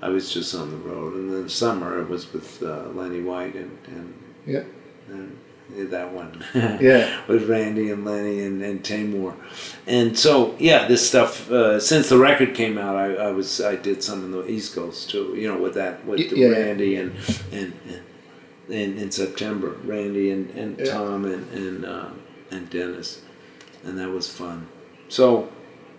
I 0.00 0.08
was 0.08 0.32
just 0.32 0.54
on 0.54 0.70
the 0.70 0.76
road, 0.76 1.14
and 1.14 1.32
then 1.32 1.48
summer 1.48 2.00
it 2.00 2.08
was 2.08 2.32
with 2.32 2.62
uh, 2.62 2.88
Lenny 2.94 3.22
White 3.22 3.54
and 3.56 3.76
and 3.86 4.14
Yeah. 4.46 4.62
and 5.08 5.36
yeah, 5.74 5.84
that 5.86 6.12
one. 6.12 6.44
Yeah. 6.54 7.20
with 7.26 7.48
Randy 7.48 7.90
and 7.90 8.04
Lenny 8.04 8.44
and, 8.44 8.62
and 8.62 8.82
Teymur. 8.84 9.34
And 9.86 10.16
so 10.18 10.54
yeah, 10.58 10.86
this 10.86 11.06
stuff 11.06 11.50
uh, 11.50 11.80
since 11.80 12.08
the 12.08 12.18
record 12.18 12.54
came 12.54 12.78
out, 12.78 12.94
I, 12.96 13.14
I 13.14 13.30
was 13.32 13.60
I 13.60 13.74
did 13.76 14.02
some 14.02 14.24
in 14.24 14.30
the 14.32 14.46
East 14.48 14.74
Coast 14.74 15.10
too. 15.10 15.34
You 15.36 15.48
know, 15.52 15.58
with 15.60 15.74
that 15.74 16.04
with 16.06 16.20
yeah. 16.32 16.48
Randy 16.48 16.96
and 16.96 17.14
and. 17.52 17.72
and 17.88 18.02
in, 18.68 18.96
in 18.96 19.10
September, 19.10 19.70
Randy 19.84 20.30
and, 20.30 20.48
and 20.50 20.78
Yeah. 20.78 20.84
Tom 20.92 21.24
and 21.24 21.50
and, 21.52 21.84
uh, 21.84 22.08
and 22.52 22.70
Dennis, 22.70 23.20
and 23.84 23.98
that 23.98 24.08
was 24.08 24.28
fun. 24.30 24.68
So 25.12 25.48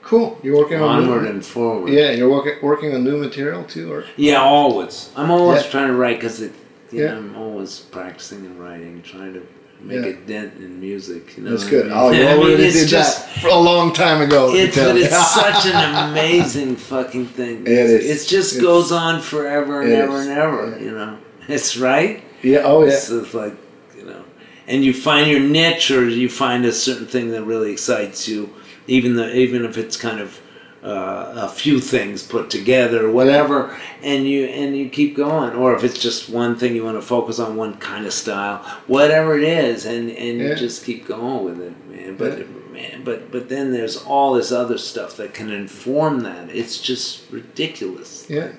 Cool. 0.02 0.38
You're 0.44 0.58
working 0.58 0.82
on 0.82 1.04
onward 1.04 1.24
new, 1.24 1.30
and 1.30 1.46
forward. 1.46 1.90
Yeah, 1.90 2.12
you're 2.12 2.30
working 2.30 2.56
working 2.62 2.94
on 2.94 3.06
new 3.06 3.18
material 3.18 3.64
too, 3.64 3.90
or 3.94 4.04
Yeah, 4.18 4.42
always. 4.42 5.10
I'm 5.16 5.32
always 5.32 5.64
Yeah. 5.64 5.70
trying 5.72 5.88
to 5.88 5.94
write 5.94 6.20
because 6.20 6.42
it. 6.42 6.52
You 6.92 7.04
Yeah. 7.04 7.12
know, 7.12 7.18
I'm 7.20 7.36
always 7.38 7.80
practicing 7.80 8.40
and 8.40 8.60
writing, 8.60 9.02
trying 9.02 9.34
to 9.36 9.42
make 9.82 10.04
Yeah. 10.04 10.12
a 10.12 10.14
dent 10.32 10.52
in 10.60 10.82
music. 10.82 11.38
You 11.38 11.44
know, 11.46 11.52
that's 11.52 11.64
good. 11.64 11.90
I 11.90 11.96
Oh, 12.02 12.10
mean? 12.12 12.20
you 12.20 12.28
I 12.28 12.34
mean, 12.34 12.44
already 12.44 12.64
it's 12.66 12.80
did 12.82 12.90
just- 12.90 13.20
that 13.26 13.42
for 13.42 13.48
a 13.48 13.56
long 13.72 13.94
time 13.94 14.22
ago. 14.22 14.52
It's, 14.54 14.76
but 14.78 14.98
it's 14.98 15.34
such 15.42 15.68
an 15.74 16.10
amazing 16.10 16.76
fucking 16.76 17.28
thing. 17.28 17.62
It 17.66 17.72
is. 17.72 17.92
It 18.26 18.28
just 18.28 18.52
It's- 18.58 18.62
goes 18.62 18.92
on 18.92 19.22
forever 19.22 19.82
and 19.84 19.94
ever 19.94 20.20
is. 20.20 20.28
and 20.28 20.38
ever. 20.38 20.76
Yeah. 20.78 20.86
You 20.86 20.92
know, 20.92 21.14
it's 21.48 21.78
right. 21.78 22.22
yeah. 22.42 22.64
Oh 22.66 22.84
yeah. 22.84 22.92
It's 22.92 23.10
like 23.34 23.56
you 23.98 24.04
know, 24.06 24.24
and 24.68 24.84
you 24.84 24.94
find 24.94 25.32
your 25.32 25.40
niche, 25.40 25.92
or 25.92 26.04
you 26.10 26.28
find 26.28 26.66
a 26.66 26.74
certain 26.74 27.06
thing 27.08 27.32
that 27.32 27.44
really 27.44 27.72
excites 27.72 28.28
you, 28.28 28.50
even 28.88 29.16
the 29.16 29.36
even 29.36 29.66
if 29.66 29.78
it's 29.78 29.98
kind 29.98 30.20
of 30.20 30.40
uh, 30.84 31.34
a 31.38 31.48
few 31.48 31.80
things 31.80 32.24
put 32.24 32.50
together, 32.50 33.10
whatever, 33.10 33.78
and 34.02 34.28
you 34.28 34.46
and 34.46 34.76
you 34.78 34.90
keep 34.90 35.16
going, 35.16 35.54
or 35.56 35.74
if 35.76 35.84
it's 35.84 35.98
just 35.98 36.30
one 36.30 36.56
thing 36.58 36.76
you 36.76 36.84
want 36.84 36.98
to 36.98 37.02
focus 37.02 37.40
on, 37.40 37.56
one 37.56 37.76
kind 37.78 38.06
of 38.06 38.12
style, 38.14 38.58
whatever 38.88 39.38
it 39.38 39.44
is, 39.44 39.86
and 39.86 40.10
and 40.10 40.40
Yeah. 40.40 40.50
you 40.50 40.56
just 40.56 40.84
keep 40.86 41.08
going 41.08 41.46
with 41.46 41.62
it, 41.62 41.74
man. 41.90 42.16
But 42.18 42.40
Yeah. 42.40 42.44
man, 42.74 43.02
but 43.06 43.32
but 43.32 43.48
then 43.50 43.72
there's 43.72 43.98
all 43.98 44.34
this 44.34 44.52
other 44.52 44.78
stuff 44.78 45.16
that 45.18 45.34
can 45.34 45.50
inform 45.52 46.22
that. 46.24 46.50
It's 46.54 46.78
just 46.80 47.22
ridiculous. 47.32 48.26
Yeah. 48.30 48.50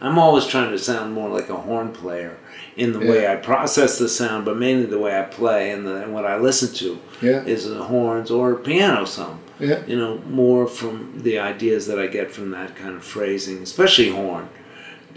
I'm 0.00 0.18
always 0.18 0.46
trying 0.46 0.70
to 0.72 0.78
sound 0.78 1.12
more 1.14 1.28
like 1.30 1.48
a 1.48 1.54
horn 1.56 1.88
player 1.90 2.36
in 2.76 2.92
the 2.92 2.98
way 3.00 3.26
I 3.26 3.36
process 3.36 3.98
the 3.98 4.08
sound, 4.10 4.44
but 4.44 4.56
mainly 4.58 4.84
the 4.86 4.98
way 4.98 5.18
I 5.18 5.22
play 5.22 5.70
and, 5.70 5.86
the, 5.86 6.02
and 6.02 6.12
what 6.12 6.26
I 6.26 6.36
listen 6.38 6.74
to 6.74 6.98
Yeah. 7.22 7.42
is 7.46 7.66
the 7.68 7.82
horns 7.84 8.30
or 8.30 8.54
piano 8.56 9.06
some. 9.06 9.40
Yeah. 9.58 9.84
You 9.86 9.96
know, 9.96 10.18
more 10.28 10.66
from 10.66 11.22
the 11.22 11.38
ideas 11.38 11.86
that 11.86 11.98
I 11.98 12.06
get 12.06 12.30
from 12.30 12.50
that 12.50 12.76
kind 12.76 12.94
of 12.96 13.04
phrasing, 13.04 13.62
especially 13.62 14.10
horn 14.10 14.48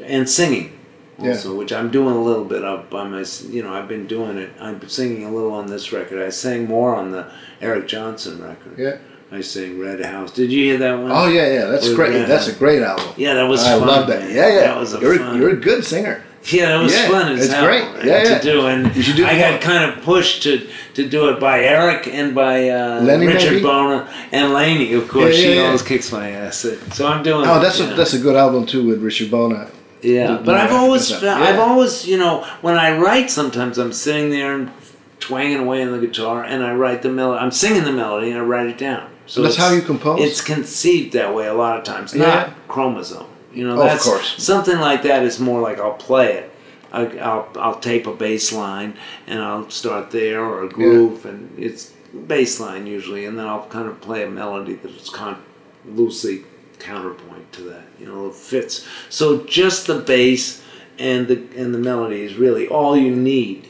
and 0.04 0.30
singing. 0.30 0.80
Yeah. 1.18 1.32
Also, 1.32 1.54
which 1.56 1.74
I'm 1.74 1.92
doing 1.92 2.16
a 2.16 2.22
little 2.22 2.46
bit 2.46 2.64
of 2.64 2.90
by 2.90 3.04
my, 3.04 3.26
you 3.50 3.62
know, 3.62 3.74
I've 3.74 3.90
been 3.90 4.08
doing 4.08 4.38
it. 4.38 4.52
I'm 4.60 4.88
singing 4.88 5.26
a 5.26 5.32
little 5.32 5.52
on 5.52 5.68
this 5.68 5.92
record. 5.92 6.26
I 6.26 6.30
sang 6.30 6.66
more 6.66 6.96
on 6.96 7.12
the 7.12 7.30
Eric 7.60 7.88
Johnson 7.90 8.42
record. 8.42 8.78
Yeah. 8.78 8.98
I 9.32 9.42
sang 9.42 9.78
Red 9.80 10.04
House. 10.04 10.32
Did 10.32 10.52
you 10.52 10.64
hear 10.64 10.78
that 10.78 10.94
one? 10.98 11.12
Oh 11.12 11.28
yeah, 11.28 11.52
yeah. 11.54 11.66
That's 11.66 11.88
With 11.88 11.98
great. 11.98 12.12
Red 12.14 12.28
That's 12.30 12.48
a 12.48 12.54
great 12.56 12.82
album. 12.82 13.14
Yeah, 13.18 13.34
that 13.36 13.44
was 13.44 13.64
I 13.64 13.78
fun. 13.78 13.88
love 13.88 14.08
that. 14.08 14.22
man. 14.22 14.34
Yeah, 14.36 14.48
yeah. 14.48 14.60
That 14.62 14.78
was 14.80 14.94
a 14.96 15.00
you're 15.00 15.18
fun. 15.18 15.38
you're 15.40 15.50
a 15.52 15.56
good 15.58 15.84
singer. 15.84 16.24
Yeah, 16.46 16.70
that 16.70 16.84
was 16.84 16.94
Yeah, 16.94 17.10
fun 17.10 17.32
as 17.34 17.46
it's 17.46 17.54
hell 17.54 17.66
great. 17.66 17.84
Yeah, 18.06 18.24
yeah. 18.24 18.38
to 18.40 18.44
do, 18.44 18.66
and 18.68 18.96
You 18.96 19.02
should 19.04 19.18
do 19.18 19.26
I 19.26 19.38
got 19.38 19.60
kind 19.62 19.84
of 19.92 20.04
pushed 20.04 20.44
to 20.44 20.68
to 20.96 21.08
do 21.08 21.30
it 21.30 21.40
by 21.40 21.64
Eric 21.64 22.08
and 22.08 22.34
by 22.34 22.70
uh, 22.70 23.02
Lenny, 23.02 23.28
Richard 23.28 23.52
maybe? 23.52 23.62
Bona 23.64 24.10
and 24.32 24.54
Leni. 24.54 24.94
Of 24.94 25.08
course, 25.10 25.36
Yeah, 25.38 25.42
yeah, 25.42 25.48
she 25.54 25.56
yeah. 25.60 25.66
always 25.66 25.82
kicks 25.82 26.12
my 26.12 26.30
ass. 26.30 26.66
So 26.94 27.08
I'm 27.08 27.24
doing. 27.24 27.46
Oh, 27.48 27.60
that's 27.60 27.80
a 27.80 27.88
know. 27.88 27.96
that's 27.96 28.14
a 28.14 28.20
good 28.20 28.36
album 28.36 28.66
too 28.66 28.88
with 28.88 29.02
Richard 29.04 29.30
Bona. 29.30 29.70
yeah. 30.02 30.42
But 30.44 30.56
I've 30.56 30.72
always 30.72 31.10
felt, 31.10 31.24
Yeah. 31.24 31.40
I've 31.40 31.60
always 31.60 32.08
you 32.08 32.18
know 32.18 32.46
when 32.62 32.78
I 32.78 32.98
write, 32.98 33.30
sometimes 33.30 33.78
I'm 33.78 33.92
sitting 33.94 34.30
there 34.30 34.56
and 34.56 34.72
twanging 35.20 35.60
away 35.60 35.84
on 35.84 35.92
the 35.92 36.00
guitar, 36.08 36.44
and 36.44 36.64
I 36.64 36.74
write 36.74 37.02
the 37.02 37.10
melody. 37.12 37.40
I'm 37.44 37.52
singing 37.52 37.84
the 37.84 37.92
melody 37.92 38.30
and 38.32 38.40
I 38.40 38.44
write 38.44 38.68
it 38.68 38.78
down. 38.78 39.10
So 39.28 39.42
That's 39.44 39.58
how 39.58 39.72
you 39.72 39.82
compose? 39.82 40.22
It's 40.22 40.42
conceived 40.42 41.14
that 41.14 41.36
way 41.36 41.46
a 41.48 41.54
lot 41.54 41.78
of 41.78 41.84
times, 41.84 42.16
Yeah. 42.16 42.26
not 42.26 42.68
chromosome. 42.68 43.28
You 43.54 43.68
know, 43.68 43.78
Oh, 43.78 43.82
of 43.82 43.88
that's 43.90 44.04
course. 44.06 44.36
something 44.44 44.78
like 44.80 45.04
that 45.04 45.24
is 45.24 45.40
more 45.40 45.60
like 45.62 45.80
I'll 45.80 45.94
play 45.94 46.34
it. 46.38 46.52
I, 46.92 47.06
I'll 47.20 47.48
I'll 47.60 47.80
tape 47.80 48.08
a 48.08 48.14
bass 48.14 48.52
line 48.52 48.96
and 49.28 49.40
I'll 49.42 49.70
start 49.70 50.12
there 50.12 50.44
or 50.44 50.64
a 50.64 50.70
groove 50.70 51.26
and 51.26 51.58
it's 51.58 51.94
bass 52.28 52.60
line 52.60 52.88
usually, 52.88 53.26
and 53.26 53.38
then 53.38 53.46
I'll 53.48 53.68
kind 53.68 53.88
of 53.88 54.02
play 54.02 54.24
a 54.24 54.30
melody 54.30 54.74
that's 54.76 55.10
con- 55.10 55.42
loosely 55.86 56.44
counterpoint 56.80 57.52
to 57.54 57.62
that. 57.64 57.84
You 58.00 58.08
know, 58.08 58.28
it 58.28 58.36
fits. 58.36 58.88
So 59.10 59.44
just 59.46 59.86
the 59.88 60.00
bass 60.00 60.64
and 60.98 61.28
the 61.28 61.36
and 61.56 61.74
the 61.74 61.78
melody 61.80 62.22
is 62.22 62.36
really 62.36 62.68
all 62.68 62.98
you 62.98 63.16
need. 63.16 63.69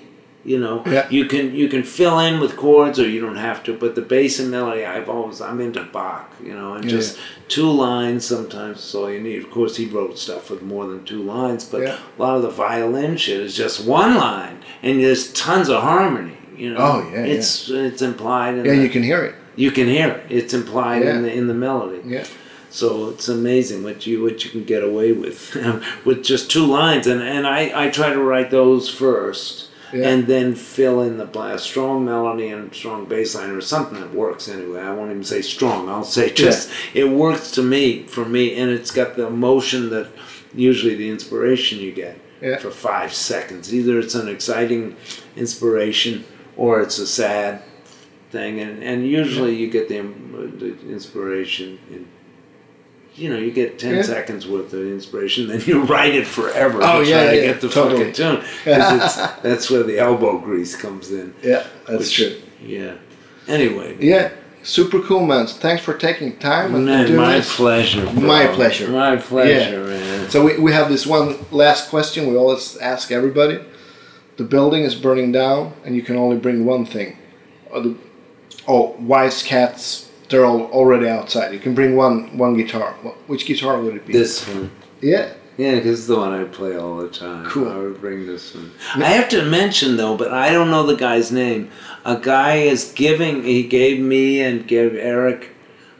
You 0.50 0.58
know, 0.58 0.82
Yeah. 0.95 1.06
you 1.12 1.26
can 1.26 1.45
you 1.62 1.68
can 1.74 1.84
fill 1.84 2.18
in 2.28 2.39
with 2.39 2.58
chords 2.58 2.97
or 3.00 3.08
you 3.08 3.22
don't 3.26 3.36
have 3.50 3.60
to. 3.66 3.72
But 3.84 3.93
the 3.93 4.02
bass 4.02 4.39
and 4.39 4.50
melody, 4.50 4.84
I've 4.84 5.08
always 5.08 5.41
I'm 5.41 5.62
into 5.62 5.84
Bach. 5.97 6.28
You 6.43 6.54
know, 6.60 6.74
and 6.74 6.84
Yeah, 6.86 6.91
just 6.97 7.18
two 7.47 7.70
lines 7.88 8.26
sometimes 8.26 8.78
is 8.84 8.95
all 8.95 9.12
you 9.12 9.20
need. 9.20 9.39
Of 9.43 9.52
course, 9.52 9.74
he 9.78 9.86
wrote 9.86 10.18
stuff 10.18 10.50
with 10.50 10.64
more 10.64 10.86
than 10.88 11.04
two 11.04 11.22
lines, 11.22 11.64
but 11.66 11.82
Yeah. 11.84 11.97
a 12.18 12.22
lot 12.26 12.36
of 12.38 12.41
the 12.41 12.50
violin 12.50 13.16
shit 13.18 13.39
is 13.47 13.56
just 13.56 13.86
one 13.86 14.16
line, 14.16 14.58
and 14.82 14.93
there's 15.04 15.32
tons 15.34 15.70
of 15.70 15.84
harmony. 15.84 16.38
You 16.58 16.70
know, 16.74 16.80
Oh, 16.80 17.00
yeah, 17.14 17.26
it's 17.36 17.70
it's 17.70 18.02
implied. 18.02 18.56
In 18.58 18.66
Yeah, 18.66 18.76
the, 18.76 18.82
you 18.86 18.89
can 18.89 19.04
hear 19.04 19.22
it. 19.30 19.36
you 19.56 19.70
can 19.78 19.88
hear 19.88 20.08
it. 20.16 20.22
It's 20.39 20.54
implied 20.62 21.04
in 21.04 21.22
the 21.22 21.32
in 21.32 21.45
the 21.47 21.54
melody. 21.68 22.02
Yeah. 22.16 22.26
So 22.72 23.10
it's 23.14 23.30
amazing 23.30 23.84
what 23.84 24.08
you 24.08 24.24
what 24.26 24.43
you 24.43 24.50
can 24.56 24.64
get 24.74 24.84
away 24.84 25.12
with 25.12 25.39
with 26.08 26.24
just 26.24 26.50
two 26.50 26.66
lines, 26.66 27.06
and 27.06 27.22
and 27.22 27.45
I 27.45 27.62
I 27.84 27.89
try 28.00 28.10
to 28.18 28.22
write 28.32 28.50
those 28.50 28.89
first. 28.89 29.68
Yeah. 29.94 30.10
And 30.10 30.28
then 30.28 30.56
fill 30.56 31.02
in 31.02 31.18
the 31.18 31.58
strong 31.58 32.06
melody 32.06 32.50
and 32.50 32.74
strong 32.74 33.06
bass 33.06 33.36
line 33.36 33.50
or 33.52 33.62
something 33.62 34.00
that 34.00 34.14
works 34.14 34.48
anyway. 34.48 34.82
I 34.82 34.94
won't 34.94 35.10
even 35.12 35.24
say 35.24 35.42
strong. 35.42 35.90
I'll 35.90 36.04
say 36.04 36.32
just 36.32 36.70
it 36.94 37.06
works 37.06 37.52
to 37.52 37.64
me 37.64 38.04
for 38.04 38.26
me, 38.26 38.56
and 38.56 38.70
it's 38.70 38.92
got 38.92 39.16
the 39.16 39.26
emotion 39.28 39.90
that 39.90 40.08
usually 40.54 40.96
the 40.96 41.10
inspiration 41.10 41.80
you 41.80 41.92
get 41.92 42.20
Yeah. 42.42 42.58
for 42.58 42.72
five 42.72 43.14
seconds. 43.14 43.74
Either 43.74 44.00
it's 44.00 44.16
an 44.16 44.28
exciting 44.28 44.96
inspiration 45.36 46.24
or 46.58 46.82
it's 46.82 47.00
a 47.00 47.08
sad 47.08 47.62
thing, 48.32 48.60
and, 48.60 48.84
and 48.84 49.08
usually 49.08 49.56
you 49.56 49.70
get 49.70 49.88
the, 49.90 50.02
the 50.02 50.78
inspiration 50.92 51.80
in. 51.90 52.08
You 53.20 53.30
know, 53.30 53.38
you 53.38 53.51
get 53.51 53.78
ten 53.80 53.95
Yeah. 53.95 54.01
seconds 54.03 54.47
worth 54.47 54.72
of 54.74 54.82
inspiration, 54.82 55.47
then 55.47 55.61
you 55.65 55.82
write 55.93 56.15
it 56.15 56.26
forever 56.26 56.80
Oh, 56.82 57.03
to 57.03 57.09
yeah, 57.09 57.24
try 57.26 57.32
to 57.36 57.36
yeah, 57.41 57.47
get 57.51 57.61
the 57.61 57.70
totally. 57.70 57.97
fucking 57.97 58.13
tune. 58.13 58.38
'Cause 58.63 58.93
it's, 59.03 59.15
that's 59.41 59.70
where 59.70 59.84
the 59.84 59.99
elbow 59.99 60.38
grease 60.38 60.76
comes 60.76 61.11
in. 61.11 61.34
Yeah, 61.43 61.65
that's 61.88 61.99
which- 62.05 62.15
true. 62.15 62.36
Yeah. 62.63 62.93
Anyway, 63.47 63.97
Yeah, 63.99 64.32
super 64.63 64.99
cool, 65.01 65.26
man. 65.26 65.47
Thanks 65.47 65.82
for 65.84 65.93
taking 65.95 66.38
time 66.38 66.76
and 66.76 66.86
man, 66.86 67.15
my 67.15 67.38
this. 67.38 67.55
pleasure. 67.55 68.03
bro. 68.03 68.13
My 68.13 68.47
pleasure. 68.47 68.89
My 68.89 69.15
pleasure, 69.15 69.86
man. 69.86 70.30
So 70.30 70.45
we, 70.45 70.57
we 70.59 70.72
have 70.72 70.89
this 70.89 71.05
one 71.07 71.38
last 71.51 71.89
question 71.89 72.28
we 72.28 72.36
always 72.38 72.78
ask 72.78 73.11
everybody. 73.11 73.59
The 74.38 74.43
building 74.43 74.84
is 74.84 74.93
burning 74.95 75.32
down 75.32 75.74
and 75.84 75.95
you 75.95 76.01
can 76.01 76.15
only 76.15 76.38
bring 76.38 76.63
one 76.65 76.86
thing. 76.86 77.17
Or 77.72 77.82
the, 77.82 77.95
oh, 78.67 78.95
wise 78.99 79.41
cats, 79.41 80.09
they're 80.30 80.45
all 80.45 80.65
already 80.71 81.07
outside. 81.07 81.53
You 81.53 81.59
can 81.59 81.75
bring 81.75 81.95
one 81.95 82.38
one 82.38 82.55
guitar. 82.55 82.93
Which 83.27 83.45
guitar 83.45 83.82
would 83.82 83.95
it 83.95 84.05
be? 84.05 84.13
This 84.13 84.47
one. 84.47 84.71
Yeah. 85.01 85.34
Yeah, 85.57 85.75
because 85.75 85.99
it's 85.99 86.07
the 86.07 86.15
one 86.15 86.32
I 86.32 86.45
play 86.45 86.77
all 86.77 86.95
the 86.95 87.09
time. 87.09 87.45
Cool. 87.45 87.69
I 87.69 87.77
would 87.77 87.99
bring 87.99 88.25
this 88.25 88.55
one. 88.55 88.71
I 88.95 89.09
have 89.09 89.27
to 89.30 89.43
mention 89.43 89.97
though, 89.97 90.15
but 90.15 90.32
I 90.34 90.51
don't 90.51 90.71
know 90.71 90.86
the 90.86 90.95
guy's 90.95 91.34
name. 91.34 91.69
A 92.05 92.15
guy 92.15 92.55
is 92.55 92.93
giving. 92.93 93.43
He 93.43 93.63
gave 93.67 93.99
me 93.99 94.39
and 94.41 94.65
gave 94.65 94.95
Eric 94.95 95.49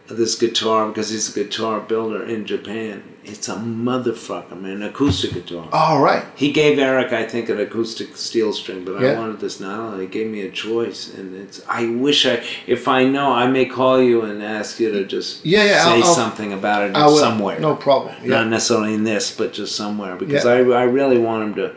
this 0.10 0.36
guitar 0.36 0.88
because 0.88 1.10
he's 1.12 1.36
a 1.36 1.44
guitar 1.44 1.80
builder 1.80 2.24
in 2.24 2.46
Japan. 2.46 3.04
It's 3.24 3.48
a 3.48 3.56
motherfucker, 3.56 4.60
man. 4.60 4.82
Acoustic 4.82 5.34
guitar. 5.34 5.70
All 5.72 6.02
right. 6.02 6.26
He 6.36 6.52
gave 6.52 6.80
Eric, 6.80 7.14
I 7.14 7.28
think, 7.28 7.48
an 7.50 7.60
acoustic 7.60 8.18
steel 8.18 8.52
string, 8.54 8.84
but 8.86 9.00
Yeah. 9.02 9.10
I 9.12 9.20
wanted 9.20 9.40
this 9.40 9.60
now. 9.60 9.96
He 9.98 10.08
gave 10.08 10.28
me 10.32 10.42
a 10.42 10.50
choice, 10.52 11.14
and 11.14 11.36
it's. 11.36 11.62
I 11.70 11.86
wish 11.90 12.26
I, 12.26 12.44
if 12.66 12.88
I 12.88 13.04
know, 13.06 13.32
I 13.32 13.46
may 13.48 13.66
call 13.66 14.02
you 14.02 14.22
and 14.24 14.42
ask 14.42 14.80
you 14.80 14.92
to 14.92 15.06
just 15.06 15.46
Yeah, 15.46 15.64
yeah, 15.66 15.84
say 15.84 15.90
I'll- 15.92 16.04
I'll- 16.06 16.16
something 16.16 16.54
about 16.54 16.90
it 16.90 16.96
I 16.96 17.06
will. 17.06 17.18
somewhere. 17.18 17.60
No 17.60 17.76
problem. 17.76 18.16
Not 18.24 18.48
necessarily 18.48 18.96
in 18.96 19.04
this, 19.04 19.30
but 19.36 19.54
just 19.54 19.76
somewhere 19.76 20.16
because 20.16 20.44
Yeah. 20.44 20.52
I, 20.52 20.58
I 20.82 20.84
really 20.84 21.20
want 21.20 21.44
him 21.44 21.56
to. 21.56 21.76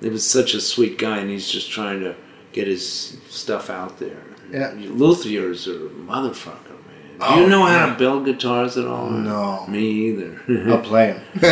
He 0.00 0.08
was 0.08 0.24
such 0.24 0.54
a 0.54 0.60
sweet 0.60 0.96
guy, 0.96 1.18
and 1.18 1.28
he's 1.28 1.48
just 1.50 1.70
trying 1.70 2.00
to 2.00 2.14
get 2.52 2.66
his 2.66 3.16
stuff 3.28 3.68
out 3.68 3.98
there. 3.98 4.22
Yeah. 4.50 4.72
Luthiers 4.74 5.66
are 5.68 5.86
a 5.86 5.90
motherfucker, 5.90 6.77
Oh, 7.20 7.40
you 7.42 7.48
know 7.48 7.64
how 7.64 7.86
yeah. 7.86 7.92
to 7.92 7.98
build 7.98 8.24
guitars 8.26 8.76
at 8.76 8.86
all? 8.86 9.10
No. 9.10 9.66
Me 9.66 9.80
either. 9.80 10.40
I'll 10.70 10.78
play 10.82 11.12
them. 11.12 11.22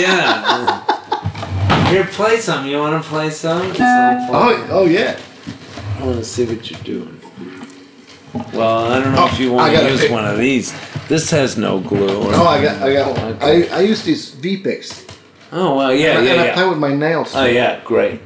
Yeah. 0.00 0.86
Here, 1.90 2.04
play 2.04 2.38
some. 2.38 2.66
You 2.66 2.78
want 2.78 3.02
to 3.02 3.08
play 3.08 3.30
some? 3.30 3.62
It's 3.70 3.80
all 3.80 3.86
fun. 3.86 4.28
oh, 4.30 4.66
oh 4.70 4.84
yeah. 4.86 5.18
I 5.98 6.04
want 6.04 6.18
to 6.18 6.24
see 6.24 6.44
what 6.46 6.70
you're 6.70 6.80
doing. 6.80 7.20
Well, 8.54 8.86
I 8.92 9.00
don't 9.02 9.12
know 9.12 9.24
Oh, 9.24 9.26
if 9.32 9.40
you 9.40 9.52
want 9.52 9.74
to 9.74 9.90
use 9.90 10.00
pick- 10.02 10.10
one 10.12 10.24
of 10.24 10.38
these. 10.38 10.72
This 11.08 11.30
has 11.32 11.58
no 11.58 11.80
glue. 11.80 12.22
Or, 12.22 12.32
Oh, 12.34 12.46
I 12.46 12.62
got, 12.62 12.80
I 12.82 12.92
got. 12.92 13.42
I, 13.42 13.62
I 13.76 13.80
use 13.80 14.02
these 14.04 14.30
V 14.34 14.58
picks. 14.58 15.04
Oh 15.52 15.76
well, 15.76 15.92
yeah, 15.92 16.18
and, 16.18 16.18
I- 16.20 16.22
yeah, 16.22 16.32
and 16.32 16.40
I 16.42 16.54
play 16.54 16.68
with 16.68 16.78
my 16.78 16.94
nails. 16.94 17.34
Oh, 17.34 17.42
too. 17.44 17.50
Oh 17.50 17.52
yeah, 17.52 17.80
great. 17.84 18.20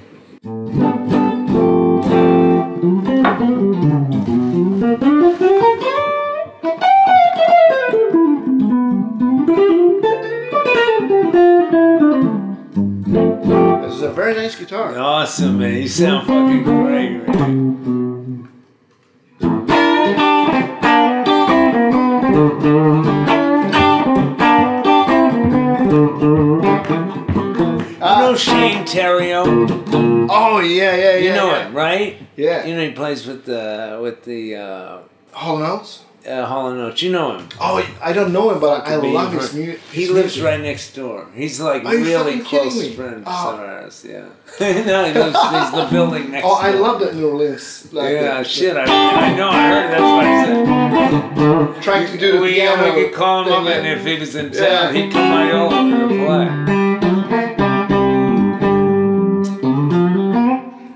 Very 14.24 14.36
nice 14.36 14.56
guitar. 14.56 14.96
Awesome, 14.96 15.58
man. 15.58 15.82
You 15.82 15.86
sound 15.86 16.26
fucking 16.26 16.62
great, 16.62 17.28
man. 17.28 18.48
You 28.00 28.20
know 28.22 28.34
Shane 28.34 28.86
Theriot? 28.86 29.44
Oh 30.30 30.60
yeah, 30.60 30.96
yeah, 30.96 30.96
yeah. 30.96 31.16
You 31.16 31.28
know 31.34 31.50
yeah. 31.50 31.66
him, 31.66 31.74
right? 31.74 32.16
Yeah. 32.34 32.64
You 32.64 32.76
know 32.76 32.82
he 32.82 32.92
plays 32.92 33.26
with 33.26 33.44
the 33.44 33.98
with 34.00 34.24
the 34.24 34.56
uh, 34.56 34.98
Hall 35.32 35.58
Notes. 35.58 36.02
Uh, 36.26 36.46
Hall 36.46 36.70
and 36.70 36.80
Oates. 36.80 37.02
You 37.02 37.12
know 37.12 37.36
him. 37.38 37.48
Oh, 37.60 37.84
I 38.02 38.12
don't 38.12 38.32
know 38.32 38.50
him, 38.50 38.60
but 38.60 38.80
I 38.86 38.94
Could 38.94 39.02
be 39.02 39.12
love 39.12 39.32
for- 39.32 39.40
his 39.40 39.54
music. 39.54 39.80
He 39.92 40.08
lives 40.08 40.40
right 40.40 40.60
next 40.60 40.94
door. 40.94 41.26
He's 41.34 41.60
like 41.60 41.84
Are 41.84 41.90
really 41.96 42.40
close 42.40 42.74
me? 42.80 42.94
friends 42.94 43.24
Oh. 43.26 43.54
of 43.54 43.60
ours. 43.60 44.04
Yeah. 44.08 44.20
no, 44.60 45.04
he 45.04 45.12
lives. 45.12 45.36
He's 45.38 45.70
the 45.72 45.88
building 45.90 46.30
next. 46.30 46.46
Oh, 46.46 46.54
I 46.54 46.72
door. 46.72 46.80
love 46.80 47.00
that 47.00 47.14
New 47.14 47.28
Orleans. 47.28 47.92
Like 47.92 48.12
Yeah, 48.12 48.22
that. 48.22 48.46
shit. 48.46 48.76
I, 48.76 48.82
I 48.84 49.34
know. 49.36 49.48
I 49.50 49.68
heard. 49.68 49.90
That's 49.92 50.00
what 50.02 50.24
I 50.24 50.44
said. 51.74 51.82
Trying 51.82 52.06
to 52.12 52.18
do 52.18 52.32
the 52.32 52.40
we, 52.40 52.56
yeah, 52.56 52.82
we 52.94 53.04
could 53.04 53.12
call 53.14 53.44
him 53.44 53.52
up, 53.52 53.66
and 53.66 53.86
if 53.86 54.04
he 54.06 54.18
was 54.18 54.34
in 54.34 54.50
town, 54.50 54.62
Yeah. 54.62 54.92
he'd 54.92 55.12
come 55.12 55.30
right 55.30 55.52
over 55.52 56.08
to 56.08 56.08
play. 56.24 56.48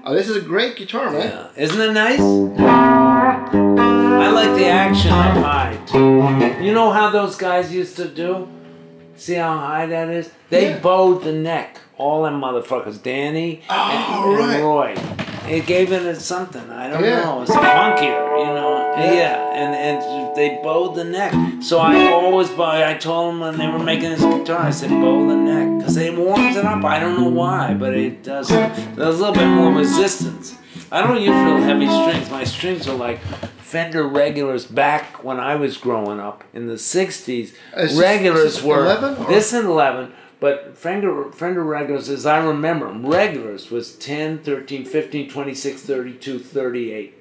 Oh, 0.05 0.15
this 0.15 0.29
is 0.31 0.37
a 0.37 0.41
great 0.41 0.77
guitar, 0.77 1.11
man. 1.11 1.21
Yeah, 1.21 1.49
isn't 1.63 1.81
it 1.81 1.93
nice? 1.93 2.19
I 3.53 4.31
like 4.31 4.59
the 4.59 4.67
action 4.67 5.11
up 5.11 5.37
high. 5.37 5.79
You 6.61 6.73
know 6.75 6.91
how 6.91 7.11
those 7.11 7.37
guys 7.37 7.73
used 7.73 7.97
to 7.97 8.07
do? 8.09 8.49
See 9.17 9.35
how 9.35 9.57
high 9.59 9.87
that 9.87 10.09
is? 10.11 10.31
They 10.51 10.71
Yeah. 10.71 10.79
bowed 10.79 11.23
the 11.25 11.33
neck. 11.33 11.81
All 11.97 12.23
them 12.25 12.41
motherfuckers, 12.41 13.03
Danny 13.03 13.63
Oh, 13.69 13.75
and, 13.75 14.39
right. 14.39 14.55
and 14.57 14.65
Roy. 14.65 14.95
It 15.49 15.67
gave 15.67 15.93
it 15.93 16.21
something. 16.21 16.63
I 16.71 16.89
don't 16.91 17.03
Yeah. 17.03 17.25
know. 17.25 17.43
It's 17.43 17.51
funkier, 17.51 18.39
you 18.39 18.45
know. 18.55 18.95
Yeah. 18.99 19.13
Yeah. 19.13 19.45
and 19.61 19.75
and 19.75 20.37
they 20.37 20.61
bowed 20.63 20.95
the 20.95 21.05
neck. 21.05 21.33
So 21.61 21.79
I 21.81 22.13
always 22.13 22.49
bow. 22.51 22.71
I 22.71 22.95
told 22.95 23.33
them 23.35 23.41
when 23.41 23.57
they 23.59 23.67
were 23.67 23.79
making 23.79 24.11
this 24.11 24.23
guitar, 24.23 24.61
I 24.67 24.71
said 24.71 24.91
bow 24.91 25.27
the 25.27 25.35
neck 25.37 25.79
because 25.79 25.97
it 25.97 26.17
warms 26.17 26.57
it 26.57 26.65
up. 26.65 26.85
I 26.85 27.01
don't 27.01 27.19
know 27.21 27.29
why, 27.31 27.75
but 27.75 27.95
it 27.95 28.23
does. 28.23 28.49
There's 28.49 29.17
a 29.19 29.19
little 29.19 29.33
bit 29.33 29.47
more 29.49 29.73
resistance. 29.73 30.55
I 30.91 31.03
don't 31.03 31.21
use 31.21 31.29
real 31.29 31.59
heavy 31.59 31.87
strings. 31.87 32.31
My 32.31 32.45
strings 32.45 32.89
are 32.89 32.95
like 32.97 33.21
Fender 33.59 34.07
regulars 34.09 34.65
back 34.67 35.23
when 35.23 35.39
I 35.39 35.57
was 35.57 35.77
growing 35.77 36.19
up 36.21 36.45
in 36.55 36.67
the 36.67 36.75
'60s. 36.79 37.53
Is 37.77 37.99
regulars 37.99 38.55
this 38.57 38.63
were 38.63 38.85
11 38.87 39.17
or- 39.25 39.29
this 39.29 39.53
and 39.53 39.67
11. 39.67 40.13
But 40.41 40.79
Fender, 40.79 41.33
Fender 41.33 41.65
regulars, 41.65 42.09
as 42.09 42.25
I 42.25 42.39
remember 42.39 42.87
regulars 42.87 43.71
was 43.73 43.95
10, 43.97 44.39
13, 44.39 44.85
15, 44.85 45.29
26, 45.29 45.83
32, 45.83 46.39
38. 46.39 47.15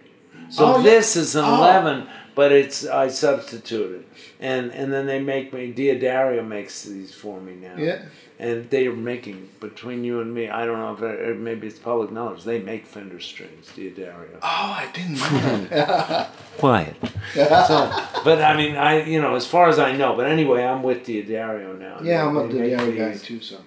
So 0.50 0.66
Oh, 0.66 0.78
yeah. 0.78 0.84
this 0.84 1.16
is 1.16 1.36
an 1.36 1.44
Oh. 1.44 1.56
11, 1.58 2.04
but 2.38 2.52
it's 2.52 2.86
I 2.86 3.08
substituted. 3.08 4.06
And 4.40 4.72
and 4.72 4.94
then 4.94 5.08
they 5.08 5.20
make 5.20 5.52
me, 5.52 5.74
D'Addario 5.74 6.48
makes 6.48 6.84
these 6.84 7.14
for 7.14 7.42
me 7.42 7.56
now. 7.56 7.76
Yeah. 7.78 8.04
And 8.40 8.70
they 8.70 8.86
are 8.86 8.96
making, 8.96 9.50
between 9.60 10.04
you 10.04 10.22
and 10.22 10.32
me, 10.32 10.48
I 10.48 10.64
don't 10.68 10.78
know 10.78 10.94
if 10.94 11.02
it, 11.02 11.40
maybe 11.40 11.66
it's 11.66 11.80
public 11.80 12.12
knowledge, 12.12 12.44
they 12.44 12.60
make 12.60 12.86
Fender 12.86 13.20
strings, 13.20 13.66
D'Addario. 13.76 14.38
Oh, 14.44 14.78
I 14.84 14.88
didn't 14.94 15.16
know 15.16 15.66
that. 15.72 16.30
Quiet. 16.60 16.96
so, 17.34 17.92
but 18.24 18.40
I 18.44 18.56
mean, 18.56 18.76
I 18.76 19.04
you 19.04 19.20
know, 19.20 19.34
as 19.34 19.48
far 19.48 19.68
as 19.70 19.80
I 19.80 19.98
know. 19.98 20.16
But 20.16 20.28
anyway, 20.28 20.64
I'm 20.64 20.84
with 20.84 21.04
D'Addario 21.08 21.80
now. 21.80 21.98
Yeah, 22.04 22.28
I'm 22.28 22.36
They 22.36 22.42
up 22.42 22.50
to 22.52 22.56
make 22.56 22.70
the 22.70 22.84
other 22.84 22.92
guy 22.92 23.18
too. 23.18 23.42
So 23.42 23.58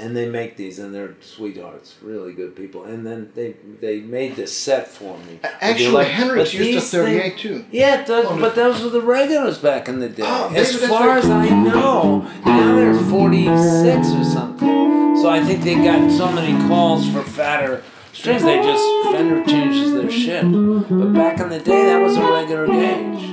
and 0.00 0.16
they 0.16 0.28
make 0.28 0.56
these 0.56 0.78
and 0.78 0.94
they're 0.94 1.14
sweethearts 1.20 1.96
really 2.02 2.32
good 2.32 2.54
people. 2.56 2.84
And 2.84 3.06
then 3.06 3.30
they 3.34 3.54
they 3.80 4.00
made 4.00 4.36
this 4.36 4.56
set 4.56 4.88
for 4.88 5.18
me. 5.18 5.40
Actually, 5.60 6.04
Hendrix 6.06 6.52
used 6.54 6.70
a 6.70 6.72
these 6.74 6.90
38 6.90 7.20
things- 7.22 7.40
too. 7.40 7.64
yeah 7.70 8.02
those, 8.04 8.26
Oh, 8.28 8.38
but 8.40 8.54
those 8.54 8.82
were 8.82 8.90
the 8.90 9.00
regulars 9.02 9.58
back 9.58 9.88
in 9.88 9.98
the 10.00 10.08
day. 10.08 10.22
Oh, 10.26 10.52
as 10.54 10.76
far 10.86 11.08
right. 11.08 11.18
as 11.24 11.30
i 11.30 11.48
know 11.48 12.20
now 12.46 12.76
they're 12.76 12.94
46 12.94 14.08
or 14.12 14.24
something. 14.24 15.16
So 15.20 15.28
i 15.30 15.40
think 15.44 15.62
they 15.62 15.74
got 15.76 16.10
so 16.10 16.30
many 16.32 16.52
calls 16.68 17.08
for 17.10 17.22
fatter 17.22 17.82
strings 18.12 18.42
they 18.42 18.56
just 18.62 18.84
fender 19.12 19.44
changes 19.44 19.92
their 19.94 20.10
shit. 20.10 20.42
But 20.44 21.12
back 21.12 21.40
in 21.40 21.48
the 21.48 21.60
day 21.60 21.84
that 21.86 21.98
was 22.00 22.16
a 22.16 22.22
regular 22.32 22.66
gauge. 22.66 23.28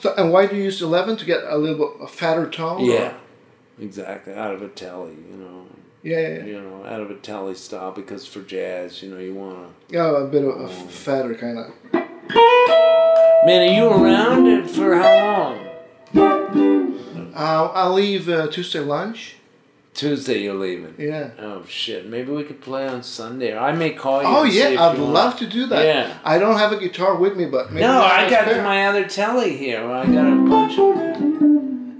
So 0.00 0.14
and 0.16 0.32
why 0.32 0.46
do 0.46 0.56
you 0.56 0.62
use 0.64 0.80
11 0.80 1.16
to 1.18 1.24
get 1.24 1.42
a 1.44 1.56
little 1.58 1.76
bit 1.76 2.02
a 2.02 2.06
fatter 2.08 2.48
tone? 2.48 2.80
or- 2.82 2.84
yeah 2.94 3.12
exactly 3.80 4.34
out 4.34 4.54
of 4.54 4.62
a 4.62 4.68
telly 4.68 5.12
you 5.30 5.36
know 5.36 5.66
Yeah, 6.02 6.20
yeah, 6.20 6.44
you 6.44 6.60
know 6.60 6.84
out 6.84 7.00
of 7.00 7.10
a 7.10 7.16
telly 7.16 7.54
style 7.54 7.92
because 7.92 8.26
for 8.26 8.40
jazz 8.42 9.02
you 9.02 9.10
know 9.10 9.18
you 9.18 9.34
want 9.34 9.56
to 9.88 9.94
Yeah, 9.94 10.16
a 10.18 10.26
bit 10.26 10.44
of 10.44 10.60
a 10.60 10.64
f- 10.64 10.90
fatter 10.90 11.34
kind 11.34 11.58
of. 11.58 11.66
Man, 13.46 13.68
are 13.68 13.74
you 13.74 13.88
around 13.88 14.46
it 14.46 14.68
for 14.70 14.94
how 14.96 15.14
long? 15.26 15.66
Uh, 17.34 17.70
I'll 17.72 17.94
leave 17.94 18.28
uh, 18.28 18.48
Tuesday 18.48 18.80
lunch. 18.80 19.36
Tuesday 19.94 20.42
you're 20.42 20.54
leaving. 20.54 20.94
Yeah. 20.98 21.30
Oh 21.38 21.64
shit! 21.66 22.06
Maybe 22.06 22.30
we 22.32 22.44
could 22.44 22.60
play 22.60 22.86
on 22.86 23.02
Sunday. 23.02 23.56
I 23.56 23.72
may 23.72 23.90
call 23.90 24.22
you. 24.22 24.28
Oh 24.28 24.44
yeah, 24.44 24.80
I'd 24.88 24.98
love 24.98 25.36
to 25.38 25.46
do 25.46 25.66
that. 25.66 25.84
Yeah. 25.84 26.18
I 26.24 26.38
don't 26.38 26.58
have 26.58 26.72
a 26.72 26.76
guitar 26.76 27.16
with 27.16 27.36
me, 27.36 27.46
but 27.46 27.72
maybe 27.72 27.86
No, 27.86 28.00
I 28.02 28.28
got 28.30 28.46
my 28.62 28.86
other 28.86 29.08
telly 29.08 29.56
here. 29.56 29.84
I 29.84 30.04
got 30.06 30.26
a 30.32 30.36
bunch 30.48 30.78
of. 30.78 31.49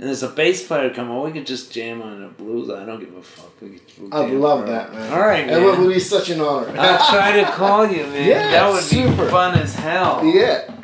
And 0.01 0.09
there's 0.09 0.23
a 0.23 0.29
bass 0.29 0.67
player 0.67 0.89
coming. 0.89 1.21
We 1.21 1.31
could 1.31 1.47
just 1.47 1.71
jam 1.71 2.01
on 2.01 2.23
a 2.23 2.29
blues. 2.29 2.71
I 2.71 2.87
don't 2.87 3.01
give 3.01 3.15
a 3.15 3.23
fuck. 3.23 3.51
We 3.61 3.69
could, 3.69 3.83
we'll 4.11 4.15
I'd 4.15 4.31
love 4.33 4.67
that, 4.67 4.95
man. 4.95 5.13
All 5.13 5.21
right, 5.21 5.45
It 5.45 5.49
man. 5.49 5.63
would, 5.63 5.79
would 5.81 5.93
be 5.93 6.01
such 6.01 6.31
an 6.31 6.41
honor. 6.41 6.73
I'll 6.79 7.07
try 7.11 7.33
to 7.33 7.45
call 7.51 7.87
you, 7.87 8.05
man. 8.07 8.27
Yeah, 8.27 8.51
that 8.51 8.73
would 8.73 8.83
super. 8.83 9.27
be 9.27 9.31
fun 9.31 9.59
as 9.59 9.75
hell. 9.75 10.25
yeah. 10.25 10.75